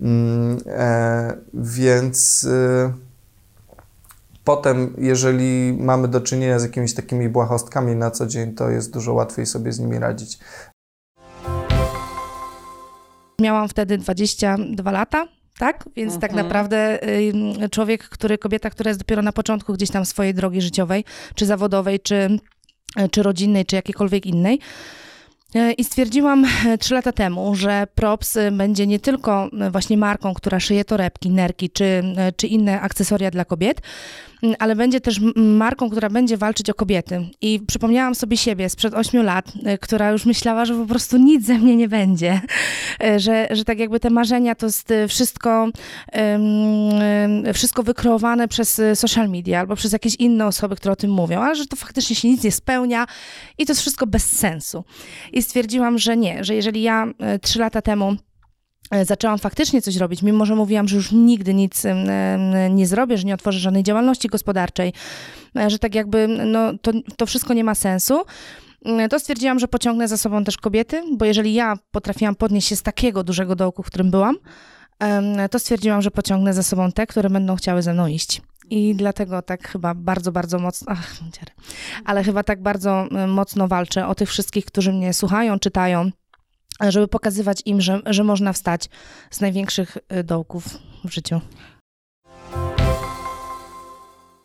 Mm, 0.00 0.58
e, 0.66 1.36
więc 1.54 2.44
y, 2.44 2.92
potem, 4.44 4.94
jeżeli 4.98 5.76
mamy 5.80 6.08
do 6.08 6.20
czynienia 6.20 6.58
z 6.58 6.62
jakimiś 6.62 6.94
takimi 6.94 7.28
błahostkami 7.28 7.96
na 7.96 8.10
co 8.10 8.26
dzień, 8.26 8.54
to 8.54 8.70
jest 8.70 8.92
dużo 8.92 9.12
łatwiej 9.12 9.46
sobie 9.46 9.72
z 9.72 9.78
nimi 9.80 9.98
radzić. 9.98 10.38
Miałam 13.40 13.68
wtedy 13.68 13.98
22 13.98 14.90
lata, 14.90 15.26
tak? 15.58 15.84
Więc 15.96 16.18
tak 16.18 16.30
Mhm. 16.30 16.46
naprawdę 16.46 17.08
y, 17.64 17.68
człowiek, 17.70 18.08
który, 18.08 18.38
kobieta, 18.38 18.70
która 18.70 18.88
jest 18.88 19.00
dopiero 19.00 19.22
na 19.22 19.32
początku 19.32 19.72
gdzieś 19.72 19.90
tam 19.90 20.06
swojej 20.06 20.34
drogi 20.34 20.60
życiowej, 20.60 21.04
czy 21.34 21.46
zawodowej, 21.46 22.00
czy, 22.00 22.38
czy 23.10 23.22
rodzinnej, 23.22 23.66
czy 23.66 23.76
jakiejkolwiek 23.76 24.26
innej. 24.26 24.60
Y, 25.56 25.72
I 25.72 25.84
stwierdziłam 25.84 26.44
y, 26.44 26.78
trzy 26.78 26.94
lata 26.94 27.12
temu, 27.12 27.54
że 27.54 27.86
Props 27.94 28.36
y, 28.36 28.50
będzie 28.50 28.86
nie 28.86 29.00
tylko 29.00 29.50
właśnie 29.70 29.96
marką, 29.96 30.34
która 30.34 30.60
szyje 30.60 30.84
torebki, 30.84 31.30
nerki, 31.30 31.70
czy, 31.70 32.02
czy 32.36 32.46
inne 32.46 32.80
akcesoria 32.80 33.30
dla 33.30 33.44
kobiet, 33.44 33.80
ale 34.58 34.76
będzie 34.76 35.00
też 35.00 35.20
marką, 35.36 35.90
która 35.90 36.10
będzie 36.10 36.36
walczyć 36.36 36.70
o 36.70 36.74
kobiety. 36.74 37.28
I 37.40 37.60
przypomniałam 37.66 38.14
sobie 38.14 38.36
siebie 38.36 38.68
sprzed 38.68 38.94
ośmiu 38.94 39.22
lat, 39.22 39.52
która 39.80 40.10
już 40.10 40.26
myślała, 40.26 40.64
że 40.64 40.74
po 40.74 40.86
prostu 40.86 41.16
nic 41.18 41.46
ze 41.46 41.58
mnie 41.58 41.76
nie 41.76 41.88
będzie, 41.88 42.40
że, 43.16 43.48
że 43.50 43.64
tak 43.64 43.78
jakby 43.78 44.00
te 44.00 44.10
marzenia 44.10 44.54
to 44.54 44.66
jest 44.66 44.92
wszystko, 45.08 45.68
wszystko 47.54 47.82
wykreowane 47.82 48.48
przez 48.48 48.80
social 48.94 49.28
media 49.28 49.60
albo 49.60 49.76
przez 49.76 49.92
jakieś 49.92 50.14
inne 50.14 50.46
osoby, 50.46 50.76
które 50.76 50.92
o 50.92 50.96
tym 50.96 51.10
mówią, 51.10 51.40
ale 51.40 51.54
że 51.54 51.66
to 51.66 51.76
faktycznie 51.76 52.16
się 52.16 52.28
nic 52.28 52.44
nie 52.44 52.52
spełnia 52.52 53.06
i 53.58 53.66
to 53.66 53.70
jest 53.70 53.80
wszystko 53.80 54.06
bez 54.06 54.26
sensu. 54.26 54.84
I 55.32 55.42
stwierdziłam, 55.44 55.98
że 55.98 56.16
nie, 56.16 56.44
że 56.44 56.54
jeżeli 56.54 56.82
ja 56.82 57.06
y, 57.06 57.38
trzy 57.38 57.58
lata 57.58 57.82
temu 57.82 58.16
y, 58.94 59.04
zaczęłam 59.04 59.38
faktycznie 59.38 59.82
coś 59.82 59.96
robić, 59.96 60.22
mimo 60.22 60.46
że 60.46 60.54
mówiłam, 60.54 60.88
że 60.88 60.96
już 60.96 61.12
nigdy 61.12 61.54
nic 61.54 61.82
nie 62.70 62.86
zrobię, 62.86 63.18
że 63.18 63.24
nie 63.24 63.34
otworzę 63.34 63.58
żadnej 63.58 63.82
działalności 63.82 64.28
gospodarczej, 64.28 64.92
y, 65.58 65.70
że 65.70 65.78
tak 65.78 65.94
jakby 65.94 66.28
no, 66.28 66.78
to, 66.78 66.92
to 67.16 67.26
wszystko 67.26 67.54
nie 67.54 67.64
ma 67.64 67.74
sensu, 67.74 68.24
to 69.10 69.20
stwierdziłam, 69.20 69.58
że 69.58 69.68
pociągnę 69.68 70.08
za 70.08 70.16
sobą 70.16 70.44
też 70.44 70.56
kobiety, 70.56 71.02
bo 71.16 71.24
jeżeli 71.24 71.54
ja 71.54 71.78
potrafiłam 71.90 72.34
podnieść 72.34 72.68
się 72.68 72.76
z 72.76 72.82
takiego 72.82 73.24
dużego 73.24 73.56
dołku, 73.56 73.82
w 73.82 73.86
którym 73.86 74.10
byłam, 74.10 74.36
to 75.50 75.58
stwierdziłam, 75.58 76.02
że 76.02 76.10
pociągnę 76.10 76.54
za 76.54 76.62
sobą 76.62 76.92
te, 76.92 77.06
które 77.06 77.30
będą 77.30 77.56
chciały 77.56 77.82
ze 77.82 77.92
mną 77.92 78.06
iść. 78.06 78.42
I 78.70 78.94
dlatego 78.94 79.42
tak 79.42 79.68
chyba 79.68 79.94
bardzo, 79.94 80.32
bardzo 80.32 80.58
mocno, 80.58 80.92
ach, 80.92 81.16
ale 82.04 82.24
chyba 82.24 82.42
tak 82.42 82.62
bardzo 82.62 83.06
y, 83.24 83.26
mocno 83.26 83.68
walczę 83.68 84.06
o 84.06 84.14
tych 84.14 84.28
wszystkich, 84.28 84.64
którzy 84.64 84.92
mnie 84.92 85.12
słuchają, 85.12 85.58
czytają, 85.58 86.10
żeby 86.80 87.08
pokazywać 87.08 87.62
im, 87.64 87.80
że, 87.80 88.00
że 88.06 88.24
można 88.24 88.52
wstać 88.52 88.88
z 89.30 89.40
największych 89.40 89.98
y, 90.12 90.24
dołków 90.24 90.78
w 91.04 91.14
życiu. 91.14 91.40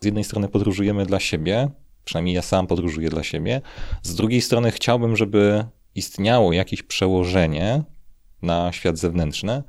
Z 0.02 0.06
jednej 0.06 0.24
strony 0.24 0.48
podróżujemy 0.48 1.06
dla 1.06 1.20
siebie, 1.20 1.70
przynajmniej 2.04 2.36
ja 2.36 2.42
sam 2.42 2.68
podróżuję 2.68 3.10
dla 3.10 3.24
siebie. 3.24 3.62
Z 4.04 4.16
drugiej 4.16 4.42
strony 4.42 4.72
chciałbym, 4.72 5.16
żeby 5.16 5.66
istniało 5.96 6.54
jakieś 6.54 6.84
przełożenie 6.84 7.84
na 8.42 8.72
świat 8.72 8.98
zewnętrzny. 8.98 9.64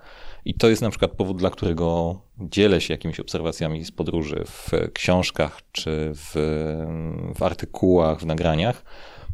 I 0.44 0.54
to 0.54 0.68
jest 0.68 0.82
na 0.82 0.90
przykład 0.90 1.10
powód, 1.10 1.36
dla 1.36 1.50
którego 1.50 2.16
dzielę 2.38 2.80
się 2.80 2.94
jakimiś 2.94 3.20
obserwacjami 3.20 3.84
z 3.84 3.90
podróży 3.90 4.44
w 4.46 4.70
książkach, 4.94 5.60
czy 5.72 6.12
w, 6.14 6.32
w 7.34 7.42
artykułach, 7.42 8.20
w 8.20 8.26
nagraniach. 8.26 8.84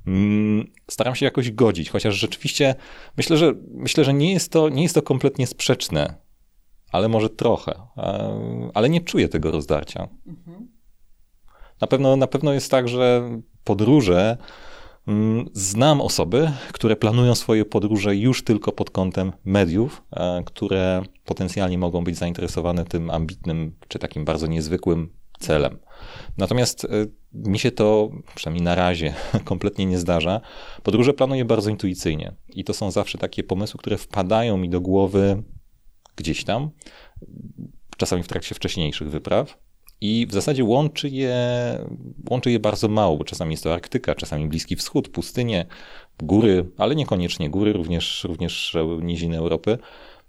Mm, 0.06 0.70
Staram 0.90 1.14
się 1.14 1.24
jakoś 1.24 1.50
godzić, 1.50 1.90
chociaż 1.90 2.14
rzeczywiście 2.14 2.74
myślę, 3.16 3.36
że, 3.36 3.52
myślę, 3.74 4.04
że 4.04 4.14
nie, 4.14 4.32
jest 4.32 4.52
to, 4.52 4.68
nie 4.68 4.82
jest 4.82 4.94
to 4.94 5.02
kompletnie 5.02 5.46
sprzeczne, 5.46 6.14
ale 6.92 7.08
może 7.08 7.30
trochę. 7.30 7.72
E, 7.96 8.70
Ale 8.74 8.88
nie 8.88 9.00
czuję 9.00 9.28
tego 9.28 9.50
rozdarcia. 9.50 10.08
Na 11.80 11.86
pewno, 11.86 12.16
na 12.16 12.26
pewno 12.26 12.52
jest 12.52 12.70
tak, 12.70 12.88
że 12.88 13.30
podróże. 13.64 14.36
Mm, 15.06 15.46
Znam 15.52 16.00
osoby, 16.00 16.52
które 16.72 16.96
planują 16.96 17.34
swoje 17.34 17.64
podróże 17.64 18.16
już 18.16 18.44
tylko 18.44 18.72
pod 18.72 18.90
kątem 18.90 19.32
mediów, 19.44 20.02
e, 20.12 20.42
które 20.46 21.02
potencjalnie 21.24 21.78
mogą 21.78 22.04
być 22.04 22.16
zainteresowane 22.16 22.84
tym 22.84 23.10
ambitnym 23.10 23.76
czy 23.88 23.98
takim 23.98 24.24
bardzo 24.24 24.46
niezwykłym 24.46 25.08
celem. 25.38 25.78
Natomiast 26.38 26.84
e, 26.84 26.88
mi 27.32 27.58
się 27.58 27.70
to, 27.70 28.10
przynajmniej 28.34 28.64
na 28.64 28.74
razie, 28.74 29.14
kompletnie 29.44 29.86
nie 29.86 29.98
zdarza. 29.98 30.40
Podróże 30.82 31.12
planuję 31.12 31.44
bardzo 31.44 31.70
intuicyjnie 31.70 32.34
i 32.48 32.64
to 32.64 32.74
są 32.74 32.90
zawsze 32.90 33.18
takie 33.18 33.44
pomysły, 33.44 33.78
które 33.78 33.98
wpadają 33.98 34.56
mi 34.56 34.68
do 34.68 34.80
głowy 34.80 35.42
gdzieś 36.16 36.44
tam, 36.44 36.70
czasami 37.96 38.22
w 38.22 38.28
trakcie 38.28 38.54
wcześniejszych 38.54 39.10
wypraw. 39.10 39.65
I 40.00 40.26
w 40.26 40.32
zasadzie 40.32 40.64
łączy 40.64 41.08
je, 41.08 41.36
łączy 42.30 42.50
je 42.50 42.60
bardzo 42.60 42.88
mało, 42.88 43.16
bo 43.16 43.24
czasami 43.24 43.50
jest 43.50 43.64
to 43.64 43.74
Arktyka, 43.74 44.14
czasami 44.14 44.48
Bliski 44.48 44.76
Wschód, 44.76 45.08
pustynie, 45.08 45.66
góry, 46.22 46.70
ale 46.78 46.94
niekoniecznie 46.94 47.50
góry, 47.50 47.72
również, 47.72 48.24
również 48.24 48.76
niziny 49.02 49.38
Europy. 49.38 49.78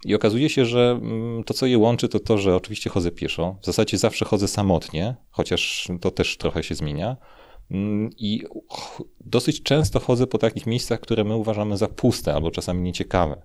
I 0.05 0.15
okazuje 0.15 0.49
się, 0.49 0.65
że 0.65 0.99
mm, 1.01 1.43
to, 1.43 1.53
co 1.53 1.65
je 1.65 1.77
łączy, 1.77 2.09
to 2.09 2.19
to, 2.19 2.37
że 2.37 2.55
oczywiście 2.55 2.89
chodzę 2.89 3.11
pieszo. 3.11 3.55
W 3.61 3.65
zasadzie 3.65 3.97
zawsze 3.97 4.25
chodzę 4.25 4.47
samotnie, 4.47 5.15
chociaż 5.31 5.87
to 6.01 6.11
też 6.11 6.37
trochę 6.37 6.63
się 6.63 6.75
zmienia. 6.75 7.17
Mm, 7.71 8.09
I 8.17 8.43
dosyć 9.25 9.63
często 9.63 9.99
chodzę 9.99 10.27
po 10.27 10.37
takich 10.37 10.65
miejscach, 10.65 10.99
które 10.99 11.23
my 11.23 11.35
uważamy 11.35 11.77
za 11.77 11.87
puste 11.87 12.33
albo 12.33 12.51
czasami 12.51 12.81
nieciekawe. 12.81 13.41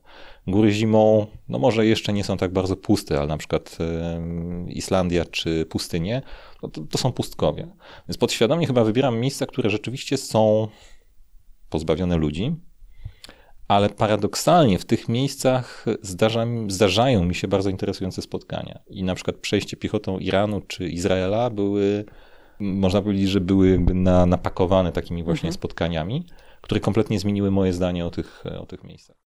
Góry 0.47 0.73
zimą, 0.73 1.27
no 1.49 1.59
może 1.59 1.87
jeszcze 1.87 2.13
nie 2.13 2.25
są 2.25 2.37
tak 2.37 2.53
bardzo 2.53 2.77
puste, 2.77 3.19
ale 3.19 3.27
na 3.27 3.37
przykład 3.37 3.79
Islandia 4.67 5.25
czy 5.25 5.67
pustynie, 5.67 6.23
no 6.63 6.69
to, 6.69 6.81
to 6.81 6.99
są 6.99 7.13
pustkowie. 7.13 7.69
Więc 8.09 8.19
podświadomie 8.19 8.67
chyba 8.67 8.85
wybieram 8.85 9.19
miejsca, 9.19 9.47
które 9.47 9.71
rzeczywiście 9.71 10.17
są 10.17 10.69
pozbawione 11.71 12.17
ludzi, 12.17 12.57
ale 13.69 13.91
paradoksalnie 13.91 14.79
w 14.79 14.85
tych 14.85 15.09
miejscach 15.09 15.85
zdarza, 16.03 16.47
zdarzają 16.69 17.25
mi 17.25 17.35
się 17.35 17.49
bardzo 17.49 17.71
interesujące 17.71 18.23
spotkania. 18.23 18.79
I 18.87 19.05
na 19.05 19.15
przykład 19.15 19.37
przejście 19.37 19.77
piechotą 19.77 20.19
Iranu 20.19 20.61
czy 20.61 20.89
Izraela 20.89 21.51
były, 21.51 22.05
można 22.63 23.03
powiedzieć, 23.03 23.29
że 23.29 23.41
były 23.41 23.79
na, 23.95 24.27
napakowane 24.27 24.93
takimi 24.93 25.23
właśnie 25.23 25.49
mhm. 25.49 25.55
spotkaniami, 25.55 26.27
które 26.61 26.81
kompletnie 26.81 27.19
zmieniły 27.19 27.51
moje 27.51 27.73
zdanie 27.73 28.07
o 28.07 28.11
tych, 28.11 28.45
o 28.61 28.67
tych 28.67 28.85
miejscach. 28.85 29.17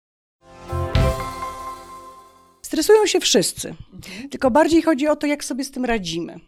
Stresują 2.63 3.07
się 3.07 3.21
wszyscy, 3.21 3.75
tylko 4.31 4.51
bardziej 4.51 4.83
chodzi 4.83 5.09
o 5.09 5.17
to, 5.17 5.27
jak 5.27 5.45
sobie 5.45 5.65
z 5.65 5.71
tym 5.71 5.85
radzimy. 5.85 6.41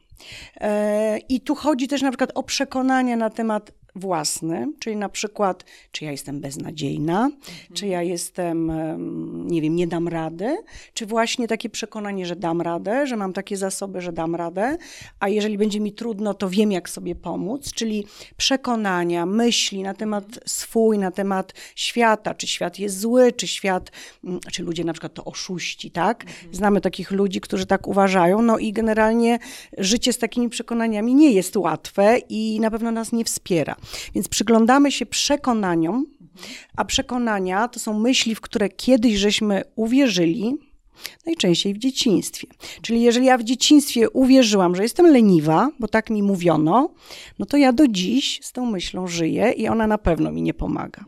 E, 0.61 1.19
I 1.19 1.41
tu 1.41 1.55
chodzi 1.55 1.89
też 1.89 2.03
na 2.03 2.11
przykład 2.11 2.31
o 2.35 2.43
przekonania 2.43 3.17
na 3.17 3.31
temat 3.31 3.73
własny, 3.99 4.73
czyli 4.79 4.97
na 4.97 5.09
przykład, 5.09 5.65
czy 5.93 6.05
ja 6.05 6.11
jestem 6.11 6.41
beznadziejna, 6.41 7.25
mhm. 7.25 7.75
czy 7.75 7.87
ja 7.87 8.03
jestem, 8.03 8.73
nie 9.47 9.63
wiem, 9.63 9.77
nie 9.77 9.87
dam 9.87 10.09
rady, 10.09 10.57
czy 10.95 11.07
właśnie 11.07 11.49
takie 11.49 11.71
przekonanie, 11.71 12.27
że 12.27 12.37
dam 12.37 12.61
radę, 12.61 13.07
że 13.07 13.17
mam 13.17 13.33
takie 13.33 13.57
zasoby, 13.57 14.01
że 14.01 14.13
dam 14.13 14.35
radę, 14.35 14.77
a 15.21 15.29
jeżeli 15.29 15.59
będzie 15.59 15.81
mi 15.81 15.93
trudno, 15.93 16.35
to 16.35 16.51
wiem, 16.51 16.73
jak 16.73 16.91
sobie 16.91 17.15
pomóc, 17.15 17.73
czyli 17.73 18.07
przekonania, 18.37 19.27
myśli 19.27 19.83
na 19.83 19.95
temat 19.95 20.25
swój, 20.47 20.99
na 20.99 21.11
temat 21.11 21.53
świata, 21.77 22.35
czy 22.35 22.47
świat 22.47 22.79
jest 22.79 23.01
zły, 23.01 23.33
czy 23.33 23.47
świat, 23.47 23.93
mm, 24.25 24.41
czy 24.53 24.63
ludzie 24.63 24.85
na 24.85 24.93
przykład 24.93 25.15
to 25.15 25.25
oszuści, 25.25 25.91
tak? 25.91 26.23
Mhm. 26.23 26.55
Znamy 26.55 26.81
takich 26.81 27.11
ludzi, 27.11 27.41
którzy 27.41 27.67
tak 27.67 27.87
uważają, 27.87 28.43
no 28.43 28.59
i 28.59 28.73
generalnie 28.73 29.39
życie 29.79 30.13
z 30.13 30.19
takimi 30.19 30.49
przekonaniami 30.49 31.15
nie 31.15 31.33
jest 31.33 31.57
łatwe 31.57 32.19
i 32.29 32.61
na 32.61 32.71
pewno 32.71 32.91
nas 32.91 33.13
nie 33.13 33.25
wspiera. 33.25 33.77
Więc 34.15 34.29
przyglądamy 34.29 34.93
się 34.93 35.07
przekonaniom, 35.07 36.07
a 36.77 36.85
przekonania 36.85 37.69
to 37.69 37.81
są 37.81 37.99
myśli, 37.99 38.35
w 38.35 38.41
które 38.41 38.69
kiedyś 38.69 39.15
żeśmy 39.15 39.63
uwierzyli, 39.77 40.59
najczęściej 41.27 41.75
w 41.75 41.79
dzieciństwie. 41.79 42.49
Czyli 42.83 43.03
jeżeli 43.03 43.27
ja 43.27 43.39
w 43.39 43.45
dzieciństwie 43.45 44.11
uwierzyłam, 44.11 44.77
że 44.77 44.83
jestem 44.83 45.07
leniwa, 45.07 45.71
bo 45.81 45.89
tak 45.89 46.11
mi 46.11 46.23
mówiono, 46.23 46.95
no 47.39 47.47
to 47.47 47.57
ja 47.57 47.73
do 47.73 47.89
dziś 47.89 48.41
z 48.43 48.53
tą 48.53 48.67
myślą 48.67 49.07
żyję 49.07 49.53
i 49.53 49.69
ona 49.69 49.87
na 49.87 49.99
pewno 49.99 50.33
mi 50.33 50.43
nie 50.43 50.55
pomaga. 50.55 51.05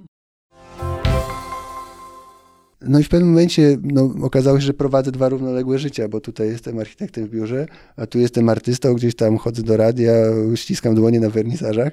No 2.80 2.98
i 2.98 3.02
w 3.04 3.08
pewnym 3.08 3.28
momencie 3.28 3.78
no, 3.82 4.14
okazało 4.22 4.60
się, 4.60 4.66
że 4.66 4.74
prowadzę 4.74 5.12
dwa 5.12 5.28
równoległe 5.28 5.78
życia, 5.78 6.08
bo 6.08 6.20
tutaj 6.20 6.48
jestem 6.48 6.78
architektem 6.78 7.26
w 7.26 7.30
biurze, 7.30 7.66
a 7.96 8.06
tu 8.06 8.18
jestem 8.18 8.48
artystą, 8.48 8.94
gdzieś 8.94 9.14
tam 9.14 9.36
chodzę 9.36 9.62
do 9.62 9.76
radia, 9.76 10.12
ściskam 10.54 10.94
dłonie 10.94 11.20
na 11.20 11.30
wernisażach. 11.30 11.92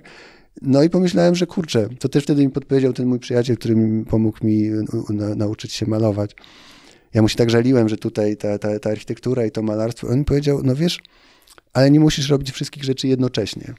No 0.61 0.83
i 0.83 0.89
pomyślałem, 0.89 1.35
że 1.35 1.47
kurczę, 1.47 1.89
to 1.99 2.09
też 2.09 2.23
wtedy 2.23 2.43
mi 2.45 2.49
podpowiedział 2.49 2.93
ten 2.93 3.05
mój 3.05 3.19
przyjaciel, 3.19 3.57
który 3.57 3.75
mi 3.75 4.05
pomógł 4.05 4.45
mi 4.45 4.69
na, 5.09 5.35
nauczyć 5.35 5.73
się 5.73 5.85
malować. 5.85 6.35
Ja 7.13 7.21
mu 7.21 7.29
się 7.29 7.35
tak 7.35 7.49
żaliłem, 7.49 7.89
że 7.89 7.97
tutaj 7.97 8.37
ta, 8.37 8.59
ta, 8.59 8.79
ta 8.79 8.89
architektura 8.89 9.45
i 9.45 9.51
to 9.51 9.61
malarstwo. 9.61 10.07
On 10.07 10.19
mi 10.19 10.25
powiedział, 10.25 10.61
no 10.63 10.75
wiesz, 10.75 10.99
ale 11.73 11.91
nie 11.91 11.99
musisz 11.99 12.29
robić 12.29 12.51
wszystkich 12.51 12.83
rzeczy 12.83 13.07
jednocześnie. 13.07 13.73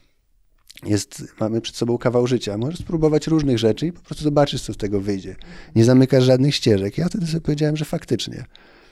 Jest, 0.86 1.24
mamy 1.40 1.60
przed 1.60 1.76
sobą 1.76 1.98
kawał 1.98 2.26
życia. 2.26 2.58
Możesz 2.58 2.78
spróbować 2.78 3.26
różnych 3.26 3.58
rzeczy 3.58 3.86
i 3.86 3.92
po 3.92 4.00
prostu 4.00 4.24
zobaczysz, 4.24 4.62
co 4.62 4.72
z 4.72 4.76
tego 4.76 5.00
wyjdzie. 5.00 5.36
Nie 5.76 5.84
zamykasz 5.84 6.24
żadnych 6.24 6.54
ścieżek. 6.54 6.98
Ja 6.98 7.08
wtedy 7.08 7.26
sobie 7.26 7.40
powiedziałem, 7.40 7.76
że 7.76 7.84
faktycznie. 7.84 8.44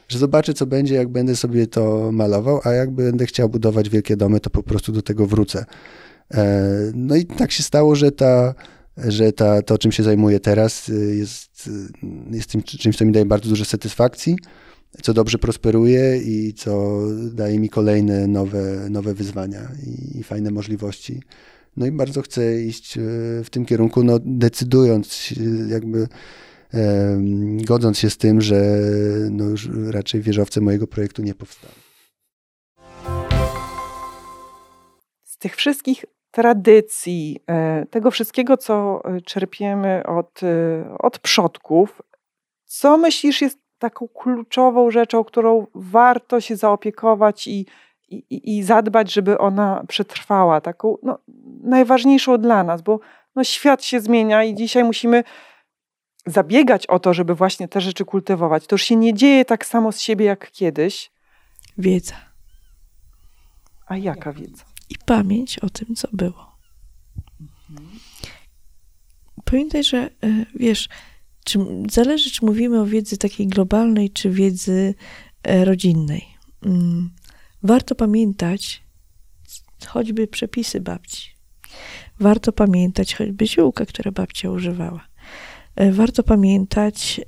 Że 0.09 0.18
zobaczę, 0.18 0.55
co 0.55 0.66
będzie, 0.66 0.95
jak 0.95 1.09
będę 1.09 1.37
sobie 1.37 1.66
to 1.66 2.12
malował, 2.12 2.61
a 2.64 2.72
jak 2.72 2.91
będę 2.91 3.26
chciał 3.26 3.49
budować 3.49 3.89
wielkie 3.89 4.16
domy, 4.16 4.41
to 4.41 4.51
po 4.51 4.62
prostu 4.62 4.93
do 4.93 5.03
tego 5.03 5.26
wrócę. 5.26 5.64
E, 6.35 6.93
no 6.95 7.16
i 7.16 7.24
tak 7.24 7.53
się 7.53 7.62
stało, 7.62 7.95
że, 7.95 8.12
ta, 8.12 8.55
że 8.97 9.33
ta, 9.33 9.62
to, 9.62 9.79
czym 9.79 9.93
się 9.93 10.03
zajmuję 10.03 10.41
teraz, 10.41 10.89
y, 10.89 11.16
jest, 11.16 11.66
y, 11.66 12.37
jest 12.37 12.51
tym, 12.51 12.62
czymś, 12.62 12.97
co 12.97 13.05
mi 13.05 13.12
daje 13.12 13.27
bardzo 13.27 13.49
dużo 13.49 13.64
satysfakcji, 13.64 14.37
co 15.03 15.14
dobrze 15.14 15.39
prosperuje 15.39 16.18
i 16.18 16.55
co 16.55 17.01
daje 17.33 17.59
mi 17.59 17.68
kolejne 17.68 18.27
nowe, 18.27 18.91
nowe 18.91 19.14
wyzwania 19.14 19.68
i, 19.87 20.18
i 20.18 20.22
fajne 20.22 20.51
możliwości. 20.51 21.22
No 21.77 21.87
i 21.87 21.93
bardzo 21.93 22.22
chcę 22.22 22.62
iść 22.62 22.99
w 23.45 23.47
tym 23.51 23.64
kierunku, 23.64 24.05
no 24.05 24.18
decydując 24.24 25.35
jakby 25.68 26.09
godząc 27.64 27.99
się 27.99 28.11
z 28.11 28.16
tym, 28.16 28.41
że 28.41 28.79
no 29.31 29.45
już 29.45 29.68
raczej 29.91 30.20
wieżowce 30.20 30.61
mojego 30.61 30.87
projektu 30.87 31.22
nie 31.22 31.35
powstaną. 31.35 31.72
Z 35.24 35.39
tych 35.39 35.57
wszystkich 35.57 36.05
tradycji, 36.37 37.41
e, 37.47 37.87
tego 37.87 38.11
wszystkiego, 38.11 38.57
co 38.57 39.03
e, 39.05 39.20
czerpiemy 39.20 40.03
od, 40.07 40.43
e, 40.43 40.99
od 40.99 41.18
przodków, 41.18 42.03
co 42.64 42.99
myślisz 42.99 43.41
jest 43.43 43.59
taką 43.78 44.09
kluczową 44.09 44.91
rzeczą, 44.91 45.24
którą 45.24 45.66
warto 45.74 46.41
się 46.41 46.57
zaopiekować 46.57 47.47
i, 47.47 47.66
i, 48.09 48.57
i 48.59 48.62
zadbać, 48.62 49.12
żeby 49.12 49.39
ona 49.39 49.84
przetrwała, 49.89 50.61
taką 50.61 50.97
no, 51.03 51.18
najważniejszą 51.62 52.39
dla 52.39 52.64
nas, 52.64 52.82
bo 52.82 53.01
no, 53.37 53.45
świat 53.45 53.84
się 53.84 54.01
zmienia 54.01 54.45
i 54.45 54.55
dzisiaj 54.55 54.84
musimy 54.84 55.24
zabiegać 56.26 56.87
o 56.87 56.99
to, 56.99 57.14
żeby 57.14 57.34
właśnie 57.34 57.68
te 57.68 57.80
rzeczy 57.80 58.05
kultywować. 58.05 58.66
To 58.66 58.74
już 58.74 58.82
się 58.82 58.97
nie 58.97 59.14
dzieje 59.14 59.45
tak 59.45 59.66
samo 59.66 59.93
z 59.93 60.01
siebie 60.01 60.26
jak 60.26 60.51
kiedyś. 60.51 61.11
Wiedza. 61.78 62.16
A 63.87 63.97
jaka 63.97 64.32
wiedza? 64.32 64.76
Pamięć 65.07 65.59
o 65.59 65.71
tym, 65.71 65.95
co 65.95 66.09
było. 66.13 66.57
Pamiętaj, 69.45 69.85
że 69.85 69.99
e, 69.99 70.11
wiesz, 70.55 70.89
czy, 71.45 71.59
zależy, 71.91 72.31
czy 72.31 72.45
mówimy 72.45 72.81
o 72.81 72.87
wiedzy 72.87 73.19
takiej 73.19 73.47
globalnej, 73.47 74.11
czy 74.11 74.31
wiedzy 74.31 74.95
e, 75.43 75.65
rodzinnej. 75.65 76.27
Mm, 76.63 77.11
warto 77.63 77.95
pamiętać 77.95 78.83
choćby 79.87 80.27
przepisy 80.27 80.81
babci. 80.81 81.31
Warto 82.21 82.53
pamiętać 82.53 83.15
choćby 83.15 83.47
ziółka, 83.47 83.87
które 83.87 84.13
babcia 84.13 84.51
używała. 84.51 85.09
E, 85.77 85.93
warto 85.93 86.23
pamiętać 86.23 87.21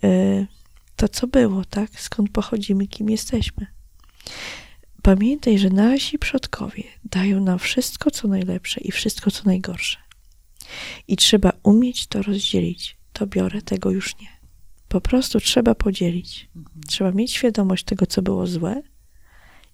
to, 0.96 1.08
co 1.08 1.26
było, 1.26 1.64
tak? 1.64 2.00
Skąd 2.00 2.30
pochodzimy, 2.30 2.86
kim 2.86 3.10
jesteśmy. 3.10 3.66
Pamiętaj, 5.08 5.58
że 5.58 5.70
nasi 5.70 6.18
przodkowie 6.18 6.82
dają 7.04 7.40
nam 7.40 7.58
wszystko, 7.58 8.10
co 8.10 8.28
najlepsze 8.28 8.80
i 8.80 8.92
wszystko, 8.92 9.30
co 9.30 9.42
najgorsze. 9.44 9.98
I 11.08 11.16
trzeba 11.16 11.52
umieć 11.62 12.06
to 12.06 12.22
rozdzielić. 12.22 12.96
To 13.12 13.26
biorę, 13.26 13.62
tego 13.62 13.90
już 13.90 14.18
nie. 14.18 14.28
Po 14.88 15.00
prostu 15.00 15.40
trzeba 15.40 15.74
podzielić. 15.74 16.48
Mhm. 16.56 16.80
Trzeba 16.88 17.12
mieć 17.12 17.32
świadomość 17.32 17.84
tego, 17.84 18.06
co 18.06 18.22
było 18.22 18.46
złe, 18.46 18.82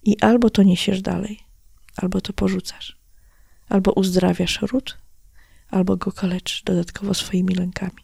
i 0.03 0.21
albo 0.21 0.51
to 0.51 0.63
niesiesz 0.63 1.03
dalej, 1.03 1.41
albo 1.97 2.21
to 2.21 2.33
porzucasz. 2.33 2.99
Albo 3.69 3.93
uzdrawiasz 3.93 4.63
ród, 4.63 4.99
albo 5.71 5.97
go 5.97 6.13
kaleczysz 6.13 6.63
dodatkowo 6.63 7.15
swoimi 7.15 7.55
lękami. 7.55 8.04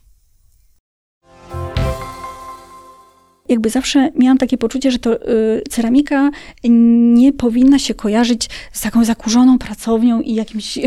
Jakby 3.50 3.70
zawsze 3.70 4.10
miałam 4.16 4.38
takie 4.38 4.58
poczucie, 4.58 4.90
że 4.90 4.98
to 4.98 5.30
y, 5.30 5.62
ceramika 5.70 6.30
nie 6.64 7.32
powinna 7.32 7.78
się 7.78 7.94
kojarzyć 7.94 8.48
z 8.72 8.80
taką 8.80 9.04
zakurzoną 9.04 9.58
pracownią 9.58 10.20
i 10.20 10.34
jakimś 10.34 10.78
y, 10.78 10.82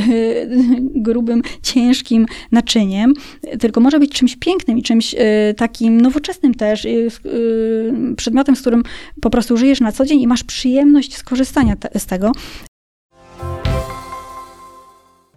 grubym, 1.05 1.41
ciężkim 1.61 2.26
naczyniem, 2.51 3.14
tylko 3.59 3.82
może 3.82 3.99
być 3.99 4.11
czymś 4.11 4.36
pięknym 4.36 4.78
i 4.78 4.84
czymś 4.84 5.14
y, 5.14 5.18
takim 5.57 6.01
nowoczesnym 6.01 6.53
też, 6.53 6.86
y, 6.86 7.07
y, 7.26 8.16
przedmiotem, 8.18 8.55
z 8.55 8.61
którym 8.61 8.84
po 9.22 9.30
prostu 9.30 9.57
żyjesz 9.57 9.82
na 9.82 9.91
co 9.91 10.05
dzień 10.05 10.22
i 10.22 10.28
masz 10.28 10.43
przyjemność 10.43 11.18
skorzystania 11.18 11.76
te, 11.76 11.99
z 11.99 12.05
tego. 12.05 12.32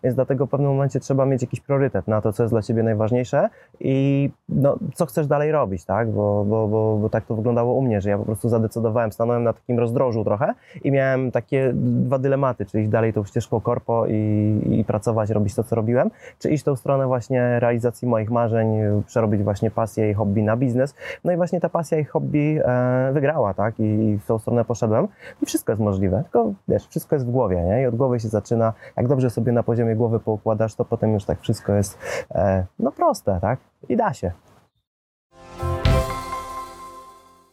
Więc 0.07 0.15
dlatego 0.17 0.47
w 0.47 0.51
pewnym 0.51 0.71
momencie 0.71 1.01
trzeba 1.01 1.27
mieć 1.27 1.43
jakiś 1.43 1.61
priorytet 1.61 2.09
na 2.09 2.21
to, 2.21 2.33
co 2.33 2.43
jest 2.43 2.53
dla 2.53 2.63
ciebie 2.63 2.83
najważniejsze 2.83 3.49
i 3.81 4.31
no, 4.49 4.79
co 4.95 5.07
chcesz 5.07 5.27
dalej 5.27 5.53
robić, 5.53 5.85
tak? 5.85 6.11
Bo, 6.11 6.45
bo, 6.45 6.69
bo, 6.69 6.97
bo 6.97 7.09
tak 7.09 7.25
to 7.27 7.35
wyglądało 7.35 7.75
u 7.75 7.83
mnie, 7.83 8.01
że 8.01 8.11
ja 8.11 8.19
po 8.19 8.25
prostu 8.25 8.49
zadecydowałem, 8.49 9.13
stanąłem 9.13 9.43
na 9.43 9.53
takim 9.53 9.79
rozdrożu 9.79 10.25
trochę 10.25 10.55
i 10.85 10.91
miałem 10.91 11.31
takie 11.31 11.73
dwa 11.75 12.19
dylematy, 12.19 12.67
czy 12.67 12.81
iść 12.81 12.91
dalej 12.91 13.13
tą 13.13 13.25
ścieżką 13.25 13.61
korpo 13.61 14.07
i, 14.07 14.61
i 14.71 14.85
pracować, 14.85 15.31
robić 15.31 15.55
to, 15.55 15.65
co 15.65 15.77
robiłem, 15.77 16.11
czy 16.39 16.51
iść 16.51 16.65
tą 16.65 16.77
stronę 16.77 17.07
właśnie 17.07 17.61
realizacji 17.61 18.09
moich 18.09 18.31
marzeń, 18.31 18.69
przerobić 19.07 19.43
właśnie 19.43 19.71
pasję 19.71 20.11
i 20.11 20.15
hobby 20.15 20.43
na 20.43 20.57
biznes. 20.57 20.95
No 21.25 21.33
i 21.33 21.37
właśnie 21.37 21.61
ta 21.61 21.69
pasja 21.69 21.99
i 21.99 22.05
hobby 22.05 22.61
e, 22.65 23.11
wygrała, 23.13 23.55
tak? 23.55 23.81
I, 23.81 23.83
I 23.83 24.19
w 24.19 24.27
tą 24.27 24.39
stronę 24.39 24.65
poszedłem 24.65 25.09
i 25.43 25.47
wszystko 25.47 25.73
jest 25.73 25.83
możliwe, 25.83 26.23
tylko 26.23 26.53
wiesz, 26.69 26.87
wszystko 26.87 27.17
jest 27.17 27.27
w 27.27 27.31
głowie, 27.31 27.63
nie? 27.63 27.83
I 27.83 27.87
od 27.87 27.97
głowy 27.97 28.21
się 28.21 28.29
zaczyna, 28.29 28.73
jak 28.97 29.09
dobrze 29.09 29.31
sobie 29.31 29.53
na 29.53 29.63
poziomie 29.63 29.96
sobie 29.97 30.09
głowy 30.09 30.21
poukładasz, 30.21 30.75
to 30.75 30.85
potem 30.85 31.13
już 31.13 31.25
tak 31.25 31.41
wszystko 31.43 31.75
jest 31.75 31.99
e, 32.31 32.67
no 32.79 32.93
proste, 32.93 33.39
tak? 33.41 33.61
I 33.89 33.97
da 33.97 34.15
się. 34.15 34.33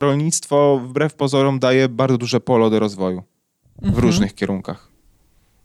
Rolnictwo 0.01 0.79
wbrew 0.83 1.13
pozorom 1.15 1.59
daje 1.59 1.89
bardzo 1.89 2.17
duże 2.17 2.39
pole 2.39 2.69
do 2.69 2.79
rozwoju 2.79 3.23
w 3.81 3.85
Mhm. 3.85 4.03
różnych 4.03 4.35
kierunkach. 4.35 4.93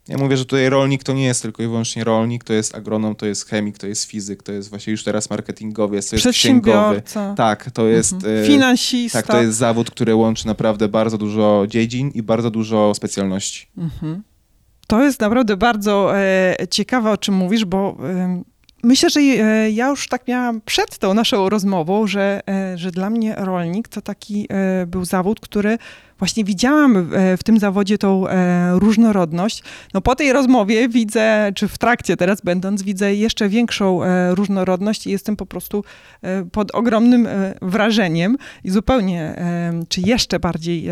Ja 0.07 0.17
mówię, 0.17 0.37
że 0.37 0.45
tutaj 0.45 0.69
rolnik 0.69 1.03
to 1.03 1.13
nie 1.13 1.25
jest 1.25 1.41
tylko 1.41 1.63
i 1.63 1.67
wyłącznie 1.67 2.03
rolnik, 2.03 2.43
to 2.43 2.53
jest 2.53 2.75
agronom, 2.75 3.15
to 3.15 3.25
jest 3.25 3.49
chemik, 3.49 3.77
to 3.77 3.87
jest 3.87 4.05
fizyk, 4.05 4.43
to 4.43 4.51
jest 4.51 4.69
właśnie 4.69 4.91
już 4.91 5.03
teraz 5.03 5.29
marketingowiec, 5.29 6.09
to 6.09 6.15
jest 6.15 6.29
księgowy. 6.29 7.01
Tak, 7.35 7.71
to 7.71 7.87
jest... 7.87 8.13
Mhm. 8.13 8.43
e, 8.43 8.47
Finansista. 8.47 9.21
Tak, 9.21 9.27
to 9.31 9.41
jest 9.41 9.57
zawód, 9.57 9.91
który 9.91 10.15
łączy 10.15 10.47
naprawdę 10.47 10.87
bardzo 10.87 11.17
dużo 11.17 11.65
dziedzin 11.67 12.11
i 12.13 12.23
bardzo 12.23 12.51
dużo 12.51 12.93
specjalności. 12.93 13.67
Mhm. 13.77 14.23
To 14.89 15.03
jest 15.03 15.19
naprawdę 15.19 15.57
bardzo 15.57 16.17
e, 16.17 16.55
ciekawe, 16.69 17.11
o 17.11 17.17
czym 17.17 17.35
mówisz, 17.35 17.65
bo 17.65 17.97
myślę, 18.83 19.09
że 19.09 19.19
e, 19.19 19.71
ja 19.71 19.87
już 19.87 20.07
tak 20.07 20.27
miałam 20.27 20.61
przed 20.65 20.97
tą 20.97 21.13
naszą 21.13 21.49
rozmową, 21.49 22.07
że, 22.07 22.41
e, 22.49 22.77
że 22.77 22.91
dla 22.91 23.09
mnie 23.09 23.35
rolnik 23.37 23.87
to 23.87 24.01
taki 24.01 24.47
był 24.87 25.05
zawód, 25.05 25.39
który 25.39 25.77
właśnie 26.19 26.43
widziałam 26.43 27.09
w 27.37 27.43
tym 27.43 27.59
zawodzie 27.59 27.97
tą 27.97 28.25
różnorodność. 28.71 29.63
No 29.93 30.01
po 30.01 30.15
tej 30.15 30.33
rozmowie 30.33 30.89
widzę, 30.89 31.51
czy 31.55 31.67
w 31.67 31.77
trakcie 31.77 32.17
teraz 32.17 32.41
będąc, 32.41 32.83
widzę 32.83 33.15
jeszcze 33.15 33.49
większą 33.49 34.01
różnorodność 34.29 35.07
i 35.07 35.11
jestem 35.11 35.35
po 35.35 35.45
prostu 35.45 35.83
pod 36.51 36.75
ogromnym 36.75 37.27
wrażeniem 37.61 38.37
i 38.63 38.69
zupełnie, 38.69 39.35
czy 39.89 40.01
jeszcze 40.01 40.39
bardziej 40.39 40.89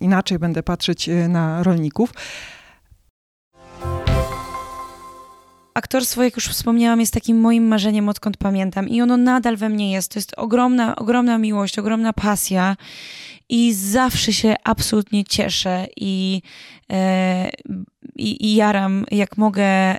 inaczej 0.00 0.38
będę 0.38 0.62
patrzeć 0.62 1.10
na 1.28 1.62
rolników. 1.62 2.12
Aktorstwo, 5.76 6.22
jak 6.22 6.36
już 6.36 6.48
wspomniałam, 6.48 7.00
jest 7.00 7.14
takim 7.14 7.40
moim 7.40 7.68
marzeniem, 7.68 8.08
odkąd 8.08 8.36
pamiętam, 8.36 8.88
i 8.88 9.02
ono 9.02 9.16
nadal 9.16 9.56
we 9.56 9.68
mnie 9.68 9.92
jest. 9.92 10.12
To 10.12 10.18
jest 10.18 10.34
ogromna, 10.36 10.96
ogromna 10.96 11.38
miłość, 11.38 11.78
ogromna 11.78 12.12
pasja, 12.12 12.76
i 13.48 13.72
zawsze 13.74 14.32
się 14.32 14.54
absolutnie 14.64 15.24
cieszę 15.24 15.86
i, 15.96 16.42
e, 16.92 17.50
i, 18.16 18.46
i 18.46 18.54
jaram, 18.54 19.06
jak 19.10 19.36
mogę, 19.36 19.96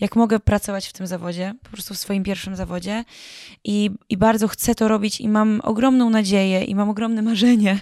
jak 0.00 0.16
mogę 0.16 0.40
pracować 0.40 0.88
w 0.88 0.92
tym 0.92 1.06
zawodzie, 1.06 1.54
po 1.62 1.70
prostu 1.70 1.94
w 1.94 1.98
swoim 1.98 2.24
pierwszym 2.24 2.56
zawodzie. 2.56 3.04
I, 3.64 3.90
I 4.08 4.16
bardzo 4.16 4.48
chcę 4.48 4.74
to 4.74 4.88
robić, 4.88 5.20
i 5.20 5.28
mam 5.28 5.60
ogromną 5.62 6.10
nadzieję, 6.10 6.64
i 6.64 6.74
mam 6.74 6.90
ogromne 6.90 7.22
marzenie, 7.22 7.80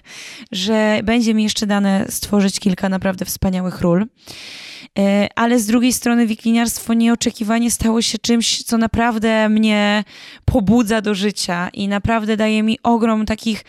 że 0.52 1.00
będzie 1.04 1.34
mi 1.34 1.42
jeszcze 1.42 1.66
dane 1.66 2.06
stworzyć 2.08 2.60
kilka 2.60 2.88
naprawdę 2.88 3.24
wspaniałych 3.24 3.80
ról. 3.80 4.06
E, 4.98 5.28
ale 5.36 5.58
z 5.58 5.66
drugiej 5.66 5.92
strony 5.92 6.26
wikliniarstwo 6.26 6.94
nieoczekiwanie 6.94 7.70
stało 7.70 8.02
się 8.02 8.18
czymś, 8.18 8.62
co 8.62 8.78
naprawdę 8.78 9.48
mnie 9.48 10.04
pobudza 10.44 11.00
do 11.00 11.14
życia 11.14 11.68
i 11.72 11.88
naprawdę 11.88 12.36
daje 12.36 12.62
mi 12.62 12.78
ogrom 12.82 13.26
takich 13.26 13.64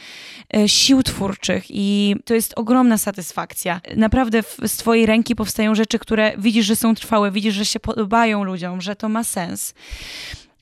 e, 0.55 0.69
sił 0.69 1.03
twórczych 1.03 1.63
i 1.69 2.15
to 2.25 2.33
jest 2.33 2.53
ogromna 2.55 2.97
satysfakcja. 2.97 3.81
Naprawdę 3.95 4.43
z 4.67 4.77
twojej 4.77 5.05
ręki 5.05 5.35
powstają 5.35 5.75
rzeczy, 5.75 5.99
które 5.99 6.33
widzisz, 6.37 6.65
że 6.65 6.75
są 6.75 6.95
trwałe, 6.95 7.31
widzisz, 7.31 7.55
że 7.55 7.65
się 7.65 7.79
podobają 7.79 8.43
ludziom, 8.43 8.81
że 8.81 8.95
to 8.95 9.09
ma 9.09 9.23
sens 9.23 9.73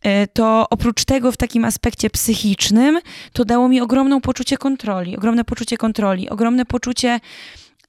E, 0.01 0.27
to 0.27 0.67
oprócz 0.69 1.05
tego 1.05 1.31
w 1.31 1.37
takim 1.37 1.65
aspekcie 1.65 2.09
psychicznym, 2.09 2.99
to 3.33 3.45
dało 3.45 3.69
mi 3.69 3.81
ogromną 3.81 4.21
poczucie 4.21 4.57
kontroli, 4.57 5.17
ogromne 5.17 5.43
poczucie 5.43 5.77
kontroli, 5.77 6.29
ogromne 6.29 6.65
poczucie 6.65 7.19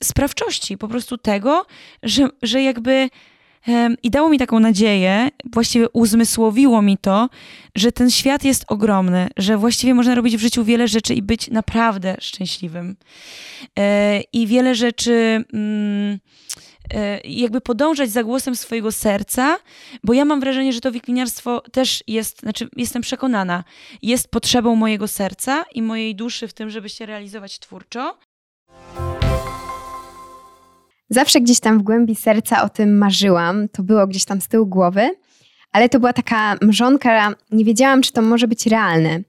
sprawczości, 0.03 0.79
po 0.79 0.89
prostu 0.89 1.19
tego, 1.19 1.67
że, 2.03 2.29
że 2.43 2.63
jakby 2.63 3.09
i 4.03 4.11
dało 4.11 4.29
mi 4.29 4.39
taką 4.39 4.61
nadzieję, 4.61 5.29
właściwie 5.53 5.89
uzmysłowiło 5.89 6.83
mi 6.83 6.99
to, 6.99 7.29
że 7.75 7.93
ten 7.93 8.11
świat 8.11 8.45
jest 8.45 8.65
ogromny, 8.69 9.29
że 9.37 9.57
właściwie 9.57 9.95
można 9.95 10.15
robić 10.15 10.37
w 10.37 10.41
życiu 10.41 10.65
wiele 10.65 10.89
rzeczy 10.89 11.15
i 11.15 11.23
być 11.23 11.51
naprawdę 11.51 12.17
szczęśliwym. 12.21 12.97
E, 13.79 14.21
I 14.33 14.47
wiele 14.47 14.75
rzeczy. 14.75 15.45
Mm, 15.53 16.19
e, 16.95 17.21
jakby 17.25 17.61
podążać 17.61 18.11
za 18.11 18.23
głosem 18.23 18.57
swojego 18.57 18.93
serca, 18.93 19.59
bo 20.05 20.13
ja 20.13 20.25
mam 20.25 20.41
wrażenie, 20.41 20.73
że 20.73 20.81
to 20.81 20.93
wikliniarstwo 20.93 21.61
też 21.61 22.05
jest, 22.07 22.41
znaczy 22.41 22.69
jestem 22.77 23.03
przekonana, 23.03 23.65
jest 24.03 24.29
potrzebą 24.29 24.77
mojego 24.77 25.09
serca 25.09 25.65
i 25.75 25.83
mojej 25.83 26.15
duszy 26.15 26.49
w 26.49 26.53
tym, 26.53 26.71
żeby 26.71 26.89
się 26.89 27.07
realizować 27.07 27.59
twórczo. 27.59 28.19
Zawsze 31.13 31.41
gdzieś 31.41 31.61
tam 31.61 31.79
w 31.79 31.83
głębi 31.83 32.15
serca 32.15 32.63
o 32.63 32.69
tym 32.69 32.99
marzyłam. 32.99 33.69
To 33.69 33.83
było 33.83 34.07
gdzieś 34.07 34.25
tam 34.25 34.41
z 34.41 34.49
tyłu 34.49 34.67
głowy, 34.67 35.11
ale 35.73 35.89
to 35.89 36.01
była 36.01 36.13
taka 36.13 36.57
mrzonka, 36.63 37.35
nie 37.51 37.65
wiedziałam, 37.65 38.03
czy 38.03 38.13
to 38.13 38.23
może 38.23 38.49
być 38.49 38.67
realne. 38.67 39.21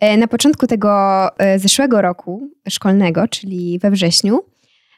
E, 0.00 0.16
Na 0.16 0.26
początku 0.26 0.66
tego 0.66 0.90
e, 1.38 1.58
zeszłego 1.58 2.02
roku 2.02 2.50
szkolnego, 2.68 3.28
czyli 3.28 3.78
we 3.78 3.90
wrześniu, 3.90 4.40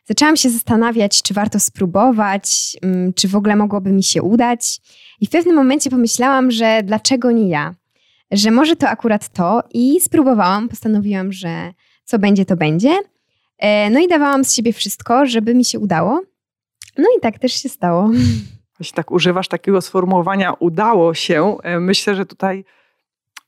zaczęłam 0.09 0.37
się 0.37 0.51
zastanawiać, 0.51 1.23
czy 1.23 1.35
warto 1.35 1.61
spróbować, 1.61 2.77
mm, 2.83 3.13
czy 3.13 3.29
w 3.29 3.37
ogóle 3.37 3.57
mogłoby 3.57 3.93
mi 3.93 4.03
się 4.03 4.23
udać. 4.23 4.81
I 5.21 5.27
w 5.27 5.31
pewnym 5.31 5.57
momencie 5.57 5.91
pomyślałam, 5.91 6.51
że 6.51 6.83
dlaczego 6.85 7.31
nie 7.31 7.49
ja? 7.49 7.75
Że 8.31 8.51
może 8.51 8.77
to 8.77 8.89
akurat 8.89 9.29
to 9.29 9.63
i 9.75 10.01
spróbowałam, 10.01 10.69
postanowiłam, 10.69 11.33
że 11.33 11.73
co 12.05 12.19
będzie, 12.19 12.45
to 12.45 12.57
będzie. 12.57 12.99
E, 13.65 13.91
No 13.91 14.01
i 14.01 14.09
dawałam 14.09 14.45
z 14.45 14.55
siebie 14.55 14.73
wszystko, 14.73 15.27
żeby 15.27 15.55
mi 15.55 15.65
się 15.65 15.79
udało. 15.79 16.23
No 16.99 17.05
i 17.19 17.21
tak 17.21 17.39
też 17.39 17.53
się 17.53 17.69
stało. 17.69 18.11
Jeśli 18.81 18.95
tak 18.95 19.11
używasz 19.11 19.49
takiego 19.49 19.81
sformułowania 19.81 20.53
udało 20.53 21.15
się, 21.15 21.57
e, 21.63 21.81
myślę, 21.81 22.15
że 22.15 22.27
tutaj 22.27 22.65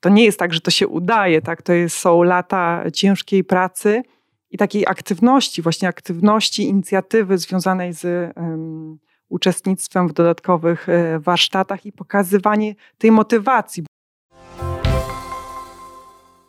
to 0.01 0.09
nie 0.09 0.25
jest 0.25 0.39
tak, 0.39 0.55
że 0.55 0.61
to 0.61 0.71
się 0.71 0.89
udaje, 0.89 1.43
tak? 1.43 1.63
To 1.63 1.73
jest, 1.73 1.97
są 1.97 2.23
lata 2.23 2.85
ciężkiej 2.93 3.45
pracy 3.45 4.03
i 4.51 4.59
takiej 4.59 4.87
aktywności, 4.87 5.63
właśnie 5.63 5.89
aktywności, 5.89 6.69
inicjatywy 6.69 7.39
związanej 7.39 7.93
z 7.93 8.05
em, 8.05 8.99
uczestnictwem 9.29 10.09
w 10.09 10.13
dodatkowych 10.13 10.89
e, 10.89 11.19
warsztatach 11.19 11.87
i 11.87 11.93
pokazywanie 11.93 12.75
tej 12.99 13.11
motywacji. 13.11 13.85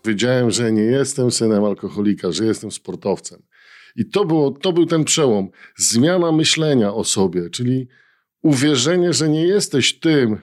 Wiedziałem, 0.05 0.51
że 0.51 0.71
nie 0.71 0.81
jestem 0.81 1.31
synem 1.31 1.63
alkoholika, 1.63 2.31
że 2.31 2.45
jestem 2.45 2.71
sportowcem. 2.71 3.46
I 3.97 4.05
to, 4.05 4.25
było, 4.25 4.51
to 4.51 4.73
był 4.73 4.85
ten 4.85 5.03
przełom. 5.03 5.49
Zmiana 5.77 6.31
myślenia 6.31 6.93
o 6.93 7.03
sobie, 7.03 7.49
czyli 7.49 7.87
uwierzenie, 8.41 9.13
że 9.13 9.29
nie 9.29 9.47
jesteś 9.47 9.99
tym, 9.99 10.37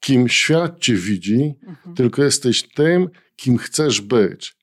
kim 0.00 0.28
świat 0.28 0.78
cię 0.78 0.94
widzi, 0.94 1.54
tylko 1.96 2.24
jesteś 2.24 2.62
tym, 2.62 3.08
kim 3.36 3.58
chcesz 3.58 4.00
być. 4.00 4.56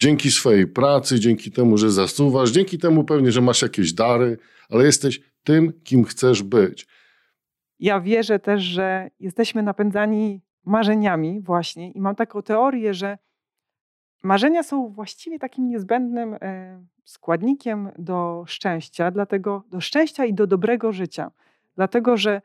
Dzięki 0.00 0.30
swojej 0.30 0.66
pracy, 0.66 1.20
dzięki 1.20 1.52
temu, 1.52 1.76
że 1.76 1.90
zasuwasz, 1.90 2.50
dzięki 2.50 2.78
temu 2.78 3.04
pewnie, 3.04 3.32
że 3.32 3.40
masz 3.40 3.62
jakieś 3.62 3.92
dary, 3.92 4.38
ale 4.70 4.84
jesteś 4.84 5.20
tym, 5.44 5.72
kim 5.84 6.04
chcesz 6.04 6.42
być. 6.42 6.86
Ja 7.78 8.00
wierzę 8.00 8.38
też, 8.38 8.62
że 8.62 9.10
jesteśmy 9.20 9.62
napędzani 9.62 10.40
marzeniami 10.64 11.40
właśnie 11.40 11.92
i 11.92 12.00
mam 12.00 12.14
taką 12.14 12.42
teorię, 12.42 12.94
że 12.94 13.18
marzenia 14.22 14.62
są 14.62 14.88
właściwie 14.88 15.38
takim 15.38 15.68
niezbędnym 15.68 16.34
e, 16.34 16.84
składnikiem 17.04 17.90
do 17.98 18.44
szczęścia, 18.46 19.10
dlatego 19.10 19.64
do 19.70 19.80
szczęścia 19.80 20.24
i 20.24 20.34
do 20.34 20.46
dobrego 20.46 20.92
życia. 20.92 21.30
Dlatego, 21.76 22.16
że 22.16 22.42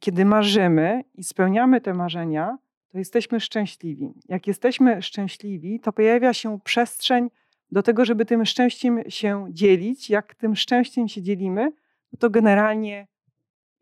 kiedy 0.00 0.24
marzymy 0.24 1.04
i 1.14 1.24
spełniamy 1.24 1.80
te 1.80 1.94
marzenia, 1.94 2.58
to 2.92 2.98
jesteśmy 2.98 3.40
szczęśliwi. 3.40 4.12
Jak 4.28 4.46
jesteśmy 4.46 5.02
szczęśliwi, 5.02 5.80
to 5.80 5.92
pojawia 5.92 6.34
się 6.34 6.60
przestrzeń 6.64 7.30
do 7.72 7.82
tego, 7.82 8.04
żeby 8.04 8.24
tym 8.24 8.44
szczęściem 8.44 9.00
się 9.08 9.46
dzielić. 9.50 10.10
Jak 10.10 10.34
tym 10.34 10.56
szczęściem 10.56 11.08
się 11.08 11.22
dzielimy, 11.22 11.72
no 12.12 12.18
to 12.18 12.30
generalnie 12.30 13.06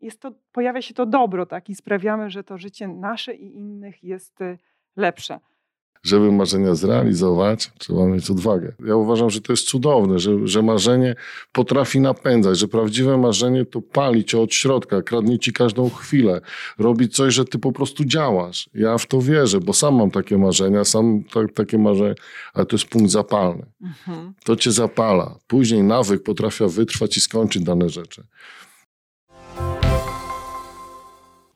jest 0.01 0.21
to, 0.21 0.31
pojawia 0.51 0.81
się 0.81 0.93
to 0.93 1.05
dobro, 1.05 1.45
tak? 1.45 1.69
I 1.69 1.75
sprawiamy, 1.75 2.29
że 2.29 2.43
to 2.43 2.57
życie 2.57 2.87
nasze 2.87 3.35
i 3.35 3.57
innych 3.57 4.03
jest 4.03 4.41
y, 4.41 4.57
lepsze. 4.95 5.39
Żeby 6.03 6.31
marzenia 6.31 6.75
zrealizować, 6.75 7.71
trzeba 7.77 8.05
mieć 8.05 8.31
odwagę. 8.31 8.73
Ja 8.85 8.95
uważam, 8.95 9.29
że 9.29 9.41
to 9.41 9.53
jest 9.53 9.67
cudowne, 9.67 10.19
że, 10.19 10.47
że 10.47 10.61
marzenie 10.61 11.15
potrafi 11.51 11.99
napędzać, 11.99 12.59
że 12.59 12.67
prawdziwe 12.67 13.17
marzenie 13.17 13.65
to 13.65 13.81
pali 13.81 14.25
cię 14.25 14.39
od 14.39 14.53
środka, 14.53 15.01
kradnie 15.01 15.39
ci 15.39 15.53
każdą 15.53 15.89
chwilę, 15.89 16.41
robi 16.77 17.09
coś, 17.09 17.33
że 17.33 17.45
ty 17.45 17.59
po 17.59 17.71
prostu 17.71 18.05
działasz. 18.05 18.69
Ja 18.73 18.97
w 18.97 19.05
to 19.05 19.21
wierzę, 19.21 19.59
bo 19.59 19.73
sam 19.73 19.95
mam 19.95 20.11
takie 20.11 20.37
marzenia, 20.37 20.83
sam 20.83 21.23
ta, 21.33 21.39
takie 21.55 21.77
marzenia, 21.77 22.15
ale 22.53 22.65
to 22.65 22.75
jest 22.75 22.85
punkt 22.85 23.11
zapalny. 23.11 23.65
To 24.43 24.55
cię 24.55 24.71
zapala. 24.71 25.39
Później 25.47 25.83
nawyk 25.83 26.23
potrafi 26.23 26.63
wytrwać 26.67 27.17
i 27.17 27.21
skończyć 27.21 27.63
dane 27.63 27.89
rzeczy. 27.89 28.23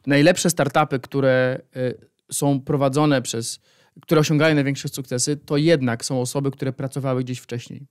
najlepsze 0.07 0.49
startupy, 0.49 0.99
które 0.99 1.61
y, 1.77 2.07
są 2.31 2.61
prowadzone 2.61 3.21
przez, 3.21 3.59
które 4.01 4.21
osiągają 4.21 4.55
największe 4.55 4.87
sukcesy, 4.87 5.37
to 5.37 5.57
jednak 5.57 6.05
są 6.05 6.21
osoby, 6.21 6.51
które 6.51 6.73
pracowały 6.73 7.23
gdzieś 7.23 7.39
wcześniej. 7.39 7.87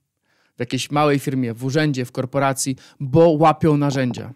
W 0.57 0.59
jakiejś 0.59 0.91
małej 0.91 1.19
firmie, 1.19 1.53
w 1.53 1.65
urzędzie, 1.65 2.05
w 2.05 2.11
korporacji, 2.11 2.75
bo 2.99 3.29
łapią 3.29 3.77
narzędzia. 3.77 4.33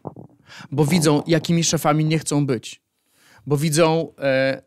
bo 0.72 0.86
widzą, 0.86 1.24
jakimi 1.28 1.64
szefami 1.64 2.06
nie 2.06 2.20
chcą 2.20 2.46
być, 2.46 2.82
bo 3.48 3.58
widzą, 3.58 4.14
e, 4.20 4.62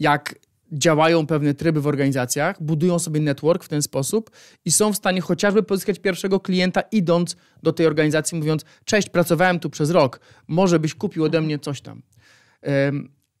jak 0.00 0.34
działają 0.72 1.26
pewne 1.26 1.54
tryby 1.54 1.80
w 1.80 1.86
organizacjach, 1.86 2.62
budują 2.62 2.98
sobie 2.98 3.20
network 3.20 3.64
w 3.64 3.68
ten 3.68 3.82
sposób 3.82 4.30
i 4.64 4.72
są 4.72 4.92
w 4.92 4.96
stanie 4.96 5.20
chociażby 5.20 5.62
pozyskać 5.62 5.98
pierwszego 5.98 6.40
klienta, 6.40 6.80
idąc 6.80 7.36
do 7.62 7.72
tej 7.72 7.86
organizacji, 7.86 8.38
mówiąc: 8.38 8.64
Cześć, 8.84 9.08
pracowałem 9.08 9.60
tu 9.60 9.70
przez 9.70 9.90
rok, 9.90 10.20
może 10.48 10.78
byś 10.78 10.94
kupił 10.94 11.24
ode 11.24 11.40
mnie 11.40 11.58
coś 11.58 11.80
tam. 11.80 12.02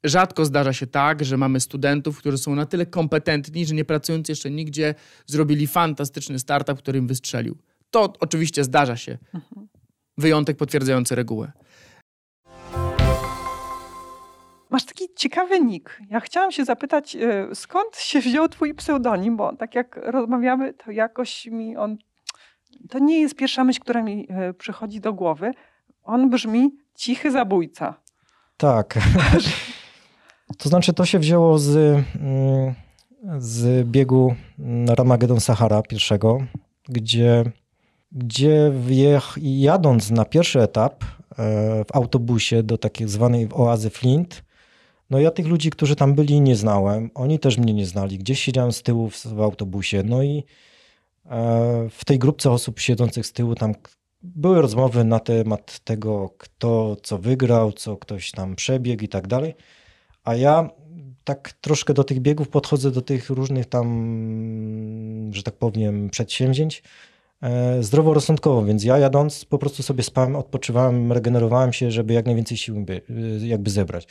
Rzadko 0.04 0.44
zdarza 0.44 0.72
się 0.72 0.86
tak, 0.86 1.24
że 1.24 1.36
mamy 1.36 1.60
studentów, 1.60 2.18
którzy 2.18 2.38
są 2.38 2.54
na 2.54 2.66
tyle 2.66 2.86
kompetentni, 2.86 3.66
że 3.66 3.74
nie 3.74 3.84
pracując 3.84 4.28
jeszcze 4.28 4.50
nigdzie, 4.50 4.94
zrobili 5.26 5.66
fantastyczny 5.66 6.38
startup, 6.38 6.78
który 6.78 6.98
im 6.98 7.06
wystrzelił. 7.06 7.58
To 7.90 8.12
oczywiście 8.20 8.64
zdarza 8.64 8.96
się. 8.96 9.18
Wyjątek 10.18 10.56
potwierdzający 10.56 11.14
regułę. 11.14 11.52
Masz 14.70 14.84
taki 14.84 15.04
ciekawy 15.16 15.60
nick. 15.60 16.00
Ja 16.10 16.20
chciałam 16.20 16.52
się 16.52 16.64
zapytać, 16.64 17.16
e, 17.16 17.54
skąd 17.54 17.96
się 17.96 18.20
wziął 18.20 18.48
twój 18.48 18.74
pseudonim, 18.74 19.36
bo 19.36 19.56
tak 19.56 19.74
jak 19.74 19.96
rozmawiamy, 20.02 20.74
to 20.74 20.90
jakoś 20.90 21.46
mi 21.46 21.76
on... 21.76 21.96
To 22.90 22.98
nie 22.98 23.20
jest 23.20 23.36
pierwsza 23.36 23.64
myśl, 23.64 23.80
która 23.80 24.02
mi 24.02 24.26
e, 24.30 24.54
przychodzi 24.54 25.00
do 25.00 25.12
głowy. 25.12 25.52
On 26.02 26.30
brzmi 26.30 26.70
cichy 26.94 27.30
zabójca. 27.30 27.94
Tak. 28.56 28.94
To 30.58 30.68
znaczy, 30.68 30.92
to 30.92 31.04
się 31.04 31.18
wzięło 31.18 31.58
z, 31.58 31.76
mm, 32.16 32.74
z 33.38 33.88
biegu 33.88 34.34
Ramagedon 34.86 35.40
Sahara 35.40 35.82
pierwszego, 35.82 36.38
gdzie, 36.88 37.44
gdzie 38.12 38.72
jadąc 39.42 40.10
na 40.10 40.24
pierwszy 40.24 40.60
etap 40.60 41.04
e, 41.04 41.06
w 41.84 41.96
autobusie 41.96 42.62
do 42.62 42.78
takiej 42.78 43.08
zwanej 43.08 43.48
oazy 43.52 43.90
Flint, 43.90 44.44
no 45.10 45.20
ja 45.20 45.30
tych 45.30 45.46
ludzi, 45.46 45.70
którzy 45.70 45.96
tam 45.96 46.14
byli, 46.14 46.40
nie 46.40 46.56
znałem. 46.56 47.10
Oni 47.14 47.38
też 47.38 47.58
mnie 47.58 47.74
nie 47.74 47.86
znali. 47.86 48.18
Gdzieś 48.18 48.40
siedziałem 48.40 48.72
z 48.72 48.82
tyłu 48.82 49.10
w, 49.10 49.26
w 49.26 49.40
autobusie. 49.40 50.02
No 50.02 50.22
i 50.22 50.44
e, 51.26 51.88
w 51.90 52.04
tej 52.04 52.18
grupce 52.18 52.50
osób 52.50 52.80
siedzących 52.80 53.26
z 53.26 53.32
tyłu 53.32 53.54
tam 53.54 53.74
były 54.22 54.62
rozmowy 54.62 55.04
na 55.04 55.18
temat 55.18 55.78
tego, 55.78 56.30
kto 56.38 56.96
co 57.02 57.18
wygrał, 57.18 57.72
co 57.72 57.96
ktoś 57.96 58.30
tam 58.30 58.56
przebiegł 58.56 59.04
i 59.04 59.08
tak 59.08 59.26
dalej. 59.26 59.54
A 60.24 60.34
ja 60.34 60.70
tak 61.24 61.52
troszkę 61.52 61.94
do 61.94 62.04
tych 62.04 62.20
biegów 62.20 62.48
podchodzę 62.48 62.90
do 62.90 63.02
tych 63.02 63.30
różnych 63.30 63.66
tam, 63.66 65.30
że 65.32 65.42
tak 65.42 65.54
powiem, 65.54 66.10
przedsięwzięć 66.10 66.82
e, 67.42 67.82
zdroworozsądkowo, 67.82 68.64
więc 68.64 68.84
ja 68.84 68.98
jadąc 68.98 69.44
po 69.44 69.58
prostu 69.58 69.82
sobie 69.82 70.02
spałem, 70.02 70.36
odpoczywałem, 70.36 71.12
regenerowałem 71.12 71.72
się, 71.72 71.90
żeby 71.90 72.14
jak 72.14 72.26
najwięcej 72.26 72.56
sił 72.56 72.84
by, 72.84 73.00
jakby 73.40 73.70
zebrać. 73.70 74.08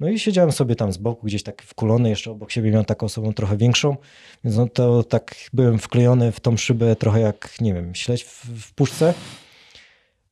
No 0.00 0.08
i 0.08 0.18
siedziałem 0.18 0.52
sobie 0.52 0.76
tam 0.76 0.92
z 0.92 0.96
boku, 0.96 1.26
gdzieś 1.26 1.42
tak 1.42 1.62
wkulony, 1.62 2.08
jeszcze 2.08 2.30
obok 2.30 2.50
siebie 2.50 2.70
miałem 2.70 2.84
taką 2.84 3.06
osobą 3.06 3.32
trochę 3.32 3.56
większą, 3.56 3.96
więc 4.44 4.56
no 4.56 4.68
to 4.68 5.02
tak 5.02 5.34
byłem 5.52 5.78
wklejony 5.78 6.32
w 6.32 6.40
tą 6.40 6.56
szybę 6.56 6.96
trochę 6.96 7.20
jak, 7.20 7.54
nie 7.60 7.74
wiem, 7.74 7.94
śledź 7.94 8.24
w, 8.24 8.46
w 8.46 8.72
puszce. 8.74 9.14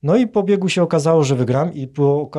No 0.05 0.17
i 0.17 0.27
po 0.27 0.43
biegu 0.43 0.69
się 0.69 0.83
okazało, 0.83 1.25
że 1.25 1.35
wygram 1.35 1.75
i 1.75 1.87
było, 1.87 2.31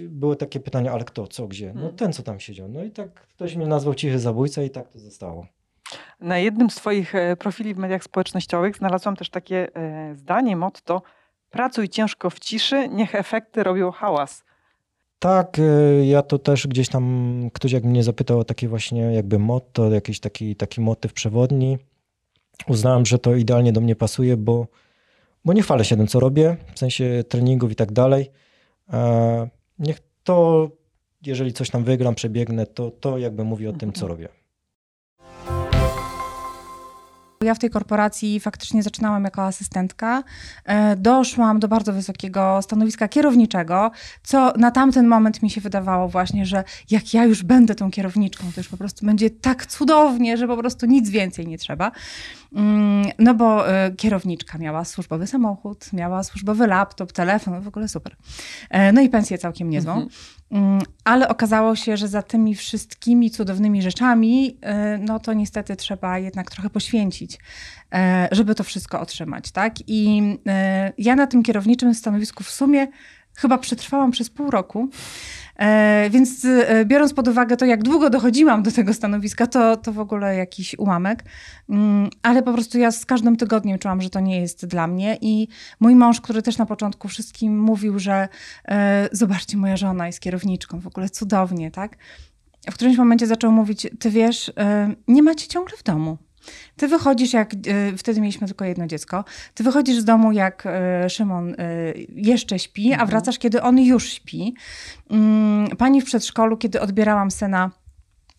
było 0.00 0.36
takie 0.36 0.60
pytanie, 0.60 0.92
ale 0.92 1.04
kto, 1.04 1.26
co, 1.26 1.46
gdzie? 1.46 1.66
No 1.66 1.80
hmm. 1.80 1.96
ten, 1.96 2.12
co 2.12 2.22
tam 2.22 2.40
siedział. 2.40 2.68
No 2.68 2.84
i 2.84 2.90
tak 2.90 3.14
ktoś 3.14 3.56
mnie 3.56 3.66
nazwał 3.66 3.94
cichy 3.94 4.18
zabójca 4.18 4.62
i 4.62 4.70
tak 4.70 4.88
to 4.88 4.98
zostało. 4.98 5.46
Na 6.20 6.38
jednym 6.38 6.70
z 6.70 6.74
twoich 6.74 7.14
e, 7.14 7.36
profili 7.36 7.74
w 7.74 7.78
mediach 7.78 8.04
społecznościowych 8.04 8.76
znalazłam 8.76 9.16
też 9.16 9.30
takie 9.30 9.76
e, 9.76 10.14
zdanie, 10.14 10.56
motto 10.56 11.02
pracuj 11.50 11.88
ciężko 11.88 12.30
w 12.30 12.38
ciszy, 12.38 12.88
niech 12.88 13.14
efekty 13.14 13.62
robią 13.62 13.90
hałas. 13.90 14.44
Tak, 15.18 15.58
e, 15.58 16.06
ja 16.06 16.22
to 16.22 16.38
też 16.38 16.66
gdzieś 16.66 16.88
tam, 16.88 17.50
ktoś 17.52 17.72
jak 17.72 17.84
mnie 17.84 18.02
zapytał 18.02 18.38
o 18.38 18.44
takie 18.44 18.68
właśnie 18.68 19.00
jakby 19.00 19.38
motto, 19.38 19.90
jakiś 19.90 20.20
taki, 20.20 20.56
taki 20.56 20.80
motyw 20.80 21.12
przewodni, 21.12 21.78
uznałem, 22.68 23.06
że 23.06 23.18
to 23.18 23.34
idealnie 23.34 23.72
do 23.72 23.80
mnie 23.80 23.96
pasuje, 23.96 24.36
bo 24.36 24.66
bo 25.44 25.52
nie 25.52 25.62
chwalę 25.62 25.84
się 25.84 25.96
tym, 25.96 26.06
co 26.06 26.20
robię, 26.20 26.56
w 26.74 26.78
sensie 26.78 27.24
treningów 27.28 27.72
i 27.72 27.76
tak 27.76 27.92
dalej. 27.92 28.30
E, 28.92 29.48
niech 29.78 29.98
to, 30.24 30.70
jeżeli 31.26 31.52
coś 31.52 31.70
tam 31.70 31.84
wygram, 31.84 32.14
przebiegnę, 32.14 32.66
to, 32.66 32.90
to 32.90 33.18
jakby 33.18 33.44
mówi 33.44 33.66
o 33.66 33.72
tym, 33.72 33.92
co 33.92 34.06
mhm. 34.06 34.08
robię. 34.08 34.39
Ja 37.44 37.54
w 37.54 37.58
tej 37.58 37.70
korporacji 37.70 38.40
faktycznie 38.40 38.82
zaczynałam 38.82 39.24
jako 39.24 39.42
asystentka. 39.42 40.22
E, 40.64 40.96
doszłam 40.96 41.60
do 41.60 41.68
bardzo 41.68 41.92
wysokiego 41.92 42.62
stanowiska 42.62 43.08
kierowniczego, 43.08 43.90
co 44.22 44.52
na 44.56 44.70
tamten 44.70 45.06
moment 45.06 45.42
mi 45.42 45.50
się 45.50 45.60
wydawało 45.60 46.08
właśnie, 46.08 46.46
że 46.46 46.64
jak 46.90 47.14
ja 47.14 47.24
już 47.24 47.42
będę 47.42 47.74
tą 47.74 47.90
kierowniczką, 47.90 48.44
to 48.54 48.60
już 48.60 48.68
po 48.68 48.76
prostu 48.76 49.06
będzie 49.06 49.30
tak 49.30 49.66
cudownie, 49.66 50.36
że 50.36 50.46
po 50.46 50.56
prostu 50.56 50.86
nic 50.86 51.10
więcej 51.10 51.46
nie 51.46 51.58
trzeba. 51.58 51.92
Mm, 52.54 53.06
no 53.18 53.34
bo 53.34 53.68
e, 53.68 53.90
kierowniczka 53.90 54.58
miała 54.58 54.84
służbowy 54.84 55.26
samochód, 55.26 55.92
miała 55.92 56.22
służbowy 56.22 56.66
laptop, 56.66 57.12
telefon, 57.12 57.60
w 57.60 57.68
ogóle 57.68 57.88
super. 57.88 58.16
E, 58.70 58.92
no 58.92 59.00
i 59.00 59.08
pensję 59.08 59.38
całkiem 59.38 59.70
niezłą. 59.70 59.92
Mhm. 59.92 60.10
Mm, 60.50 60.82
ale 61.04 61.28
okazało 61.28 61.76
się, 61.76 61.96
że 61.96 62.08
za 62.08 62.22
tymi 62.22 62.54
wszystkimi 62.54 63.30
cudownymi 63.30 63.82
rzeczami, 63.82 64.58
y, 64.94 64.98
no 64.98 65.18
to 65.18 65.32
niestety 65.32 65.76
trzeba 65.76 66.18
jednak 66.18 66.50
trochę 66.50 66.70
poświęcić, 66.70 67.38
e, 67.92 68.28
żeby 68.32 68.54
to 68.54 68.64
wszystko 68.64 69.00
otrzymać, 69.00 69.50
tak? 69.50 69.74
I 69.86 70.22
y, 70.88 70.92
ja 70.98 71.16
na 71.16 71.26
tym 71.26 71.42
kierowniczym 71.42 71.94
stanowisku 71.94 72.44
w 72.44 72.50
sumie 72.50 72.86
chyba 73.40 73.58
przetrwałam 73.58 74.10
przez 74.10 74.30
pół 74.30 74.50
roku. 74.50 74.88
E, 75.56 76.10
więc 76.10 76.44
e, 76.44 76.84
biorąc 76.84 77.14
pod 77.14 77.28
uwagę 77.28 77.56
to, 77.56 77.64
jak 77.64 77.82
długo 77.82 78.10
dochodziłam 78.10 78.62
do 78.62 78.72
tego 78.72 78.94
stanowiska, 78.94 79.46
to, 79.46 79.76
to 79.76 79.92
w 79.92 79.98
ogóle 79.98 80.36
jakiś 80.36 80.78
ułamek. 80.78 81.24
Mm, 81.68 82.10
ale 82.22 82.42
po 82.42 82.52
prostu 82.52 82.78
ja 82.78 82.90
z 82.90 83.06
każdym 83.06 83.36
tygodniem 83.36 83.78
czułam, 83.78 84.02
że 84.02 84.10
to 84.10 84.20
nie 84.20 84.40
jest 84.40 84.66
dla 84.66 84.86
mnie. 84.86 85.18
I 85.20 85.48
mój 85.80 85.94
mąż, 85.94 86.20
który 86.20 86.42
też 86.42 86.58
na 86.58 86.66
początku 86.66 87.08
wszystkim 87.08 87.60
mówił, 87.60 87.98
że 87.98 88.28
e, 88.68 89.08
zobaczcie, 89.12 89.56
moja 89.56 89.76
żona 89.76 90.06
jest 90.06 90.20
kierowniczką, 90.20 90.80
w 90.80 90.86
ogóle 90.86 91.08
cudownie, 91.08 91.70
tak? 91.70 91.96
W 92.70 92.74
którymś 92.74 92.98
momencie 92.98 93.26
zaczął 93.26 93.52
mówić, 93.52 93.86
ty 93.98 94.10
wiesz, 94.10 94.52
nie 95.08 95.22
macie 95.22 95.48
ciągle 95.48 95.76
w 95.76 95.82
domu. 95.82 96.18
Ty 96.76 96.88
wychodzisz 96.88 97.32
jak, 97.32 97.54
e, 97.54 97.96
wtedy 97.96 98.20
mieliśmy 98.20 98.46
tylko 98.46 98.64
jedno 98.64 98.86
dziecko, 98.86 99.24
ty 99.54 99.64
wychodzisz 99.64 99.98
z 99.98 100.04
domu 100.04 100.32
jak 100.32 100.66
e, 100.66 101.10
Szymon 101.10 101.52
e, 101.52 101.54
jeszcze 102.14 102.58
śpi, 102.58 102.90
a 102.90 102.92
mhm. 102.92 103.08
wracasz 103.08 103.38
kiedy 103.38 103.62
on 103.62 103.78
już 103.78 104.12
śpi. 104.12 104.54
Mm, 105.10 105.76
pani 105.76 106.00
w 106.00 106.04
przedszkolu, 106.04 106.56
kiedy 106.56 106.80
odbierałam 106.80 107.30
syna, 107.30 107.70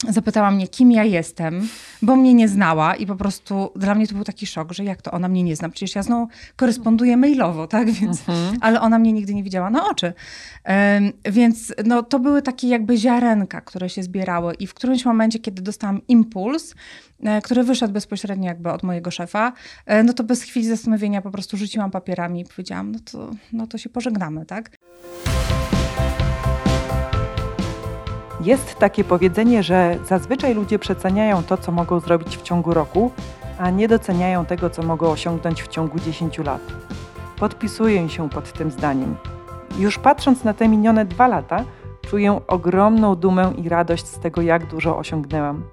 zapytała 0.09 0.51
mnie, 0.51 0.67
kim 0.67 0.91
ja 0.91 1.03
jestem, 1.03 1.67
bo 2.01 2.15
mnie 2.15 2.33
nie 2.33 2.47
znała 2.47 2.95
i 2.95 3.05
po 3.05 3.15
prostu 3.15 3.71
dla 3.75 3.95
mnie 3.95 4.07
to 4.07 4.15
był 4.15 4.23
taki 4.23 4.47
szok, 4.47 4.73
że 4.73 4.83
jak 4.83 5.01
to 5.01 5.11
ona 5.11 5.27
mnie 5.27 5.43
nie 5.43 5.55
zna? 5.55 5.69
Przecież 5.69 5.95
ja 5.95 6.03
z 6.03 6.09
nią 6.09 6.27
koresponduję 6.55 7.17
mailowo, 7.17 7.67
tak? 7.67 7.91
Więc, 7.91 8.19
mhm. 8.19 8.57
Ale 8.61 8.81
ona 8.81 8.99
mnie 8.99 9.13
nigdy 9.13 9.33
nie 9.33 9.43
widziała 9.43 9.69
na 9.69 9.89
oczy. 9.89 10.13
Um, 10.67 11.11
więc 11.25 11.73
no, 11.85 12.03
to 12.03 12.19
były 12.19 12.41
takie 12.41 12.67
jakby 12.67 12.97
ziarenka, 12.97 13.61
które 13.61 13.89
się 13.89 14.03
zbierały 14.03 14.53
i 14.53 14.67
w 14.67 14.73
którymś 14.73 15.05
momencie, 15.05 15.39
kiedy 15.39 15.61
dostałam 15.61 16.01
impuls, 16.07 16.75
e, 17.23 17.41
który 17.41 17.63
wyszedł 17.63 17.93
bezpośrednio 17.93 18.47
jakby 18.47 18.71
od 18.71 18.83
mojego 18.83 19.11
szefa, 19.11 19.53
e, 19.85 20.03
no 20.03 20.13
to 20.13 20.23
bez 20.23 20.43
chwili 20.43 20.67
zastanowienia 20.67 21.21
po 21.21 21.31
prostu 21.31 21.57
rzuciłam 21.57 21.91
papierami 21.91 22.41
i 22.41 22.45
powiedziałam, 22.45 22.91
no 22.91 22.99
to, 23.11 23.31
no 23.53 23.67
to 23.67 23.77
się 23.77 23.89
pożegnamy, 23.89 24.45
tak? 24.45 24.77
Jest 28.43 28.75
takie 28.75 29.03
powiedzenie, 29.03 29.63
że 29.63 29.97
zazwyczaj 30.07 30.53
ludzie 30.53 30.79
przeceniają 30.79 31.43
to, 31.43 31.57
co 31.57 31.71
mogą 31.71 31.99
zrobić 31.99 32.37
w 32.37 32.41
ciągu 32.41 32.73
roku, 32.73 33.11
a 33.57 33.69
nie 33.69 33.87
doceniają 33.87 34.45
tego, 34.45 34.69
co 34.69 34.83
mogą 34.83 35.11
osiągnąć 35.11 35.63
w 35.63 35.67
ciągu 35.67 35.99
10 35.99 36.37
lat. 36.37 36.61
Podpisuję 37.39 38.09
się 38.09 38.29
pod 38.29 38.53
tym 38.53 38.71
zdaniem. 38.71 39.15
Już 39.79 39.99
patrząc 39.99 40.43
na 40.43 40.53
te 40.53 40.67
minione 40.67 41.05
dwa 41.05 41.27
lata, 41.27 41.63
czuję 42.09 42.39
ogromną 42.47 43.15
dumę 43.15 43.53
i 43.57 43.69
radość 43.69 44.05
z 44.05 44.19
tego, 44.19 44.41
jak 44.41 44.65
dużo 44.65 44.97
osiągnęłam. 44.97 45.63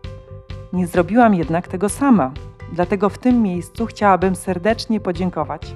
Nie 0.73 0.87
zrobiłam 0.87 1.35
jednak 1.35 1.69
tego 1.69 1.89
sama, 1.89 2.31
dlatego 2.73 3.09
w 3.09 3.19
tym 3.19 3.43
miejscu 3.43 3.87
chciałabym 3.87 4.37
serdecznie 4.37 5.01
podziękować 5.01 5.75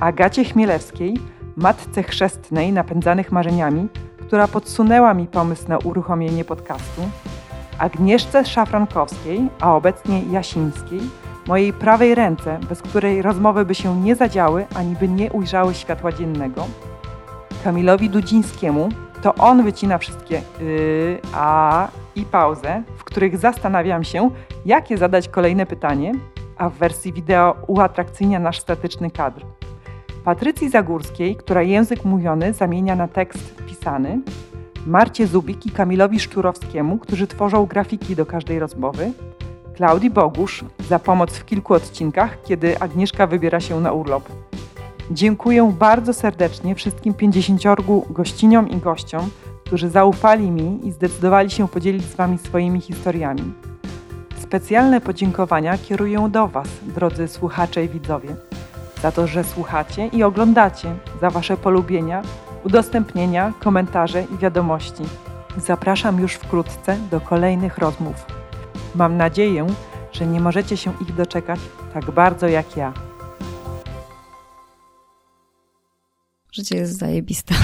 Agacie 0.00 0.44
Chmielewskiej, 0.44 1.14
matce 1.56 2.02
chrzestnej 2.02 2.72
napędzanych 2.72 3.32
marzeniami, 3.32 3.88
która 4.34 4.48
podsunęła 4.48 5.14
mi 5.14 5.26
pomysł 5.26 5.68
na 5.68 5.78
uruchomienie 5.78 6.44
podcastu, 6.44 7.02
Agnieszce 7.78 8.44
Szafrankowskiej, 8.44 9.48
a 9.60 9.76
obecnie 9.76 10.22
Jasińskiej, 10.22 11.00
mojej 11.46 11.72
prawej 11.72 12.14
ręce, 12.14 12.58
bez 12.68 12.82
której 12.82 13.22
rozmowy 13.22 13.64
by 13.64 13.74
się 13.74 14.00
nie 14.00 14.16
zadziały 14.16 14.66
ani 14.74 14.96
by 14.96 15.08
nie 15.08 15.32
ujrzały 15.32 15.74
światła 15.74 16.12
dziennego, 16.12 16.66
Kamilowi 17.64 18.10
Dudzińskiemu, 18.10 18.88
to 19.22 19.34
on 19.34 19.64
wycina 19.64 19.98
wszystkie 19.98 20.42
yy, 20.60 21.20
a 21.34 21.88
i 22.14 22.24
pauzę, 22.24 22.82
w 22.96 23.04
których 23.04 23.38
zastanawiam 23.38 24.04
się, 24.04 24.30
jakie 24.66 24.98
zadać 24.98 25.28
kolejne 25.28 25.66
pytanie, 25.66 26.12
a 26.56 26.68
w 26.70 26.74
wersji 26.74 27.12
wideo 27.12 27.56
uatrakcyjnia 27.66 28.38
nasz 28.38 28.60
statyczny 28.60 29.10
kadr. 29.10 29.40
Patrycji 30.24 30.70
Zagórskiej, 30.70 31.36
która 31.36 31.62
język 31.62 32.04
mówiony 32.04 32.52
zamienia 32.52 32.96
na 32.96 33.08
tekst 33.08 33.54
pisany, 33.66 34.20
Marcie 34.86 35.26
Zubik 35.26 35.66
i 35.66 35.70
Kamilowi 35.70 36.20
Szczurowskiemu, 36.20 36.98
którzy 36.98 37.26
tworzą 37.26 37.66
grafiki 37.66 38.16
do 38.16 38.26
każdej 38.26 38.58
rozmowy, 38.58 39.12
Klaudii 39.74 40.10
Bogusz 40.10 40.64
za 40.88 40.98
pomoc 40.98 41.36
w 41.36 41.44
kilku 41.44 41.74
odcinkach, 41.74 42.42
kiedy 42.42 42.80
Agnieszka 42.80 43.26
wybiera 43.26 43.60
się 43.60 43.80
na 43.80 43.92
urlop. 43.92 44.28
Dziękuję 45.10 45.74
bardzo 45.78 46.12
serdecznie 46.12 46.74
wszystkim 46.74 47.14
50 47.14 47.62
gościniom 48.10 48.68
i 48.68 48.76
gościom, 48.76 49.30
którzy 49.64 49.88
zaufali 49.88 50.50
mi 50.50 50.86
i 50.86 50.92
zdecydowali 50.92 51.50
się 51.50 51.68
podzielić 51.68 52.04
z 52.04 52.14
Wami 52.14 52.38
swoimi 52.38 52.80
historiami. 52.80 53.52
Specjalne 54.38 55.00
podziękowania 55.00 55.78
kieruję 55.78 56.28
do 56.30 56.48
Was, 56.48 56.68
drodzy 56.82 57.28
słuchacze 57.28 57.84
i 57.84 57.88
widzowie, 57.88 58.36
za 59.04 59.12
to, 59.12 59.26
że 59.26 59.44
słuchacie 59.44 60.06
i 60.06 60.22
oglądacie, 60.22 60.96
za 61.20 61.30
Wasze 61.30 61.56
polubienia, 61.56 62.22
udostępnienia, 62.64 63.52
komentarze 63.60 64.24
i 64.34 64.38
wiadomości. 64.38 65.02
Zapraszam 65.56 66.20
już 66.20 66.34
wkrótce 66.34 66.96
do 67.10 67.20
kolejnych 67.20 67.78
rozmów. 67.78 68.26
Mam 68.94 69.16
nadzieję, 69.16 69.66
że 70.12 70.26
nie 70.26 70.40
możecie 70.40 70.76
się 70.76 70.92
ich 71.00 71.14
doczekać 71.14 71.60
tak 71.94 72.10
bardzo 72.10 72.48
jak 72.48 72.76
ja. 72.76 72.92
Życie 76.52 76.76
jest 76.76 76.98
zajebiste. 76.98 77.54